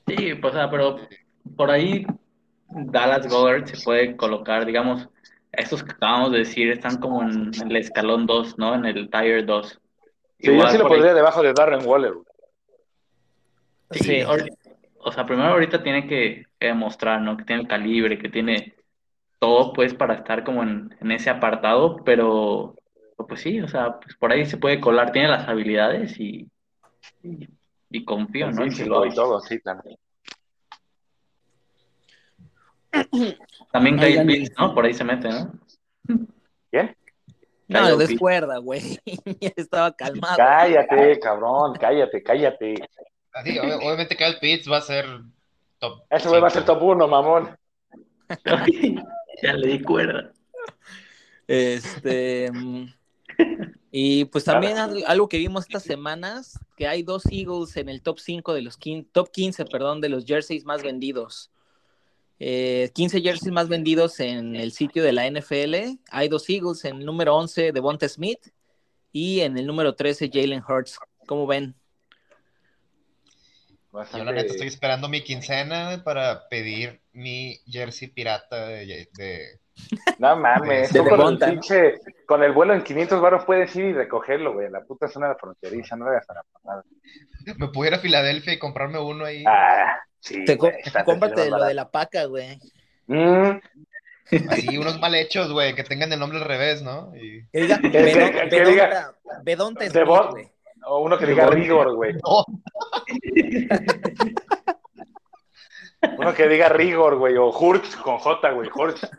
Sí, 0.07 0.33
pues, 0.35 0.53
o 0.53 0.57
sea, 0.57 0.69
pero 0.69 0.97
por 1.55 1.71
ahí 1.71 2.05
Dallas 2.67 3.27
Goddard 3.29 3.67
se 3.67 3.81
puede 3.83 4.17
colocar, 4.17 4.65
digamos, 4.65 5.07
estos 5.53 5.83
que 5.83 5.91
acabamos 5.91 6.31
de 6.31 6.39
decir 6.39 6.71
están 6.71 6.97
como 6.97 7.21
en, 7.21 7.51
en 7.55 7.71
el 7.71 7.77
escalón 7.77 8.25
2, 8.25 8.57
¿no? 8.57 8.75
En 8.75 8.85
el 8.85 9.09
tier 9.09 9.45
2. 9.45 9.79
Sí, 10.39 10.57
yo 10.57 10.67
sí 10.67 10.77
lo 10.77 10.83
por 10.83 10.91
ahí- 10.93 10.97
pondría 10.97 11.13
debajo 11.13 11.41
de 11.41 11.53
Darren 11.53 11.85
Waller, 11.87 12.13
güey. 12.13 12.25
Sí, 13.91 14.03
Sí. 14.03 14.21
o 14.97 15.11
sea, 15.11 15.25
primero 15.25 15.49
ahorita 15.49 15.83
tiene 15.83 16.07
que, 16.07 16.45
que 16.59 16.67
demostrar, 16.67 17.21
¿no? 17.21 17.37
Que 17.37 17.43
tiene 17.43 17.63
el 17.63 17.67
calibre, 17.67 18.17
que 18.17 18.29
tiene 18.29 18.73
todo, 19.39 19.73
pues, 19.73 19.93
para 19.93 20.15
estar 20.15 20.43
como 20.43 20.63
en, 20.63 20.95
en 21.01 21.11
ese 21.11 21.29
apartado, 21.29 21.97
pero, 22.05 22.75
pues 23.27 23.41
sí, 23.41 23.59
o 23.61 23.67
sea, 23.67 23.99
pues 23.99 24.15
por 24.15 24.31
ahí 24.31 24.45
se 24.45 24.57
puede 24.57 24.79
colar, 24.79 25.11
tiene 25.11 25.27
las 25.27 25.47
habilidades 25.47 26.17
y, 26.19 26.49
y, 27.21 27.49
y 27.89 28.05
confío, 28.05 28.49
¿no? 28.51 28.63
Que 28.63 28.69
Físico 28.71 28.89
lo 28.89 29.05
y 29.05 29.13
todo, 29.13 29.39
sí, 29.41 29.59
claro. 29.59 29.81
También 33.71 33.97
Kyle 33.97 34.07
Oigan, 34.07 34.27
Pitts, 34.27 34.51
¿no? 34.57 34.73
Por 34.73 34.85
ahí 34.85 34.93
se 34.93 35.03
mete, 35.03 35.29
¿no? 35.29 35.51
¿Quién? 36.71 36.95
No, 37.67 37.97
descuerda, 37.97 38.57
güey. 38.59 38.99
estaba 39.55 39.91
calmado. 39.93 40.37
Cállate, 40.37 41.19
cabrón, 41.19 41.73
cállate, 41.79 42.21
cállate. 42.21 42.75
Sí, 43.43 43.57
ob- 43.57 43.77
obviamente 43.83 44.15
Kyle 44.15 44.37
Pitts 44.39 44.69
va 44.71 44.77
a 44.77 44.81
ser 44.81 45.05
top. 45.79 46.03
Ese 46.09 46.29
güey 46.29 46.41
va 46.41 46.47
a 46.47 46.51
ser 46.51 46.65
top 46.65 46.81
1, 46.81 47.07
mamón. 47.07 47.57
ya 49.41 49.53
le 49.53 49.67
di 49.67 49.81
cuerda. 49.83 50.31
Este. 51.47 52.51
mm, 52.51 52.85
Y 53.91 54.25
pues 54.25 54.43
también 54.45 54.77
al- 54.77 55.03
algo 55.07 55.27
que 55.29 55.37
vimos 55.37 55.65
estas 55.65 55.83
semanas, 55.83 56.59
que 56.77 56.87
hay 56.87 57.03
dos 57.03 57.23
Eagles 57.29 57.75
en 57.77 57.89
el 57.89 58.01
top 58.01 58.19
5 58.19 58.53
de 58.53 58.61
los 58.61 58.79
top 59.11 59.29
15, 59.31 59.65
perdón, 59.65 60.01
de 60.01 60.09
los 60.09 60.25
jerseys 60.25 60.65
más 60.65 60.81
vendidos. 60.83 61.51
Eh, 62.39 62.91
15 62.95 63.21
jerseys 63.21 63.51
más 63.53 63.69
vendidos 63.69 64.19
en 64.19 64.55
el 64.55 64.71
sitio 64.71 65.03
de 65.03 65.13
la 65.13 65.27
NFL. 65.29 65.99
Hay 66.09 66.27
dos 66.27 66.49
Eagles 66.49 66.83
en 66.85 66.97
el 66.97 67.05
número 67.05 67.35
11 67.35 67.71
de 67.71 67.79
Bonte 67.79 68.09
Smith 68.09 68.39
y 69.11 69.41
en 69.41 69.57
el 69.57 69.67
número 69.67 69.95
13 69.95 70.29
Jalen 70.33 70.63
Hurts. 70.67 70.97
¿Cómo 71.27 71.45
ven? 71.45 71.75
Yo 73.93 74.23
la 74.23 74.31
neta 74.31 74.51
estoy 74.51 74.67
esperando 74.67 75.07
mi 75.07 75.21
quincena 75.21 76.01
para 76.03 76.47
pedir 76.49 77.01
mi 77.11 77.59
jersey 77.67 78.07
pirata 78.07 78.65
de, 78.67 79.07
de- 79.13 79.59
No 80.19 80.35
mames, 80.35 80.91
De 80.91 80.99
tú 80.99 81.05
con 81.09 81.21
el, 81.33 81.37
pinche, 81.39 81.93
con 82.25 82.43
el 82.43 82.51
vuelo 82.53 82.73
en 82.73 82.83
500 82.83 83.21
baros 83.21 83.45
puedes 83.45 83.75
ir 83.75 83.85
y 83.85 83.93
recogerlo, 83.93 84.53
güey. 84.53 84.69
La 84.69 84.81
puta 84.81 85.07
zona 85.07 85.29
de 85.29 85.35
fronteriza, 85.35 85.95
no 85.95 86.07
hagas 86.07 86.25
la 86.27 86.43
mamada. 86.63 86.83
Me 87.57 87.67
puedo 87.67 87.89
ir 87.89 87.95
a 87.95 87.99
Filadelfia 87.99 88.53
y 88.53 88.59
comprarme 88.59 88.99
uno 88.99 89.25
ahí. 89.25 89.43
Ah, 89.47 89.99
sí. 90.19 90.43
Te 90.45 90.55
güey, 90.55 90.73
cómprate 91.05 91.49
lo 91.49 91.63
de 91.63 91.73
la 91.73 91.89
paca, 91.91 92.25
güey. 92.25 92.59
Mm, 93.07 93.59
Así, 94.49 94.77
unos 94.77 94.99
mal 94.99 95.13
hechos, 95.13 95.51
güey, 95.51 95.75
que 95.75 95.83
tengan 95.83 96.11
el 96.13 96.19
nombre 96.19 96.39
al 96.39 96.45
revés, 96.45 96.81
¿no? 96.81 97.13
Y... 97.15 97.45
Que 97.51 97.61
diga, 97.61 97.79
Bedonta- 97.81 99.13
Bedonta 99.43 99.81
Smith, 99.85 99.93
Devon- 99.95 100.31
güey. 100.31 100.52
O 100.85 100.99
uno 100.99 101.17
que 101.17 101.25
diga 101.25 101.47
rigor, 101.47 101.95
güey. 101.95 102.15
No, 106.03 106.15
Uno 106.17 106.33
que 106.33 106.49
diga 106.49 106.67
rigor, 106.67 107.15
güey. 107.17 107.37
O 107.37 107.47
Hurts 107.49 107.95
con 107.95 108.17
J, 108.17 108.51
güey. 108.51 108.69
Hurts. 108.75 109.09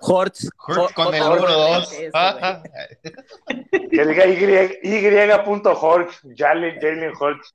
Hortz. 0.00 0.48
Hurts 0.68 0.92
con 0.94 1.12
el 1.12 1.20
número 1.24 1.50
2. 1.52 1.92
ese, 1.92 2.10
Ah, 2.14 2.62
güey. 2.62 3.88
Que 3.90 4.06
diga 4.06 4.24
Y, 4.26 4.78
y 4.84 5.44
punto 5.44 5.76
Hurts. 5.76 6.20
Jalen, 6.36 6.78
Jalen 6.80 7.12
Hurts. 7.18 7.52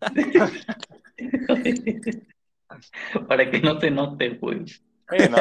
Para 3.28 3.50
que 3.50 3.60
no 3.60 3.80
se 3.80 3.90
note, 3.90 4.30
güey. 4.40 4.64
¿no? 5.30 5.36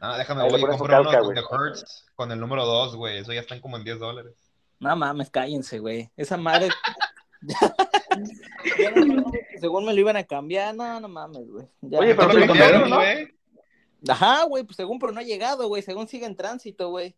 No, 0.00 0.16
déjame, 0.16 0.42
Ahí 0.42 0.50
le 0.50 0.52
voy 0.52 0.60
y 0.60 0.62
pones 0.62 0.76
su 0.76 0.78
compro 0.78 1.00
uno 1.00 1.10
calca, 1.10 1.18
con 1.18 1.26
güey. 1.26 1.36
The 1.36 1.44
Hurts 1.54 2.06
con 2.14 2.32
el 2.32 2.40
número 2.40 2.64
2, 2.64 2.96
güey. 2.96 3.18
Eso 3.18 3.32
ya 3.32 3.40
están 3.40 3.60
como 3.60 3.76
en 3.76 3.84
10 3.84 3.98
dólares. 3.98 4.32
No 4.82 4.96
mames, 4.96 5.30
cállense, 5.30 5.78
güey. 5.78 6.10
Esa 6.16 6.36
madre. 6.36 6.68
Ya 8.78 8.90
no, 8.92 9.32
según 9.58 9.84
me 9.86 9.92
lo 9.94 10.00
iban 10.00 10.16
a 10.16 10.22
cambiar, 10.24 10.74
no, 10.74 11.00
no 11.00 11.08
mames, 11.08 11.48
güey. 11.50 11.66
Ya. 11.80 11.98
Oye, 11.98 12.14
pero 12.14 12.28
¿Cuánto 12.28 12.38
lo 12.38 12.46
cambiaron, 12.46 12.90
¿no? 12.90 12.96
güey? 12.96 13.28
Ajá, 14.08 14.44
güey, 14.44 14.64
pues 14.64 14.76
según, 14.76 14.98
pero 14.98 15.12
no 15.12 15.20
ha 15.20 15.24
llegado, 15.24 15.66
güey. 15.66 15.82
Según 15.82 16.06
sigue 16.08 16.26
en 16.26 16.36
tránsito, 16.36 16.90
güey. 16.90 17.14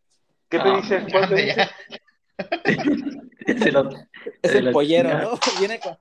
¿Qué 0.49 0.57
te 0.57 0.63
No, 0.63 0.77
dices? 0.77 1.03
Ya, 1.05 1.11
¿Cuál 1.11 1.29
te 1.29 1.55
lo- 3.71 3.89
Es 4.41 4.51
Se 4.51 4.57
el 4.59 4.71
pollero, 4.71 5.09
chingada. 5.09 5.29
¿no? 5.31 5.39
Viene 5.59 5.79
con- 5.79 5.97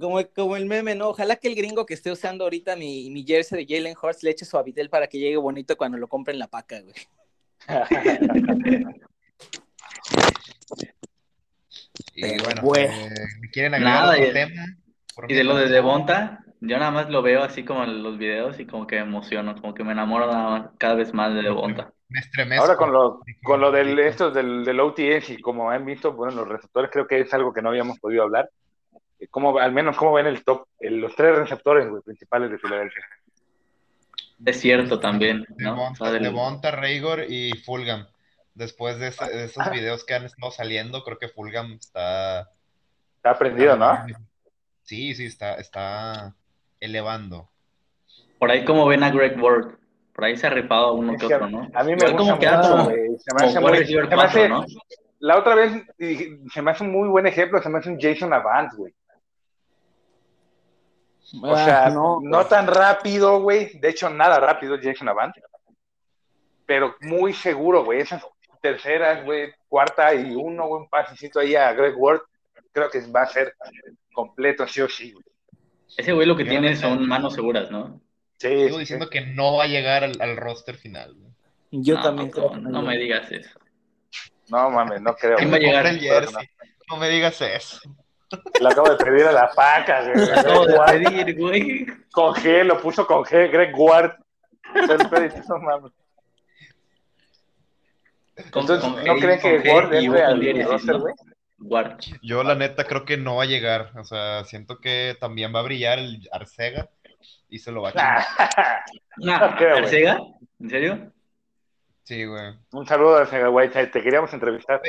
como, 0.00 0.24
como 0.34 0.56
el 0.56 0.66
meme, 0.66 0.94
¿no? 0.94 1.08
Ojalá 1.08 1.36
que 1.36 1.48
el 1.48 1.54
gringo 1.54 1.84
que 1.86 1.94
esté 1.94 2.10
usando 2.12 2.44
ahorita 2.44 2.76
mi, 2.76 3.10
mi 3.10 3.24
jersey 3.26 3.64
de 3.66 3.76
Jalen 3.76 3.96
Hurts 4.00 4.22
le 4.22 4.30
eche 4.30 4.44
su 4.44 4.56
habitel 4.56 4.88
para 4.90 5.06
que 5.08 5.18
llegue 5.18 5.36
bonito 5.36 5.76
cuando 5.76 5.98
lo 5.98 6.08
compre 6.08 6.32
en 6.32 6.38
la 6.38 6.46
paca, 6.48 6.80
güey. 6.80 6.94
Y 12.14 12.22
Pero 12.22 12.44
bueno, 12.44 12.62
bueno. 12.62 12.94
eh, 12.94 13.10
¿me 13.40 13.48
quieren 13.50 13.74
agregar 13.74 13.94
Nada, 13.94 14.12
otro 14.14 14.26
y- 14.26 14.32
tema? 14.32 14.66
Y 15.28 15.34
de 15.34 15.44
lo 15.44 15.56
de. 15.56 15.68
Devonta, 15.68 16.40
yo 16.60 16.78
nada 16.78 16.90
más 16.90 17.10
lo 17.10 17.22
veo 17.22 17.42
así 17.42 17.64
como 17.64 17.84
en 17.84 18.02
los 18.02 18.18
videos 18.18 18.58
y 18.60 18.66
como 18.66 18.86
que 18.86 18.96
me 18.96 19.02
emociono, 19.02 19.54
como 19.60 19.74
que 19.74 19.84
me 19.84 19.92
enamoro 19.92 20.26
nada 20.26 20.50
más- 20.50 20.70
cada 20.78 20.94
vez 20.94 21.12
más 21.12 21.34
de 21.34 21.42
Devonta. 21.42 21.92
Me 22.08 22.20
estremezco. 22.20 22.62
Ahora 22.64 22.76
con 22.76 22.92
lo, 22.92 23.20
con 23.42 23.60
lo 23.60 23.70
del, 23.70 23.88
Maldito. 23.88 24.08
esto 24.08 24.30
del, 24.30 24.64
del 24.64 24.80
OTS 24.80 25.30
y 25.30 25.40
como 25.40 25.70
han 25.70 25.84
visto, 25.84 26.12
bueno, 26.12 26.36
los 26.36 26.48
receptores 26.48 26.90
creo 26.92 27.06
que 27.06 27.20
es 27.20 27.34
algo 27.34 27.52
que 27.52 27.60
no 27.62 27.68
habíamos 27.70 27.98
podido 27.98 28.22
hablar. 28.22 28.48
Eh, 29.20 29.26
¿Cómo, 29.28 29.58
al 29.58 29.72
menos, 29.72 29.96
¿cómo 29.96 30.12
ven 30.14 30.26
el 30.26 30.42
top, 30.44 30.66
el- 30.80 31.00
los 31.00 31.14
tres 31.16 31.36
receptores 31.36 31.88
güey, 31.88 32.00
principales 32.02 32.50
de 32.50 32.58
Filadelfia? 32.58 33.04
Es 34.46 34.60
cierto 34.60 35.00
también, 35.00 35.44
¿no? 35.58 35.72
O 35.72 35.74
Devonta, 35.76 36.04
sea, 36.04 36.12
del- 36.12 36.22
Devonta, 36.22 36.70
Raygor 36.70 37.24
y 37.28 37.52
Fulgham. 37.64 38.06
Después 38.58 38.98
de, 38.98 39.08
esa- 39.08 39.28
de 39.28 39.44
esos 39.44 39.64
Ah. 39.66 39.70
videos 39.70 40.04
que 40.04 40.14
han 40.14 40.24
estado 40.24 40.50
saliendo, 40.50 41.04
creo 41.04 41.16
que 41.18 41.28
Fulgham 41.28 41.74
está... 41.74 42.50
Está 43.16 43.30
aprendido, 43.30 43.76
¿no? 43.76 44.04
Sí, 44.82 45.14
sí, 45.14 45.26
está, 45.26 45.54
está 45.54 46.34
elevando. 46.80 47.48
Por 48.38 48.50
ahí 48.50 48.64
como 48.64 48.86
ven 48.86 49.02
a 49.04 49.10
Greg 49.10 49.40
Ward, 49.40 49.76
por 50.12 50.24
ahí 50.24 50.36
se 50.36 50.46
ha 50.46 50.50
ripado 50.50 50.94
uno 50.94 51.12
Es 51.14 51.20
que 51.20 51.28
que 51.28 51.34
otro, 51.34 51.48
¿no? 51.48 51.68
A 51.72 51.84
mí 51.84 51.94
me 51.94 52.10
gusta 52.10 52.16
como 52.16 52.38
como. 52.38 52.84
Se 52.90 53.34
me 53.34 53.46
hace 53.46 53.60
muy- 53.60 53.78
receiver 53.78 54.04
se 54.04 54.10
me 54.10 54.16
cuatro, 54.16 54.40
hace- 54.40 54.48
¿no? 54.48 54.64
La 55.20 55.38
otra 55.38 55.54
vez 55.54 55.82
se 56.52 56.62
me 56.62 56.70
hace 56.70 56.84
un 56.84 56.92
muy 56.92 57.08
buen 57.08 57.26
ejemplo, 57.26 57.60
se 57.62 57.68
me 57.68 57.78
hace 57.78 57.90
un 57.90 58.00
Jason 58.00 58.32
Avant, 58.32 58.72
güey. 58.74 58.94
O 61.42 61.54
Ah, 61.54 61.64
sea, 61.64 61.90
no, 61.90 62.20
no, 62.22 62.44
tan 62.46 62.66
rápido, 62.66 63.40
güey. 63.40 63.78
De 63.78 63.90
hecho, 63.90 64.08
nada 64.10 64.40
rápido 64.40 64.76
Jason 64.82 65.08
Avant. 65.08 65.34
Pero 66.64 66.94
muy 67.02 67.32
seguro, 67.34 67.84
güey. 67.84 68.00
Esas 68.00 68.24
terceras, 68.60 69.24
güey, 69.24 69.52
cuarta 69.68 70.14
y 70.14 70.34
uno, 70.34 70.66
güey, 70.66 70.82
un 70.82 70.88
pasecito 70.88 71.40
ahí 71.40 71.54
a 71.54 71.72
Greg 71.72 71.94
Ward, 71.96 72.20
creo 72.72 72.90
que 72.90 73.00
va 73.10 73.22
a 73.22 73.26
ser 73.26 73.54
completo, 74.12 74.66
sí 74.66 74.80
o 74.80 74.88
sí, 74.88 75.12
güey. 75.12 75.24
Ese 75.96 76.12
güey 76.12 76.26
lo 76.26 76.36
que 76.36 76.44
Yo 76.44 76.50
tiene 76.50 76.76
son 76.76 77.06
manos 77.08 77.34
seguras, 77.34 77.70
¿no? 77.70 78.00
Sí, 78.38 78.48
Sigo 78.48 78.74
sí, 78.74 78.80
diciendo 78.80 79.08
que 79.10 79.22
no 79.22 79.56
va 79.56 79.64
a 79.64 79.68
llegar 79.68 80.04
al, 80.04 80.20
al 80.20 80.36
roster 80.36 80.76
final. 80.76 81.14
güey. 81.14 81.32
Yo 81.70 81.96
No, 81.96 82.02
también 82.02 82.28
no, 82.28 82.32
creo 82.32 82.56
no 82.56 82.82
me 82.82 82.96
digas 82.96 83.30
eso. 83.32 83.58
No 84.48 84.70
mames, 84.70 85.00
no 85.02 85.14
creo. 85.14 85.36
¿Quién 85.36 85.52
va 85.52 85.56
a 85.56 85.60
llegar? 85.60 85.86
El 85.86 85.98
jersey. 86.00 86.48
No 86.90 86.96
me 86.98 87.08
digas 87.08 87.40
eso. 87.42 87.80
Lo 88.60 88.68
acabo 88.68 88.90
de 88.90 88.96
pedir 89.04 89.24
a 89.26 89.32
la 89.32 89.50
paca, 89.50 90.02
güey. 90.12 90.30
Acabo 90.30 90.62
Greg 90.64 90.72
de 90.72 90.78
Ward, 90.78 91.02
pedir, 91.04 91.36
güey. 91.38 91.86
con 92.12 92.34
G, 92.34 92.62
lo 92.64 92.80
puso 92.80 93.06
con 93.06 93.24
G, 93.24 93.50
Greg 93.50 93.72
Ward. 93.76 94.12
No 94.74 95.58
mames. 95.58 95.92
Con- 98.50 98.62
Entonces, 98.62 98.78
con 98.80 99.04
¿no 99.04 99.16
creen 99.16 99.40
que 99.40 99.70
Ward 99.70 99.94
entre 99.94 100.22
al 100.22 100.64
roster, 100.64 100.94
¿no? 100.96 101.00
güey? 101.00 101.14
Ward. 101.60 101.98
Yo 102.22 102.42
la 102.44 102.54
neta 102.54 102.84
creo 102.84 103.04
que 103.04 103.16
no 103.16 103.36
va 103.36 103.42
a 103.42 103.46
llegar. 103.46 103.92
O 103.96 104.04
sea, 104.04 104.44
siento 104.44 104.78
que 104.78 105.16
también 105.20 105.54
va 105.54 105.60
a 105.60 105.64
brillar 105.64 105.98
el 105.98 106.28
Arcega 106.30 106.88
y 107.48 107.58
se 107.58 107.72
lo 107.72 107.82
va 107.82 107.90
a. 107.90 107.94
Nah, 109.16 109.40
No 109.50 109.56
creo, 109.56 109.70
güey. 109.72 109.84
¿Arcega? 109.84 110.18
¿En 110.60 110.70
serio? 110.70 111.12
Sí, 112.04 112.24
güey. 112.24 112.54
Un 112.72 112.86
saludo 112.86 113.16
a 113.18 113.26
Sega 113.26 113.50
Whiteside, 113.50 113.88
te 113.88 114.02
queríamos 114.02 114.32
entrevistar. 114.32 114.80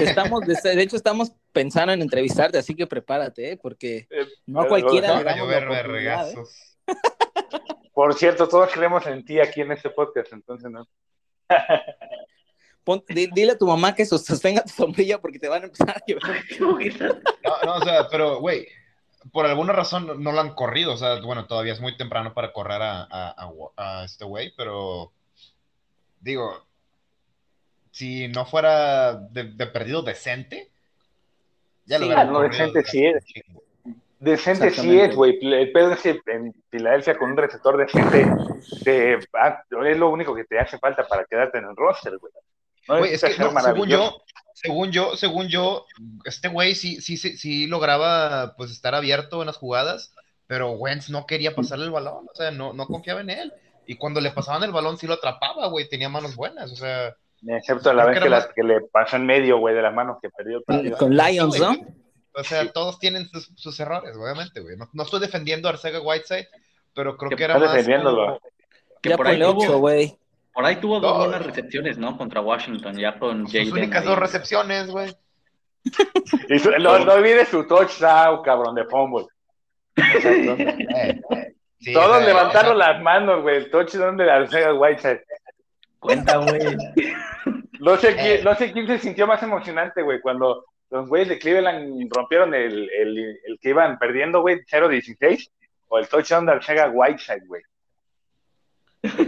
Estamos, 0.00 0.40
de, 0.46 0.54
de 0.54 0.82
hecho, 0.82 0.96
estamos 0.96 1.32
pensando 1.52 1.92
en 1.92 2.02
entrevistarte, 2.02 2.58
así 2.58 2.74
que 2.74 2.86
prepárate, 2.86 3.52
¿eh? 3.52 3.56
porque 3.60 4.06
Eh, 4.10 4.26
no 4.46 4.62
a 4.62 4.68
cualquiera 4.68 5.18
le 5.18 5.24
Va 5.24 5.32
a 5.32 5.36
damos 5.36 6.34
¿eh? 6.34 6.92
Por 7.92 8.14
cierto, 8.14 8.48
todos 8.48 8.70
creemos 8.72 9.06
en 9.06 9.24
ti 9.24 9.38
aquí 9.40 9.60
en 9.60 9.72
este 9.72 9.90
podcast, 9.90 10.32
entonces 10.32 10.70
no. 10.70 10.86
Pon- 12.84 13.04
di- 13.08 13.28
dile 13.34 13.52
a 13.52 13.58
tu 13.58 13.66
mamá 13.66 13.94
que 13.94 14.06
sos- 14.06 14.24
sostenga 14.24 14.62
tu 14.62 14.70
sombrilla 14.70 15.20
porque 15.20 15.38
te 15.38 15.48
van 15.48 15.62
a 15.62 15.66
empezar 15.66 15.90
a 15.90 16.02
llover. 16.06 17.22
No, 17.44 17.62
no, 17.64 17.74
o 17.76 17.82
sea, 17.84 18.08
pero, 18.08 18.40
güey, 18.40 18.66
por 19.32 19.44
alguna 19.46 19.72
razón 19.72 20.06
no, 20.06 20.14
no 20.14 20.32
lo 20.32 20.40
han 20.40 20.54
corrido. 20.54 20.94
O 20.94 20.96
sea, 20.96 21.20
bueno, 21.20 21.46
todavía 21.46 21.72
es 21.74 21.80
muy 21.80 21.96
temprano 21.96 22.32
para 22.34 22.52
correr 22.52 22.80
a, 22.82 23.02
a- 23.02 23.34
a- 23.76 24.00
a 24.00 24.04
este 24.04 24.24
güey, 24.24 24.52
pero 24.56 25.12
digo, 26.20 26.66
si 27.90 28.28
no 28.28 28.46
fuera 28.46 29.14
de, 29.14 29.44
de 29.44 29.66
perdido 29.66 30.02
decente, 30.02 30.70
ya 31.84 31.98
lo 31.98 32.06
Sí, 32.06 32.10
no, 32.10 32.32
corrido 32.32 32.48
decente 32.50 32.84
sí 32.84 33.04
es. 33.04 33.24
chingo. 33.24 33.62
Decente 34.20 34.70
sí 34.70 34.98
es, 34.98 35.14
güey. 35.14 35.38
El 35.40 35.70
pedo 35.72 35.92
es 35.92 36.00
que 36.00 36.20
en 36.26 36.52
Filadelfia 36.70 37.16
con 37.16 37.30
un 37.30 37.36
receptor 37.36 37.76
decente 37.76 38.26
te, 38.82 39.18
ah, 39.34 39.62
es 39.86 39.96
lo 39.96 40.10
único 40.10 40.34
que 40.34 40.44
te 40.44 40.58
hace 40.58 40.78
falta 40.78 41.06
para 41.06 41.24
quedarte 41.24 41.58
en 41.58 41.64
el 41.66 41.76
roster, 41.76 42.18
güey. 42.18 42.32
No 42.88 42.98
Güey, 42.98 43.12
es 43.12 43.22
necesitas 43.22 43.30
que 43.30 43.36
ser 43.36 43.52
no, 43.52 43.60
según 43.60 43.88
yo, 43.88 44.22
según 44.54 44.90
yo, 44.90 45.16
según 45.16 45.48
yo, 45.48 45.86
este 46.24 46.48
güey 46.48 46.74
sí, 46.74 47.00
sí, 47.00 47.16
sí, 47.16 47.36
sí 47.36 47.66
lograba 47.66 48.54
pues 48.56 48.70
estar 48.72 48.94
abierto 48.94 49.40
en 49.40 49.46
las 49.46 49.56
jugadas, 49.56 50.14
pero 50.46 50.72
Wentz 50.72 51.10
no 51.10 51.26
quería 51.26 51.54
pasarle 51.54 51.84
el 51.84 51.90
balón, 51.92 52.26
o 52.32 52.34
sea, 52.34 52.50
no, 52.50 52.72
no 52.72 52.86
confiaba 52.86 53.20
en 53.20 53.30
él. 53.30 53.52
Y 53.86 53.96
cuando 53.96 54.20
le 54.20 54.30
pasaban 54.32 54.64
el 54.64 54.72
balón 54.72 54.98
sí 54.98 55.06
lo 55.06 55.14
atrapaba, 55.14 55.68
güey, 55.68 55.88
tenía 55.88 56.08
manos 56.08 56.34
buenas, 56.34 56.72
o 56.72 56.76
sea, 56.76 57.14
Excepto 57.46 57.92
la 57.92 58.06
vez 58.06 58.14
que 58.14 58.20
que, 58.22 58.26
era 58.26 58.36
la- 58.38 58.44
más- 58.46 58.54
que 58.54 58.62
le 58.64 58.80
pasó 58.80 59.16
en 59.16 59.26
medio, 59.26 59.58
güey, 59.58 59.74
de 59.74 59.82
las 59.82 59.94
manos 59.94 60.18
que 60.20 60.28
perdió 60.30 60.60
partido. 60.62 60.96
Con 60.98 61.14
Lions, 61.16 61.60
¿no? 61.60 61.76
O 62.38 62.44
sea, 62.44 62.70
todos 62.72 62.98
tienen 62.98 63.28
sus, 63.28 63.50
sus 63.56 63.78
errores, 63.80 64.16
obviamente, 64.16 64.60
güey. 64.60 64.76
No, 64.76 64.88
no 64.92 65.02
estoy 65.02 65.20
defendiendo 65.20 65.68
a 65.68 65.72
Arcega 65.72 66.00
Whiteside, 66.00 66.48
pero 66.94 67.16
creo 67.16 67.36
Que 67.36 67.44
era 67.44 67.58
más 67.58 67.72
defendiéndolo. 67.72 68.40
Que 69.02 69.10
Ya 69.10 69.16
por 69.16 69.26
ahí 69.28 69.38
tuvo, 69.40 69.78
güey. 69.78 70.16
por 70.52 70.64
ahí 70.64 70.76
tuvo 70.76 71.00
dos 71.00 71.18
buenas 71.18 71.44
recepciones, 71.44 71.98
¿no? 71.98 72.16
Contra 72.16 72.40
Washington, 72.40 72.96
ya 72.96 73.18
con 73.18 73.46
sus 73.46 73.52
Jaden 73.52 73.72
únicas 73.72 74.02
ahí. 74.02 74.08
dos 74.08 74.18
recepciones, 74.18 74.88
güey. 74.90 75.14
Y 76.48 76.58
su- 76.58 76.70
no, 76.72 76.98
no 76.98 77.12
olvides 77.12 77.48
su 77.48 77.66
touchdown, 77.66 78.42
cabrón, 78.42 78.74
de 78.74 78.84
fumble. 78.84 79.26
Eh, 79.98 81.20
sí, 81.80 81.92
Todos 81.92 82.24
levantaron 82.24 82.76
las 82.78 83.00
manos, 83.02 83.42
güey. 83.42 83.56
El 83.56 83.70
touchdown 83.70 84.16
de 84.16 84.30
Arcega 84.30 84.74
Whiteside. 84.74 85.22
Cuenta, 85.98 86.36
güey. 86.38 86.76
No 87.80 87.96
sé, 87.96 88.10
Eh. 88.10 88.16
quién, 88.16 88.44
no 88.44 88.54
sé 88.56 88.72
quién 88.72 88.86
se 88.86 88.98
sintió 88.98 89.26
más 89.26 89.42
emocionante, 89.42 90.02
güey, 90.02 90.20
cuando 90.20 90.64
los 90.90 91.08
güeyes 91.08 91.28
de 91.28 91.38
Cleveland 91.38 92.10
rompieron 92.14 92.54
el, 92.54 92.90
el, 92.90 93.40
el 93.44 93.58
que 93.60 93.70
iban 93.70 93.98
perdiendo, 93.98 94.40
güey, 94.40 94.60
0-16, 94.64 95.50
o 95.88 95.98
el 95.98 96.08
touchdown 96.08 96.46
de 96.46 96.52
Arcega 96.52 96.88
Whiteside, 96.90 97.46
güey. 97.46 97.62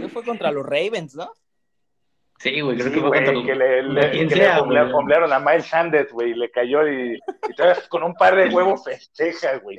Fue 0.09 0.23
contra 0.23 0.51
los 0.51 0.65
Ravens, 0.65 1.15
¿no? 1.15 1.31
Sí, 2.39 2.59
güey, 2.61 2.75
creo 2.77 2.87
Sí, 2.89 2.93
que 2.95 2.99
fue 2.99 3.09
güey, 3.09 3.19
contra 3.23 3.33
los- 3.33 3.45
que 3.45 3.55
le, 3.55 3.83
le, 3.83 4.11
quien 4.11 4.27
que 4.27 4.35
sea, 4.35 4.55
le 4.61 4.61
güey. 4.91 5.31
a 5.31 5.39
Miles 5.39 5.65
Sanders, 5.67 6.11
güey, 6.11 6.31
y 6.31 6.35
le 6.35 6.49
cayó 6.51 6.87
y, 6.87 7.13
y 7.49 7.55
todavía 7.55 7.81
con 7.87 8.03
un 8.03 8.15
par 8.15 8.35
de 8.35 8.49
huevos 8.49 8.83
festeja, 8.83 9.57
güey. 9.59 9.77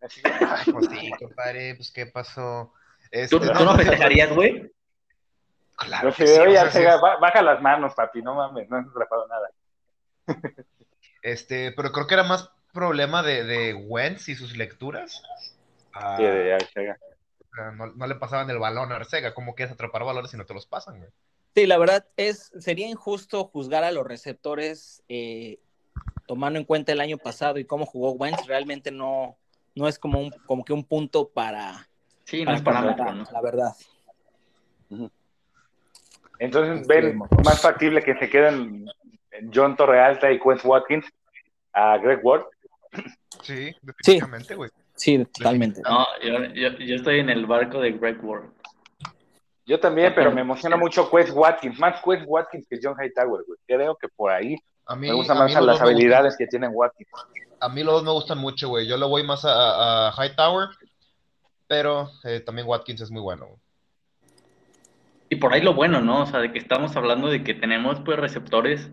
Así 0.00 0.22
que, 0.22 0.30
ay, 0.32 0.72
Pues 0.72 0.86
sí, 0.90 1.10
compadre, 1.18 1.74
pues 1.76 1.92
qué 1.92 2.06
pasó. 2.06 2.72
¿Tú, 3.02 3.06
Este, 3.10 3.38
tú 3.38 3.64
no 3.64 3.74
festejarías, 3.76 4.34
güey? 4.34 4.70
Claro 5.76 6.12
que 6.12 6.26
sí, 6.26 6.38
o 6.38 6.42
oye, 6.42 6.52
sea, 6.52 6.62
Arcega, 6.62 6.96
baja 7.20 7.42
las 7.42 7.60
manos, 7.62 7.94
papi, 7.94 8.20
no 8.22 8.34
mames, 8.34 8.68
no 8.68 8.78
has 8.78 8.86
atrapado 8.88 9.26
nada. 9.28 9.50
Este, 11.22 11.72
pero 11.72 11.92
creo 11.92 12.06
que 12.06 12.14
era 12.14 12.24
más 12.24 12.50
problema 12.72 13.22
de, 13.22 13.44
de 13.44 13.74
Wentz 13.74 14.28
y 14.28 14.34
sus 14.34 14.56
lecturas. 14.56 15.22
Ah, 15.92 16.16
Sí, 16.16 16.24
de 16.24 16.54
Arcega. 16.54 16.98
o 17.40 17.54
sea, 17.54 17.70
no, 17.72 17.86
no 17.86 18.06
le 18.06 18.14
pasaban 18.14 18.48
el 18.50 18.58
balón 18.58 18.92
a 18.92 18.96
Arcega, 18.96 19.34
¿cómo 19.34 19.54
quieres 19.54 19.72
atrapar 19.74 20.04
balones 20.04 20.30
si 20.30 20.36
no 20.36 20.46
te 20.46 20.54
los 20.54 20.66
pasan, 20.66 20.98
güey? 20.98 21.10
Sí, 21.54 21.66
la 21.66 21.78
verdad 21.78 22.06
es, 22.16 22.52
sería 22.58 22.86
injusto 22.86 23.44
juzgar 23.44 23.82
a 23.82 23.90
los 23.90 24.06
receptores 24.06 25.02
eh, 25.08 25.58
tomando 26.26 26.58
en 26.58 26.64
cuenta 26.64 26.92
el 26.92 27.00
año 27.00 27.18
pasado 27.18 27.58
y 27.58 27.64
cómo 27.64 27.84
jugó 27.84 28.12
Wentz. 28.12 28.46
Realmente 28.46 28.92
no, 28.92 29.36
no 29.74 29.88
es 29.88 29.98
como, 29.98 30.20
un, 30.20 30.30
como 30.46 30.64
que 30.64 30.72
un 30.72 30.84
punto 30.84 31.28
para, 31.30 31.88
Sí, 32.24 32.44
no 32.44 32.52
es 32.54 32.62
parámetro, 32.62 33.12
¿no? 33.12 33.24
la 33.32 33.40
verdad. 33.40 33.72
Entonces, 36.38 36.80
Así 36.80 36.88
ven 36.88 37.18
más 37.42 37.60
factible 37.60 38.02
que 38.02 38.14
se 38.18 38.28
queden 38.28 38.86
John 39.54 39.76
Torrealta 39.76 40.30
y 40.32 40.38
Quest 40.40 40.64
Watkins 40.64 41.06
a 41.72 41.98
Greg 41.98 42.20
Ward. 42.24 42.44
Sí, 43.42 43.74
definitivamente, 43.82 44.54
güey. 44.54 44.70
Sí, 44.94 45.24
totalmente. 45.26 45.80
No, 45.82 46.04
yo, 46.22 46.44
yo, 46.54 46.68
yo 46.78 46.96
estoy 46.96 47.20
en 47.20 47.30
el 47.30 47.46
barco 47.46 47.80
de 47.80 47.92
Greg 47.92 48.18
Ward. 48.24 48.50
Yo 49.66 49.78
también, 49.78 50.12
pero 50.14 50.32
me 50.32 50.40
emociona 50.40 50.76
mucho 50.76 51.10
Quest 51.10 51.30
Watkins, 51.34 51.78
más 51.78 52.02
Quest 52.02 52.24
Watkins 52.26 52.66
que 52.68 52.78
John 52.82 52.96
Hightower, 52.98 53.44
güey. 53.46 53.58
Creo 53.66 53.94
que 53.96 54.08
por 54.08 54.30
ahí 54.32 54.56
A 54.86 54.96
mí, 54.96 55.08
Me 55.08 55.14
gustan 55.14 55.36
a 55.36 55.40
más 55.40 55.54
mí 55.54 55.66
las 55.66 55.80
habilidades 55.80 56.36
que 56.38 56.46
tiene 56.46 56.68
Watkins. 56.68 57.10
a 57.60 57.68
mí 57.68 57.82
los 57.84 57.94
dos 57.94 58.04
me 58.04 58.10
gustan 58.12 58.38
mucho, 58.38 58.68
güey. 58.70 58.86
Yo 58.88 58.96
le 58.96 59.04
voy 59.06 59.22
más 59.24 59.44
a, 59.44 60.08
a 60.08 60.12
Hightower, 60.16 60.70
pero 61.66 62.10
eh, 62.24 62.40
también 62.40 62.66
Watkins 62.66 63.02
es 63.02 63.10
muy 63.10 63.20
bueno. 63.20 63.46
güey. 63.46 63.58
Y 65.28 65.36
por 65.36 65.52
ahí 65.52 65.60
lo 65.60 65.74
bueno, 65.74 66.00
¿no? 66.00 66.22
O 66.22 66.26
sea, 66.26 66.40
de 66.40 66.50
que 66.50 66.58
estamos 66.58 66.96
hablando 66.96 67.28
de 67.28 67.44
que 67.44 67.52
tenemos 67.52 68.00
pues 68.00 68.18
receptores 68.18 68.90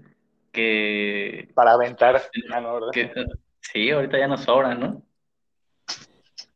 que, 0.56 1.50
Para 1.54 1.74
aventar. 1.74 2.22
Ah, 2.54 2.62
no, 2.62 2.74
¿verdad? 2.76 2.88
que 2.94 3.12
sí, 3.62 3.92
ahorita 3.92 4.18
ya 4.18 4.28
nos 4.28 4.42
sobran, 4.42 4.80
¿no? 4.80 5.04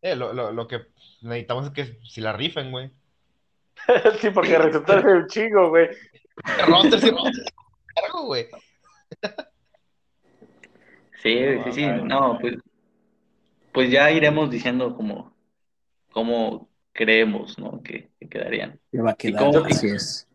Eh, 0.02 0.16
lo, 0.16 0.34
lo, 0.34 0.52
lo 0.52 0.68
que 0.68 0.80
necesitamos 1.22 1.66
es 1.68 1.72
que 1.72 2.00
si 2.06 2.22
la 2.22 2.34
rifen, 2.34 2.72
güey. 2.72 2.92
sí, 4.20 4.30
porque 4.32 4.56
el 4.56 4.64
receptor 4.64 5.00
es 5.00 5.06
un 5.06 5.28
chingo, 5.28 5.70
güey. 5.70 5.90
Roster, 6.68 7.00
sí, 7.00 7.10
roster. 7.12 7.46
Cargo, 7.96 8.26
güey. 8.26 8.48
Sí, 11.22 11.38
sí, 11.66 11.72
sí, 11.74 11.86
no, 11.86 12.38
pues, 12.40 12.56
pues 13.74 13.92
ya 13.92 14.10
iremos 14.10 14.50
diciendo 14.50 14.96
como, 14.96 15.36
como 16.12 16.70
creemos, 16.94 17.60
¿no? 17.60 17.82
Que, 17.84 18.10
que 18.20 18.30
quedarían. 18.30 18.80
Ya 18.92 19.04
va 19.04 19.12
a 19.12 19.14
¿Y 19.14 19.18
quedar, 19.18 19.44
cómo- 19.52 19.66
así 19.66 19.88
es. 19.90 20.26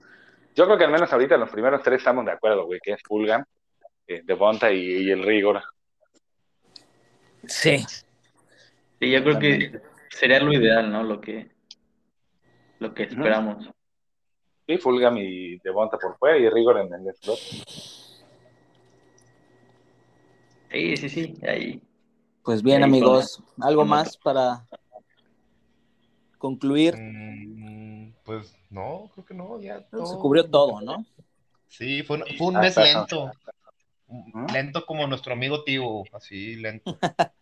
Yo 0.54 0.66
creo 0.66 0.78
que 0.78 0.84
al 0.84 0.92
menos 0.92 1.12
ahorita 1.12 1.36
los 1.36 1.50
primeros 1.50 1.82
tres 1.82 1.98
estamos 1.98 2.24
de 2.26 2.32
acuerdo, 2.32 2.66
güey, 2.66 2.78
que 2.82 2.92
es 2.92 3.02
Fulgham, 3.02 3.44
eh, 4.06 4.22
Devonta 4.24 4.70
y, 4.72 4.80
y 5.06 5.10
el 5.10 5.22
Rigor. 5.22 5.62
Sí. 7.46 7.84
Sí, 9.00 9.10
yo 9.10 9.22
creo 9.22 9.38
que 9.38 9.80
sería 10.10 10.40
lo 10.40 10.52
ideal, 10.52 10.90
¿no? 10.90 11.02
Lo 11.02 11.20
que, 11.20 11.50
lo 12.78 12.94
que 12.94 13.04
esperamos. 13.04 13.68
Sí, 14.66 14.78
Fulgham 14.78 15.18
y 15.18 15.58
Devonta 15.58 15.98
por 15.98 16.16
fuera 16.16 16.38
y 16.38 16.48
Rigor 16.48 16.78
en 16.78 16.94
el 16.94 17.14
slot. 17.14 17.38
Sí, 20.70 20.96
sí, 20.96 21.08
sí, 21.08 21.38
ahí. 21.46 21.82
Pues 22.42 22.62
bien, 22.62 22.82
Ahí 22.82 22.88
amigos, 22.90 23.42
¿algo 23.60 23.84
más 23.84 24.16
para 24.16 24.66
concluir? 26.38 26.96
Mm, 26.96 28.10
pues 28.24 28.54
no, 28.70 29.10
creo 29.14 29.24
que 29.24 29.34
no, 29.34 29.60
ya 29.60 29.80
Se 29.80 29.88
todo. 29.90 30.18
cubrió 30.18 30.48
todo, 30.50 30.80
¿no? 30.80 31.04
Sí, 31.68 32.02
fue, 32.02 32.18
un- 32.18 32.24
fue 32.36 32.46
un 32.48 32.56
Ah, 32.56 32.60
mes 32.60 32.76
está. 32.76 33.06
Lento. 34.14 34.52
Lento 34.52 34.86
como 34.86 35.06
nuestro 35.06 35.32
amigo 35.32 35.62
Tivo, 35.64 36.04
así 36.12 36.56
lento. 36.56 36.98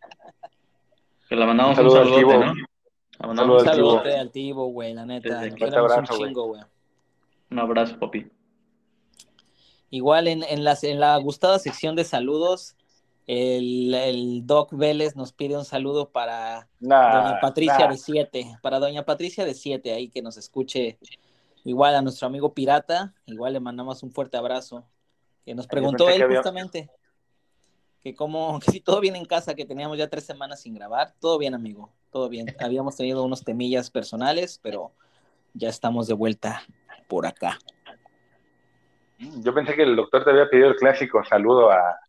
Que 1.29 1.37
le 1.37 1.47
mandamos 1.47 1.79
Un 1.79 1.87
un, 1.87 1.93
saludo 1.93 2.01
al 2.03 2.15
Tibo. 2.19 2.33
¿no? 2.45 2.55
Le 2.55 2.63
Un 3.21 3.27
mandamos 3.29 3.63
Un 3.63 3.69
al 3.69 3.75
Tibo. 3.75 3.91
saludote 3.91 4.17
al 4.19 4.31
Tibo, 4.31 4.67
güey, 4.67 4.93
la 4.95 5.07
neta. 5.07 5.29
Un 5.41 5.75
abrazo, 5.75 6.17
güey. 6.17 6.29
chingo, 6.29 6.47
güey. 6.49 6.63
un 7.51 7.59
abrazo, 7.59 7.99
papi. 7.99 8.31
Igual 9.91 10.29
en, 10.29 10.43
en, 10.43 10.65
las, 10.65 10.85
en 10.85 11.01
la 11.01 11.17
gustada 11.19 11.59
sección 11.59 11.97
de 11.97 12.05
saludos, 12.05 12.77
el, 13.27 13.95
el 13.95 14.47
Doc 14.47 14.73
Vélez 14.73 15.17
nos 15.17 15.33
pide 15.33 15.57
un 15.57 15.65
saludo 15.65 16.11
para 16.11 16.69
Nah, 16.81 17.23
Doña 17.23 17.41
Patricia 17.41 17.79
nah. 17.87 17.89
de 17.93 17.97
7, 17.99 18.59
para 18.63 18.79
Doña 18.79 19.05
Patricia 19.05 19.45
de 19.45 19.55
7, 19.55 19.93
ahí 19.93 20.09
que 20.09 20.23
nos 20.23 20.37
escuche. 20.37 20.99
Igual 21.65 21.95
a 21.95 22.03
nuestro 22.03 22.27
amigo 22.27 22.53
Pirata, 22.55 23.15
igual 23.27 23.53
le 23.53 23.61
mandamos 23.61 24.03
un 24.03 24.11
fuerte 24.13 24.37
abrazo. 24.37 24.85
Que 25.45 25.55
nos 25.55 25.67
Yo 25.67 25.71
preguntó 25.71 26.09
él 26.09 26.17
que 26.19 26.23
había- 26.25 26.39
justamente 26.39 26.91
que 28.01 28.15
cómo, 28.15 28.59
que 28.65 28.71
si 28.73 28.81
todo 28.81 29.01
bien 29.01 29.17
en 29.17 29.25
casa, 29.25 29.55
que 29.55 29.65
teníamos 29.65 29.99
ya 29.99 30.09
tres 30.09 30.25
semanas 30.25 30.61
sin 30.61 30.75
grabar. 30.75 31.15
Todo 31.21 31.39
bien, 31.39 31.55
amigo, 31.55 31.91
todo 32.11 32.29
bien. 32.29 32.47
Habíamos 32.61 32.97
tenido 32.97 33.25
unos 33.25 33.45
temillas 33.45 33.91
personales, 33.91 34.59
pero 34.63 34.93
ya 35.55 35.69
estamos 35.69 36.07
de 36.07 36.15
vuelta 36.15 36.63
por 37.09 37.27
acá. 37.27 37.59
Yo 39.19 39.55
pensé 39.55 39.75
que 39.75 39.83
el 39.83 39.95
doctor 39.95 40.25
te 40.25 40.31
había 40.31 40.49
pedido 40.49 40.69
el 40.69 40.77
clásico 40.77 41.23
saludo 41.25 41.71
a 41.71 42.01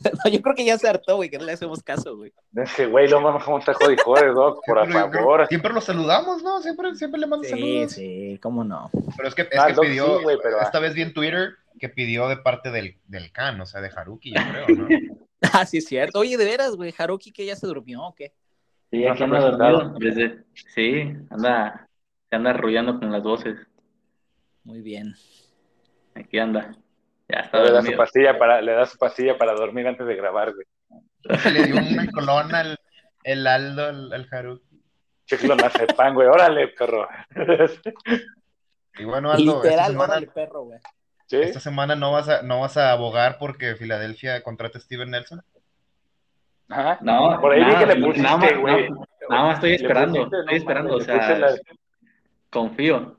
No, 0.24 0.30
yo 0.30 0.42
creo 0.42 0.54
que 0.54 0.64
ya 0.64 0.76
se 0.76 0.88
hartó, 0.88 1.16
güey, 1.16 1.30
que 1.30 1.38
no 1.38 1.44
le 1.44 1.52
hacemos 1.52 1.82
caso, 1.82 2.16
güey. 2.16 2.32
ese 2.56 2.86
güey, 2.86 3.08
no 3.08 3.20
mames, 3.20 3.42
cómo 3.44 3.58
está 3.58 3.72
jode 3.74 3.94
y 3.94 3.96
jode, 3.96 4.26
doc, 4.32 4.60
por 4.66 4.92
favor. 4.92 5.46
Siempre 5.48 5.72
lo 5.72 5.80
saludamos, 5.80 6.42
¿no? 6.42 6.60
Siempre, 6.60 6.94
siempre 6.94 7.20
le 7.20 7.26
mando 7.26 7.44
Sí, 7.44 7.50
saludos. 7.50 7.92
sí, 7.92 8.38
cómo 8.42 8.64
no. 8.64 8.90
Pero 9.16 9.28
es 9.28 9.34
que, 9.34 9.42
es 9.42 9.48
Ah, 9.58 9.68
que 9.68 9.72
Doc, 9.74 9.84
pidió, 9.84 10.18
sí, 10.18 10.22
güey, 10.24 10.38
pero- 10.42 10.60
esta 10.60 10.78
vez 10.78 10.94
vi 10.94 11.02
en 11.02 11.14
Twitter 11.14 11.54
que 11.78 11.88
pidió 11.88 12.28
de 12.28 12.36
parte 12.36 12.70
del, 12.70 12.96
del 13.06 13.32
Khan, 13.32 13.60
o 13.60 13.66
sea, 13.66 13.80
de 13.80 13.90
Haruki, 13.94 14.32
yo 14.34 14.40
creo, 14.50 14.76
¿no? 14.76 14.88
Ah, 15.52 15.64
sí, 15.64 15.78
es 15.78 15.86
cierto. 15.86 16.18
Oye, 16.18 16.36
de 16.36 16.44
veras, 16.44 16.74
güey, 16.74 16.92
Haruki 16.98 17.30
que 17.30 17.46
ya 17.46 17.54
se 17.54 17.68
durmió 17.68 18.02
o 18.02 18.14
qué? 18.14 18.32
Sí, 18.90 19.04
No 19.04 19.12
aquí 19.12 19.22
anda 19.22 19.40
dormido. 19.40 19.94
Desde, 19.98 20.44
sí, 20.74 21.14
anda, 21.30 21.88
se 22.28 22.36
anda 22.36 22.50
arrullando 22.50 22.98
con 22.98 23.12
las 23.12 23.22
voces. 23.22 23.56
Muy 24.64 24.82
bien. 24.82 25.14
Aquí 26.16 26.38
anda. 26.38 26.76
Ya 27.28 27.40
está 27.40 27.62
Le 27.62 27.70
da 27.70 27.82
su 27.82 27.96
pastilla 27.96 28.36
para, 28.36 28.60
le 28.60 28.72
da 28.72 28.84
su 28.86 28.98
pastilla 28.98 29.38
para 29.38 29.52
dormir 29.52 29.86
antes 29.86 30.06
de 30.06 30.16
grabar, 30.16 30.52
güey. 30.52 30.66
Se 31.38 31.50
le 31.52 31.66
dio 31.66 31.76
una 31.76 32.10
colona 32.10 32.60
al 32.60 32.78
el 33.24 33.46
Aldo, 33.46 33.86
al, 33.86 34.12
al 34.12 34.28
Haruki. 34.30 34.82
Chiflo 35.26 35.54
nace 35.54 35.86
pan, 35.88 36.14
güey, 36.14 36.28
órale, 36.28 36.68
perro. 36.68 37.06
Y 39.00 39.04
bueno, 39.04 39.30
Aldo, 39.30 39.62
Literal, 39.62 39.92
semana, 39.92 40.12
órale, 40.14 40.26
perro, 40.26 40.64
güey. 40.64 40.80
¿Sí? 41.28 41.36
esta 41.36 41.60
semana 41.60 41.94
no 41.94 42.10
vas 42.12 42.28
a, 42.28 42.42
no 42.42 42.60
vas 42.60 42.76
a 42.76 42.90
abogar 42.92 43.36
porque 43.38 43.76
Filadelfia 43.76 44.42
contrata 44.42 44.78
a 44.78 44.80
Steven 44.80 45.10
Nelson. 45.10 45.42
Ajá. 46.70 46.98
No, 47.02 47.38
Por 47.40 47.52
ahí 47.52 47.60
vi 47.60 47.66
nada, 47.70 47.78
que 47.80 47.86
le 47.86 47.94
nada 47.94 48.06
pusiste, 48.38 48.54
más- 48.54 48.60
güey. 48.60 48.90
nada- 48.90 49.04
Nada 49.30 49.42
más 49.44 49.54
estoy 49.56 49.72
esperando, 49.74 50.14
pusiste, 50.20 50.38
estoy 50.40 50.56
esperando, 50.56 50.94
o 50.96 51.00
sea, 51.02 51.38
la- 51.38 51.56
confío. 52.50 53.16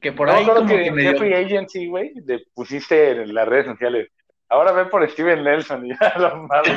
Que 0.00 0.12
por 0.12 0.28
No, 0.28 0.34
ahí 0.34 0.44
como 0.46 0.66
que, 0.66 0.84
que 0.84 0.90
me 0.90 1.02
dio- 1.02 1.16
free 1.18 1.34
agency, 1.34 1.86
güey, 1.88 2.12
le 2.24 2.44
pusiste 2.54 3.10
en 3.22 3.34
las 3.34 3.46
redes 3.46 3.66
sociales. 3.66 4.08
Ahora 4.48 4.72
ven 4.72 4.88
por 4.88 5.08
Steven 5.10 5.44
Nelson 5.44 5.86
y 5.86 5.90
ya 6.00 6.14
lo 6.18 6.36
mames. 6.48 6.72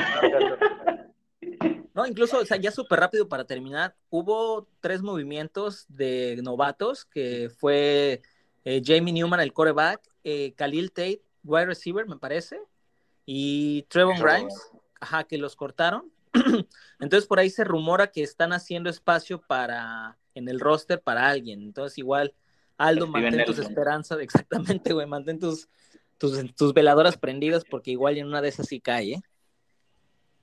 No, 1.93 2.05
incluso, 2.05 2.39
o 2.39 2.45
sea, 2.45 2.57
ya 2.57 2.72
súper 2.72 2.99
rápido 2.99 3.28
para 3.28 3.45
terminar, 3.45 3.93
hubo 4.10 4.68
tres 4.80 5.01
movimientos 5.01 5.86
de 5.89 6.39
novatos, 6.43 7.05
que 7.05 7.49
fue 7.60 8.22
eh, 8.66 8.82
Jamie 8.86 9.14
Newman, 9.14 9.39
el 9.39 9.53
coreback, 9.53 10.01
eh, 10.24 10.53
Khalil 10.55 10.91
Tate, 10.91 11.22
wide 11.43 11.67
receiver, 11.67 12.07
me 12.07 12.17
parece, 12.17 12.59
y 13.26 13.84
Trevon. 13.84 14.20
Grimes, 14.20 14.72
ajá, 14.99 15.24
que 15.24 15.38
los 15.38 15.55
cortaron. 15.55 16.11
Entonces 16.99 17.28
por 17.28 17.39
ahí 17.39 17.49
se 17.49 17.63
rumora 17.63 18.07
que 18.07 18.24
están 18.24 18.53
haciendo 18.53 18.89
espacio 18.89 19.41
para, 19.41 20.17
en 20.36 20.49
el 20.49 20.59
roster 20.59 21.01
para 21.01 21.28
alguien. 21.28 21.61
Entonces 21.61 21.97
igual, 21.97 22.34
Aldo, 22.78 23.07
Steven 23.07 23.24
mantén 23.24 23.45
tus 23.45 23.59
esperanzas, 23.59 24.20
exactamente, 24.22 24.93
güey, 24.93 25.07
mantén 25.07 25.39
tus, 25.39 25.70
tus, 26.17 26.55
tus 26.55 26.74
veladoras 26.74 27.17
prendidas 27.17 27.63
porque 27.65 27.91
igual 27.91 28.17
en 28.17 28.28
una 28.28 28.41
de 28.41 28.49
esas 28.49 28.67
sí 28.67 28.80
cae, 28.80 29.13
¿eh? 29.13 29.22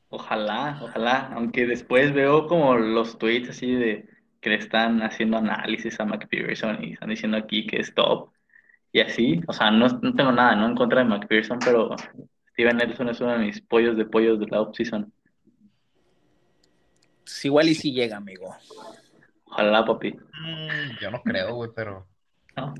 Ojalá, 0.09 0.79
ojalá, 0.83 1.33
aunque 1.35 1.67
después 1.67 2.15
veo 2.15 2.47
como 2.47 2.77
los 2.77 3.19
tweets 3.19 3.51
así 3.51 3.75
de 3.75 4.09
que 4.41 4.51
le 4.51 4.57
están 4.57 5.03
haciendo 5.03 5.37
análisis 5.37 5.99
a 5.99 6.05
McPherson 6.05 6.85
y 6.85 6.93
están 6.93 7.09
diciendo 7.09 7.37
aquí 7.37 7.67
que 7.67 7.81
es 7.81 7.93
top 7.93 8.31
y 8.97 9.01
así, 9.03 9.41
o 9.47 9.53
sea, 9.53 9.71
no, 9.71 9.87
no 9.89 10.15
tengo 10.15 10.33
nada, 10.33 10.57
¿no? 10.57 10.67
En 10.69 10.75
contra 10.75 11.01
de 11.01 11.05
McPherson, 11.05 11.59
pero 11.59 11.95
Steven 12.53 12.79
Nelson 12.79 13.11
es 13.11 13.21
uno 13.21 13.33
de 13.33 13.39
mis 13.45 13.61
pollos 13.61 13.95
de 13.95 14.07
pollos 14.07 14.41
de 14.41 14.47
la 14.47 14.63
offseason. 14.63 15.13
Pues 17.23 17.45
igual 17.45 17.69
y 17.69 17.75
si 17.75 17.93
llega, 17.93 18.17
amigo. 18.17 18.57
Ojalá, 19.45 19.85
papi. 19.85 20.13
Mm, 20.13 20.99
yo 20.99 21.11
no 21.11 21.21
creo, 21.23 21.55
güey, 21.57 21.71
pero 21.77 22.07
No. 22.57 22.73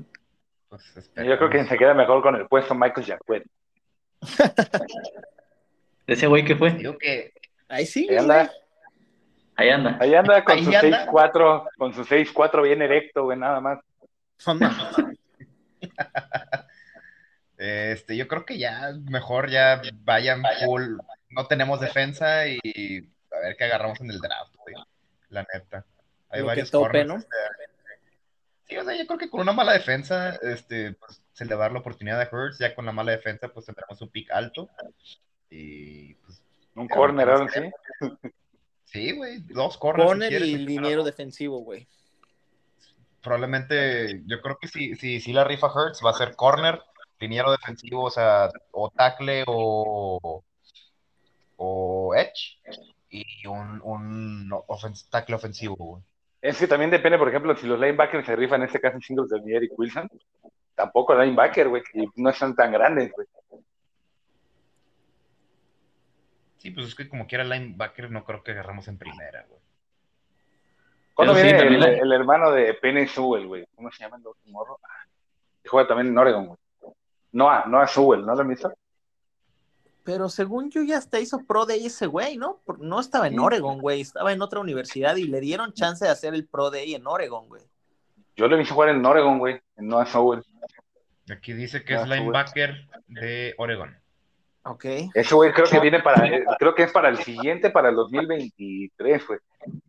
pues 0.69 1.11
Yo 1.15 1.37
creo 1.37 1.49
que 1.51 1.65
se 1.65 1.77
queda 1.77 1.93
mejor 1.93 2.23
con 2.23 2.35
el 2.35 2.47
puesto 2.47 2.73
Michael 2.73 3.05
Jacquet. 3.05 3.43
¿De 6.07 6.13
ese 6.13 6.25
güey 6.25 6.43
qué 6.43 6.55
fue? 6.55 6.71
Digo 6.71 6.97
que 6.97 7.31
Ahí 7.69 7.85
sí, 7.85 8.07
Ahí 8.09 8.17
anda, 8.17 8.51
Ahí 9.55 9.69
anda. 9.69 9.97
ahí 10.01 10.15
anda 10.15 10.43
con 10.43 10.57
Ahí 10.57 10.63
su 10.63 10.75
anda. 10.75 11.05
6-4, 11.11 11.67
con 11.77 11.93
su 11.93 12.03
6-4 12.03 12.63
bien 12.63 12.81
erecto, 12.81 13.25
güey, 13.25 13.37
nada 13.37 13.61
más. 13.61 13.79
Son. 14.37 14.59
Este, 17.57 18.15
yo 18.15 18.27
creo 18.27 18.45
que 18.45 18.59
ya 18.59 18.93
mejor 19.09 19.49
ya 19.49 19.81
vayan 20.03 20.43
full. 20.63 20.97
No 21.31 21.47
tenemos 21.47 21.79
defensa 21.79 22.45
y 22.47 22.59
a 23.31 23.39
ver 23.39 23.57
qué 23.57 23.63
agarramos 23.63 23.99
en 23.99 24.11
el 24.11 24.19
draft, 24.19 24.53
güey. 24.57 24.75
La 25.29 25.45
neta. 25.51 25.83
Hay 26.29 26.41
Lo 26.41 26.45
que 26.45 26.47
varios 26.49 26.69
tope, 26.69 26.83
corners, 26.83 27.07
¿no? 27.07 27.15
este, 27.17 27.35
Sí, 28.67 28.77
o 28.77 28.83
sea, 28.83 28.97
yo 28.97 29.07
creo 29.07 29.17
que 29.17 29.29
con 29.29 29.39
una 29.41 29.53
mala 29.53 29.71
defensa, 29.73 30.37
este, 30.41 30.93
pues, 30.93 31.21
se 31.31 31.45
le 31.45 31.55
va 31.55 31.61
a 31.61 31.67
dar 31.67 31.71
la 31.71 31.79
oportunidad 31.79 32.21
a 32.21 32.29
Hurts. 32.29 32.59
Ya 32.59 32.75
con 32.75 32.85
la 32.85 32.91
mala 32.91 33.13
defensa, 33.13 33.47
pues 33.47 33.65
tendremos 33.65 34.01
un 34.01 34.09
pick 34.09 34.29
alto. 34.29 34.69
Y 35.49 36.15
pues, 36.15 36.43
Un 36.75 36.87
corner, 36.89 37.29
sí. 37.49 37.61
sí, 38.83 39.11
güey, 39.13 39.39
dos 39.39 39.77
corners. 39.77 40.03
si 40.03 40.09
Corner 40.09 40.29
quieres, 40.29 40.47
y 40.49 40.57
liniero 40.57 41.05
defensivo, 41.05 41.59
güey. 41.59 41.87
Probablemente, 43.21 44.21
yo 44.25 44.41
creo 44.41 44.57
que 44.59 44.67
si, 44.67 44.95
si, 44.95 45.19
si 45.19 45.33
la 45.33 45.43
rifa 45.43 45.67
Hurts 45.73 46.01
va 46.05 46.11
a 46.11 46.13
ser 46.13 46.35
corner, 46.35 46.81
liniero 47.19 47.51
defensivo, 47.51 48.03
o 48.03 48.11
sea, 48.11 48.49
o 48.71 48.89
tackle 48.89 49.43
o, 49.47 50.43
o 51.57 52.15
edge, 52.15 52.59
y 53.09 53.47
un, 53.47 53.81
un 53.83 54.49
ofens- 54.67 55.09
tackle 55.09 55.35
ofensivo, 55.35 55.75
güey. 55.75 56.03
Es 56.41 56.59
que 56.59 56.67
también 56.67 56.91
depende, 56.91 57.17
por 57.17 57.29
ejemplo, 57.29 57.55
si 57.55 57.65
los 57.65 57.79
linebackers 57.79 58.25
se 58.25 58.35
rifan, 58.35 58.61
en 58.61 58.67
este 58.67 58.79
caso 58.79 58.99
singles 59.01 59.29
de 59.29 59.55
Eric 59.55 59.71
Wilson, 59.77 60.09
tampoco 60.75 61.15
linebacker, 61.15 61.67
güey, 61.67 61.81
y 61.93 62.05
no 62.15 62.29
están 62.29 62.55
tan 62.55 62.71
grandes, 62.71 63.11
güey. 63.11 63.27
Sí, 66.57 66.71
pues 66.71 66.87
es 66.87 66.95
que 66.95 67.09
como 67.09 67.27
quiera 67.27 67.43
linebacker 67.43 68.11
no 68.11 68.23
creo 68.23 68.43
que 68.43 68.51
agarramos 68.51 68.87
en 68.87 68.97
primera, 68.97 69.45
güey. 69.49 69.61
¿Cuándo 71.17 71.33
Pero 71.33 71.35
sí, 71.35 71.53
viene 71.53 71.59
también 71.59 71.83
el, 71.83 71.97
la- 71.97 72.03
el 72.03 72.11
hermano 72.13 72.51
de 72.51 72.73
Penny 72.75 73.07
Sewell, 73.07 73.47
güey? 73.47 73.65
¿Cómo 73.75 73.91
se 73.91 74.03
llama 74.03 74.17
el 74.17 74.27
otro 74.27 74.39
morro? 74.45 74.79
Ah, 74.83 75.05
que 75.63 75.67
juega 75.69 75.87
también 75.87 76.07
en 76.09 76.17
Oregon, 76.17 76.45
güey. 76.45 76.59
Noah, 77.31 77.65
Noah 77.65 77.87
Sewell, 77.87 78.23
¿no 78.25 78.35
lo 78.35 78.41
han 78.41 78.47
visto? 78.49 78.71
Pero 80.03 80.29
según 80.29 80.69
yo 80.69 80.81
ya 80.83 80.97
hasta 80.97 81.19
hizo 81.19 81.39
Pro 81.45 81.65
Day 81.65 81.85
ese 81.87 82.05
güey, 82.05 82.37
¿no? 82.37 82.61
No 82.79 82.99
estaba 82.99 83.27
en 83.27 83.33
Sí. 83.33 83.39
Oregon, 83.39 83.81
güey, 83.81 84.01
estaba 84.01 84.31
en 84.31 84.41
otra 84.41 84.59
universidad 84.61 85.15
y 85.17 85.23
le 85.27 85.39
dieron 85.41 85.73
chance 85.73 86.05
de 86.05 86.11
hacer 86.11 86.33
el 86.35 86.45
Pro 86.47 86.69
Day 86.71 86.93
en 86.95 87.05
Oregon, 87.07 87.47
güey. 87.49 87.63
Yo 88.37 88.47
lo 88.47 88.55
he 88.55 88.59
visto 88.59 88.75
jugar 88.75 88.89
en 88.89 89.03
Oregon, 89.05 89.39
güey, 89.39 89.59
en 89.75 89.87
Noah 89.87 90.05
Sewell. 90.05 90.43
Aquí 91.29 91.51
dice 91.53 91.83
que 91.83 91.95
es 91.95 92.03
sí, 92.03 92.09
linebacker 92.09 92.87
de 93.07 93.53
Oregon. 93.57 93.97
Ok. 94.63 94.85
Ese 95.13 95.33
güey 95.35 95.51
creo 95.51 95.65
que 95.67 95.79
viene 95.79 95.99
para, 96.01 96.25
eh, 96.27 96.45
creo 96.59 96.75
que 96.75 96.83
es 96.83 96.91
para 96.91 97.09
el 97.09 97.17
siguiente, 97.17 97.69
para 97.71 97.89
el 97.89 97.95
2023, 97.95 99.27
güey. 99.27 99.39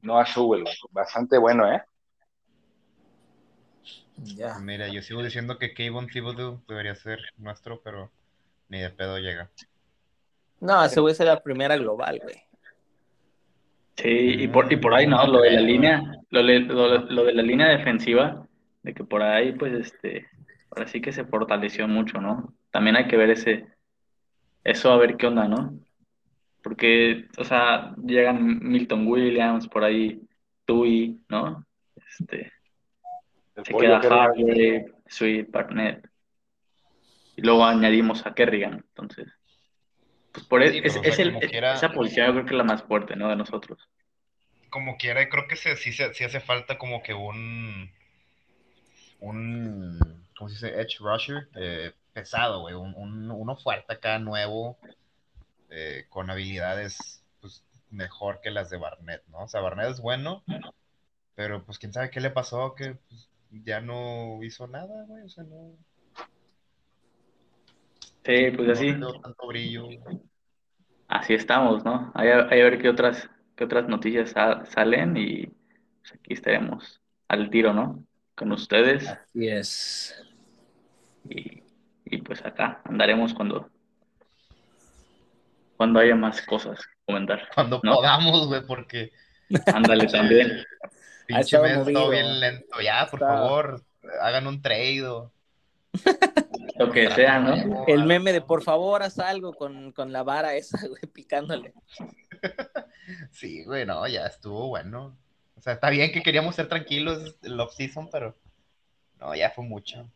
Noah 0.03 0.27
güey. 0.37 0.65
bastante 0.91 1.39
bueno, 1.39 1.71
¿eh? 1.73 1.83
Ya. 4.17 4.59
Mira, 4.59 4.89
yo 4.89 5.03
sigo 5.03 5.23
diciendo 5.23 5.59
que 5.59 5.75
Kayvon 5.75 6.09
Thibodeau 6.09 6.61
debería 6.67 6.95
ser 6.95 7.21
nuestro, 7.37 7.81
pero 7.83 8.11
ni 8.69 8.81
de 8.81 8.91
pedo 8.91 9.19
llega. 9.19 9.51
No, 10.61 10.85
ese 10.85 11.01
güey 11.01 11.15
será 11.15 11.35
la 11.35 11.43
primera 11.43 11.77
global, 11.77 12.21
güey. 12.23 12.37
Sí, 13.97 14.09
y 14.09 14.49
por, 14.49 14.73
y 14.73 14.77
por 14.77 14.95
ahí, 14.95 15.07
¿no? 15.07 15.27
Lo 15.27 15.41
de 15.41 15.53
la 15.53 15.61
línea, 15.61 16.03
lo, 16.31 16.43
lo, 16.43 16.99
lo 16.99 17.25
de 17.25 17.35
la 17.35 17.43
línea 17.43 17.69
defensiva, 17.69 18.47
de 18.83 18.95
que 18.95 19.05
por 19.05 19.23
ahí, 19.23 19.53
pues, 19.53 19.73
este, 19.73 20.29
ahora 20.71 20.87
sí 20.89 21.01
que 21.01 21.13
se 21.13 21.25
fortaleció 21.25 21.89
mucho, 21.89 22.21
¿no? 22.21 22.55
También 22.71 22.97
hay 22.97 23.09
que 23.09 23.17
ver 23.17 23.31
ese, 23.31 23.67
eso 24.65 24.93
a 24.93 24.99
ver 24.99 25.17
qué 25.17 25.27
onda, 25.27 25.49
¿no? 25.49 25.79
Porque, 26.63 27.27
o 27.39 27.45
sea, 27.45 27.95
llegan 28.05 28.59
Milton 28.61 29.07
Williams, 29.07 29.69
por 29.69 29.85
ahí 29.85 30.21
Tui, 30.65 31.21
¿no? 31.29 31.65
Este, 31.97 32.53
El 33.57 33.65
se 33.65 33.75
queda 33.77 34.01
que 34.01 34.07
Harvey, 34.09 34.85
Sweet, 35.07 35.51
Barnett. 35.51 36.09
Y 37.37 37.43
luego 37.43 37.65
añadimos 37.65 38.27
a 38.27 38.35
Kerrigan, 38.35 38.75
entonces. 38.89 39.29
Pues 40.33 40.45
por 40.47 40.63
Sí, 40.63 40.79
eso, 40.79 40.83
pero, 40.83 40.89
es, 40.89 40.97
o 40.97 41.03
sea, 41.03 41.11
es 41.13 41.19
el- 41.21 41.29
como 41.29 41.41
es- 41.41 41.51
quiera- 41.51 41.75
esa 41.75 41.93
posición 41.93 42.27
yo 42.27 42.33
creo 42.33 42.45
que 42.45 42.51
es 42.51 42.59
la 42.59 42.65
más 42.65 42.83
fuerte, 42.83 43.17
¿no? 43.17 43.29
De 43.29 43.37
nosotros. 43.37 43.89
Como 44.71 44.97
quiera, 44.99 45.27
creo 45.29 45.47
que 45.49 45.57
se, 45.57 45.77
sí, 45.77 45.93
se- 45.93 46.13
sí 46.13 46.25
hace 46.25 46.41
falta 46.41 46.77
como 46.77 47.03
que 47.03 47.15
un, 47.15 47.91
un, 49.21 49.99
¿cómo 50.37 50.49
se 50.51 50.55
dice? 50.67 50.81
Edge 50.81 50.99
rusher 51.01 51.49
eh, 51.57 51.93
pesado, 52.13 52.61
güey. 52.61 52.75
Un, 52.75 52.95
un- 52.97 53.31
uno 53.31 53.57
fuerte 53.57 53.93
acá, 53.93 54.19
nuevo, 54.19 54.79
eh, 55.71 56.07
con 56.09 56.31
habilidades 56.31 57.23
pues, 57.41 57.65
mejor 57.91 58.41
que 58.41 58.51
las 58.51 58.71
de 58.71 58.79
Barnett, 58.79 59.23
¿no? 59.29 59.45
O 59.45 59.49
sea, 59.49 59.61
Barnett 59.61 59.91
es 59.91 60.01
bueno, 60.01 60.43
pero 61.35 61.65
pues 61.65 61.79
quién 61.79 61.93
sabe 61.93 62.11
qué 62.11 62.21
le 62.21 62.31
pasó, 62.31 62.75
que 62.75 62.95
pues, 63.09 63.29
ya 63.51 63.81
no 63.81 64.43
hizo 64.43 64.67
nada, 64.67 65.05
güey. 65.07 65.25
O 65.25 65.29
sea, 65.29 65.45
no, 65.45 65.73
Sí, 68.25 68.51
pues 68.55 68.67
no 68.69 68.73
así. 68.73 68.93
tanto 69.23 69.47
brillo. 69.47 69.89
Así 71.09 71.33
estamos, 71.35 71.85
¿no? 71.85 72.13
Hay 72.15 72.29
a, 72.29 72.49
hay 72.51 72.61
a 72.61 72.65
ver 72.65 72.79
qué 72.83 72.89
otras, 72.91 73.31
qué 73.57 73.65
otras 73.65 73.89
noticias 73.89 74.31
sa- 74.31 74.67
salen 74.67 75.17
y 75.17 75.47
pues, 75.47 76.13
aquí 76.15 76.35
estaremos 76.35 77.01
al 77.29 77.49
tiro, 77.51 77.73
¿no? 77.73 78.05
Con 78.35 78.53
ustedes 78.53 79.09
Así 79.09 79.49
es. 79.49 80.15
y, 81.31 81.63
y 82.05 82.19
pues 82.23 82.45
acá 82.45 82.83
andaremos 82.85 83.33
cuando, 83.33 83.71
cuando 85.79 86.01
haya 86.01 86.15
más 86.15 86.43
cosas 86.43 86.79
que 86.81 86.93
comentar. 87.07 87.49
Cuando 87.55 87.81
¿No? 87.83 87.95
podamos, 87.95 88.47
güey, 88.49 88.61
porque 88.67 89.13
Ándale 89.73 90.07
también. 90.09 90.63
pinche 91.27 91.59
mes 91.61 91.79
movido. 91.79 92.11
bien 92.11 92.41
lento. 92.41 92.81
Ya, 92.83 93.07
por 93.11 93.21
Está- 93.23 93.33
favor, 93.35 93.83
hagan 94.21 94.47
un 94.47 94.61
trade 94.61 95.07
o... 95.07 95.33
Lo 96.79 96.91
que 96.93 97.11
sea, 97.11 97.39
¿no? 97.41 97.85
El 97.87 98.05
meme 98.05 98.33
de 98.33 98.41
por 98.41 98.63
favor 98.63 99.03
haz 99.03 99.19
algo 99.19 99.53
con, 99.55 99.91
con 99.93 100.13
la 100.13 100.23
vara 100.23 100.55
esa, 100.55 100.79
güey, 100.89 101.01
picándole. 101.13 101.73
Sí, 103.33 103.65
güey, 103.65 103.87
no, 103.87 104.07
ya 104.07 104.27
estuvo 104.27 104.69
bueno. 104.69 105.17
O 105.57 105.61
sea, 105.63 105.73
está 105.73 105.89
bien 105.89 106.13
que 106.13 106.23
queríamos 106.23 106.55
ser 106.55 106.69
tranquilos 106.69 107.37
el 107.43 107.59
off-season, 107.59 108.11
pero 108.13 108.37
no, 109.19 109.35
ya 109.35 109.51
fue 109.51 109.65
mucho. 109.65 110.07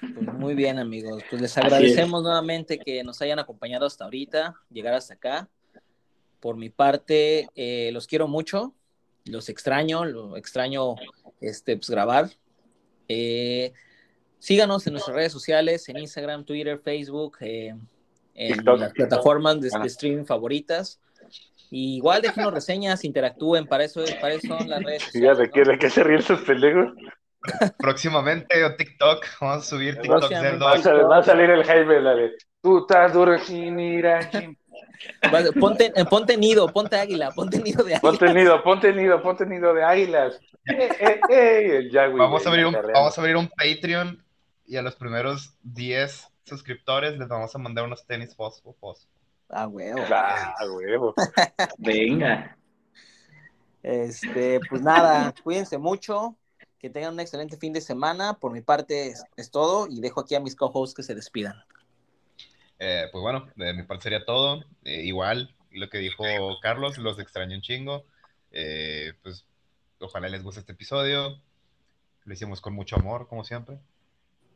Pues 0.00 0.32
muy 0.38 0.54
bien, 0.54 0.78
amigos. 0.78 1.22
Pues 1.30 1.40
les 1.42 1.56
agradecemos 1.58 2.22
nuevamente 2.22 2.78
que 2.78 3.02
nos 3.04 3.20
hayan 3.22 3.38
acompañado 3.38 3.86
hasta 3.86 4.04
ahorita, 4.04 4.54
llegar 4.70 4.94
hasta 4.94 5.14
acá. 5.14 5.48
Por 6.40 6.56
mi 6.56 6.68
parte, 6.70 7.48
eh, 7.54 7.90
los 7.92 8.06
quiero 8.06 8.28
mucho, 8.28 8.74
los 9.24 9.48
extraño, 9.48 10.04
lo 10.04 10.36
extraño 10.36 10.94
este, 11.40 11.76
pues, 11.76 11.88
grabar. 11.90 12.30
Eh, 13.08 13.72
síganos 14.38 14.86
en 14.86 14.92
nuestras 14.94 15.16
redes 15.16 15.32
sociales, 15.32 15.88
en 15.88 15.98
Instagram, 15.98 16.44
Twitter, 16.44 16.78
Facebook, 16.78 17.38
eh, 17.40 17.74
en 18.34 18.52
TikTok. 18.54 18.78
las 18.78 18.92
plataformas 18.92 19.60
de, 19.60 19.70
de 19.70 19.86
streaming 19.86 20.24
favoritas. 20.24 21.00
Y 21.70 21.96
igual 21.96 22.20
déjenos 22.22 22.52
reseñas, 22.52 23.04
interactúen, 23.04 23.66
para 23.66 23.84
eso, 23.84 24.02
es- 24.04 24.14
para 24.16 24.34
eso 24.34 24.46
son 24.46 24.68
las 24.68 24.82
redes 24.82 25.02
sociales. 25.02 25.38
¿De 25.38 25.50
qué, 25.50 25.64
de 25.64 25.78
qué 25.78 25.90
se 25.90 26.04
ríen 26.04 26.20
esos 26.20 26.40
pendejos? 26.42 26.92
Próximamente 27.78 28.64
o 28.64 28.74
TikTok, 28.76 29.26
vamos 29.40 29.58
a 29.58 29.68
subir 29.68 29.94
TikTok 30.00 30.18
Próximamente. 30.18 30.64
Va 30.64 30.72
a, 30.72 30.78
del 30.78 31.10
va 31.10 31.18
a 31.18 31.22
salir 31.22 31.50
el 31.50 31.64
Jaime, 31.64 32.00
la 32.00 32.14
de 32.14 32.32
tú 32.62 32.78
estás 32.78 33.12
duro 33.12 33.38
sin 33.38 33.78
ir 33.78 34.06
a 34.06 34.20
gym". 34.30 34.56
Va- 35.32 35.42
Ponte, 35.60 35.92
eh, 35.94 36.04
ponte 36.04 36.36
nido, 36.36 36.68
ponte 36.68 36.96
águila, 36.96 37.30
ponte 37.30 37.58
nido 37.58 37.84
de 37.84 37.94
águila. 37.94 38.00
Ponte 38.00 38.32
nido, 38.32 38.62
ponte 38.62 38.92
nido, 38.92 39.22
ponte 39.22 39.46
nido 39.46 39.74
de 39.74 39.84
águilas. 39.84 40.40
Eh, 40.66 40.88
eh, 40.98 41.20
eh, 41.30 42.08
Vamos 42.16 42.46
a, 42.46 42.48
abrir 42.48 42.66
un, 42.66 42.72
vamos 42.72 43.18
a 43.18 43.20
abrir 43.20 43.36
un 43.36 43.48
Patreon 43.48 44.24
y 44.66 44.76
a 44.76 44.82
los 44.82 44.94
primeros 44.96 45.58
10 45.62 46.26
suscriptores 46.44 47.18
les 47.18 47.28
vamos 47.28 47.54
a 47.54 47.58
mandar 47.58 47.84
unos 47.84 48.06
tenis 48.06 48.34
fosfo, 48.34 48.74
fosfo. 48.80 49.10
Ah, 49.50 49.66
huevo. 49.66 50.02
Ah, 50.10 50.54
huevo. 50.70 51.14
Venga. 51.78 52.56
Este, 53.82 54.60
pues 54.70 54.80
nada, 54.80 55.34
cuídense 55.42 55.76
mucho, 55.76 56.36
que 56.84 56.90
tengan 56.90 57.14
un 57.14 57.20
excelente 57.20 57.56
fin 57.56 57.72
de 57.72 57.80
semana. 57.80 58.34
Por 58.34 58.52
mi 58.52 58.60
parte 58.60 59.06
es, 59.06 59.24
es 59.38 59.50
todo 59.50 59.86
y 59.88 60.02
dejo 60.02 60.20
aquí 60.20 60.34
a 60.34 60.40
mis 60.40 60.54
co-hosts 60.54 60.94
que 60.94 61.02
se 61.02 61.14
despidan. 61.14 61.64
Eh, 62.78 63.06
pues 63.10 63.22
bueno, 63.22 63.48
de 63.56 63.72
mi 63.72 63.84
parte 63.84 64.02
sería 64.02 64.26
todo. 64.26 64.62
Eh, 64.84 65.00
igual, 65.04 65.54
lo 65.70 65.88
que 65.88 65.96
dijo 65.96 66.24
Carlos, 66.60 66.98
los 66.98 67.18
extraño 67.18 67.56
un 67.56 67.62
chingo. 67.62 68.04
Eh, 68.50 69.14
pues 69.22 69.46
ojalá 69.98 70.28
les 70.28 70.42
guste 70.42 70.60
este 70.60 70.72
episodio. 70.72 71.40
Lo 72.26 72.34
hicimos 72.34 72.60
con 72.60 72.74
mucho 72.74 72.96
amor, 72.96 73.28
como 73.28 73.44
siempre. 73.44 73.78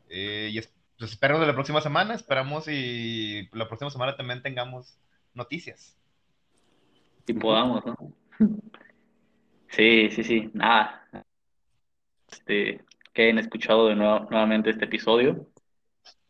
Eh, 0.07 0.49
y 0.51 0.59
es- 0.59 0.71
pues 0.99 1.09
espero 1.09 1.39
de 1.39 1.47
la 1.47 1.53
próxima 1.53 1.81
semana. 1.81 2.13
Esperamos 2.13 2.67
y 2.67 3.49
la 3.53 3.67
próxima 3.67 3.89
semana 3.89 4.15
también 4.15 4.43
tengamos 4.43 4.99
noticias. 5.33 5.97
Si 7.25 7.33
podamos, 7.33 7.83
¿no? 7.87 7.95
Sí, 9.71 10.09
sí, 10.09 10.23
sí, 10.23 10.49
nada. 10.53 10.98
Este, 12.31 12.81
que 13.13 13.23
hayan 13.23 13.39
escuchado 13.39 13.87
de 13.87 13.95
nuevo, 13.95 14.27
nuevamente 14.29 14.69
este 14.69 14.85
episodio. 14.85 15.47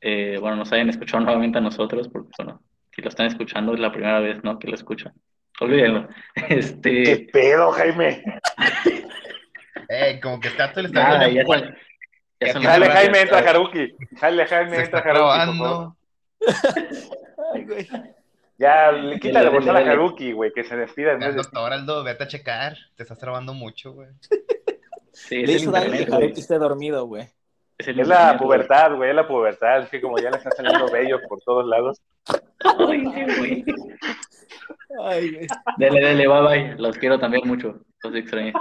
Eh, 0.01 0.37
bueno, 0.39 0.57
nos 0.57 0.71
hayan 0.71 0.89
escuchado 0.89 1.23
nuevamente 1.23 1.57
a 1.57 1.61
nosotros, 1.61 2.07
porque 2.07 2.29
bueno, 2.37 2.61
si 2.95 3.01
lo 3.01 3.09
están 3.09 3.27
escuchando 3.27 3.73
es 3.73 3.79
la 3.79 3.91
primera 3.91 4.19
vez, 4.19 4.43
¿no? 4.43 4.59
Que 4.59 4.67
lo 4.67 4.75
escuchan. 4.75 5.13
Olvídenlo. 5.59 6.07
¿Qué 6.35 6.59
Este, 6.59 7.29
pedo, 7.31 7.71
Jaime? 7.71 8.23
Eh, 9.91 10.19
como 10.21 10.39
que 10.39 10.49
está 10.49 10.69
todo 10.69 10.81
el 10.81 10.85
está 10.87 11.01
nada, 11.01 11.27
ya 11.29 11.43
ya 11.43 12.59
Dale, 12.59 12.89
Jaime, 12.89 13.21
entra 13.21 13.39
Haruki. 13.39 13.95
Dale, 14.21 14.45
Jaime, 14.45 14.75
se 14.75 14.83
entra 14.83 14.99
Haruki. 14.99 15.95
Ay, 17.53 17.65
güey. 17.65 17.87
Ya, 18.59 18.91
le 18.91 19.19
quita 19.19 19.41
la 19.41 19.49
bolsa 19.49 19.71
a. 19.71 19.77
Haruki, 19.77 20.33
güey, 20.33 20.51
que 20.53 20.63
se 20.63 20.75
despida 20.75 21.17
doctor 21.35 21.73
Aldo, 21.73 22.03
vete 22.03 22.25
a 22.25 22.27
checar. 22.27 22.77
Te 22.95 23.03
estás 23.03 23.17
trabando 23.17 23.53
mucho, 23.53 23.93
güey. 23.93 24.09
Sí, 25.27 25.41
es 25.41 25.47
Le 25.47 25.53
hizo 25.53 25.71
daño 25.71 25.91
que 26.33 26.39
esté 26.39 26.57
dormido, 26.57 27.05
güey. 27.05 27.27
Es 27.77 27.95
la 27.95 28.37
pubertad, 28.37 28.95
güey, 28.95 29.09
es 29.09 29.15
la 29.15 29.27
pubertad. 29.27 29.83
Es 29.83 29.89
que 29.89 30.01
como 30.01 30.17
ya 30.17 30.29
le 30.29 30.37
están 30.37 30.51
saliendo 30.51 30.91
bellos 30.91 31.21
por 31.27 31.39
todos 31.41 31.65
lados. 31.65 32.01
Ay, 32.63 33.05
sí, 33.13 33.37
güey. 33.37 33.65
Ay, 35.01 35.33
güey. 35.33 35.47
Dele, 35.77 35.99
dele, 36.01 36.27
bye 36.27 36.41
bye. 36.41 36.75
Los 36.77 36.97
quiero 36.97 37.19
también 37.19 37.47
mucho. 37.47 37.79
Los 38.03 38.15
extraño. 38.15 38.53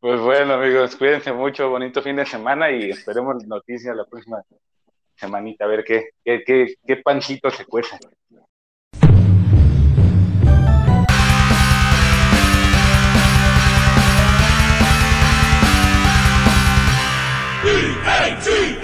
Pues 0.00 0.18
bueno, 0.18 0.54
amigos, 0.54 0.96
cuídense 0.96 1.30
mucho, 1.30 1.68
bonito 1.68 2.00
fin 2.00 2.16
de 2.16 2.24
semana 2.24 2.70
y 2.70 2.88
esperemos 2.88 3.44
noticias 3.46 3.94
la 3.94 4.06
próxima 4.06 4.42
semanita, 5.14 5.66
a 5.66 5.68
ver 5.68 5.84
qué, 5.84 6.12
qué, 6.24 6.42
qué, 6.42 6.74
qué 6.86 6.96
pancito 6.96 7.50
se 7.50 7.66
cueza. 7.66 7.98
G-A-T! 18.00 18.79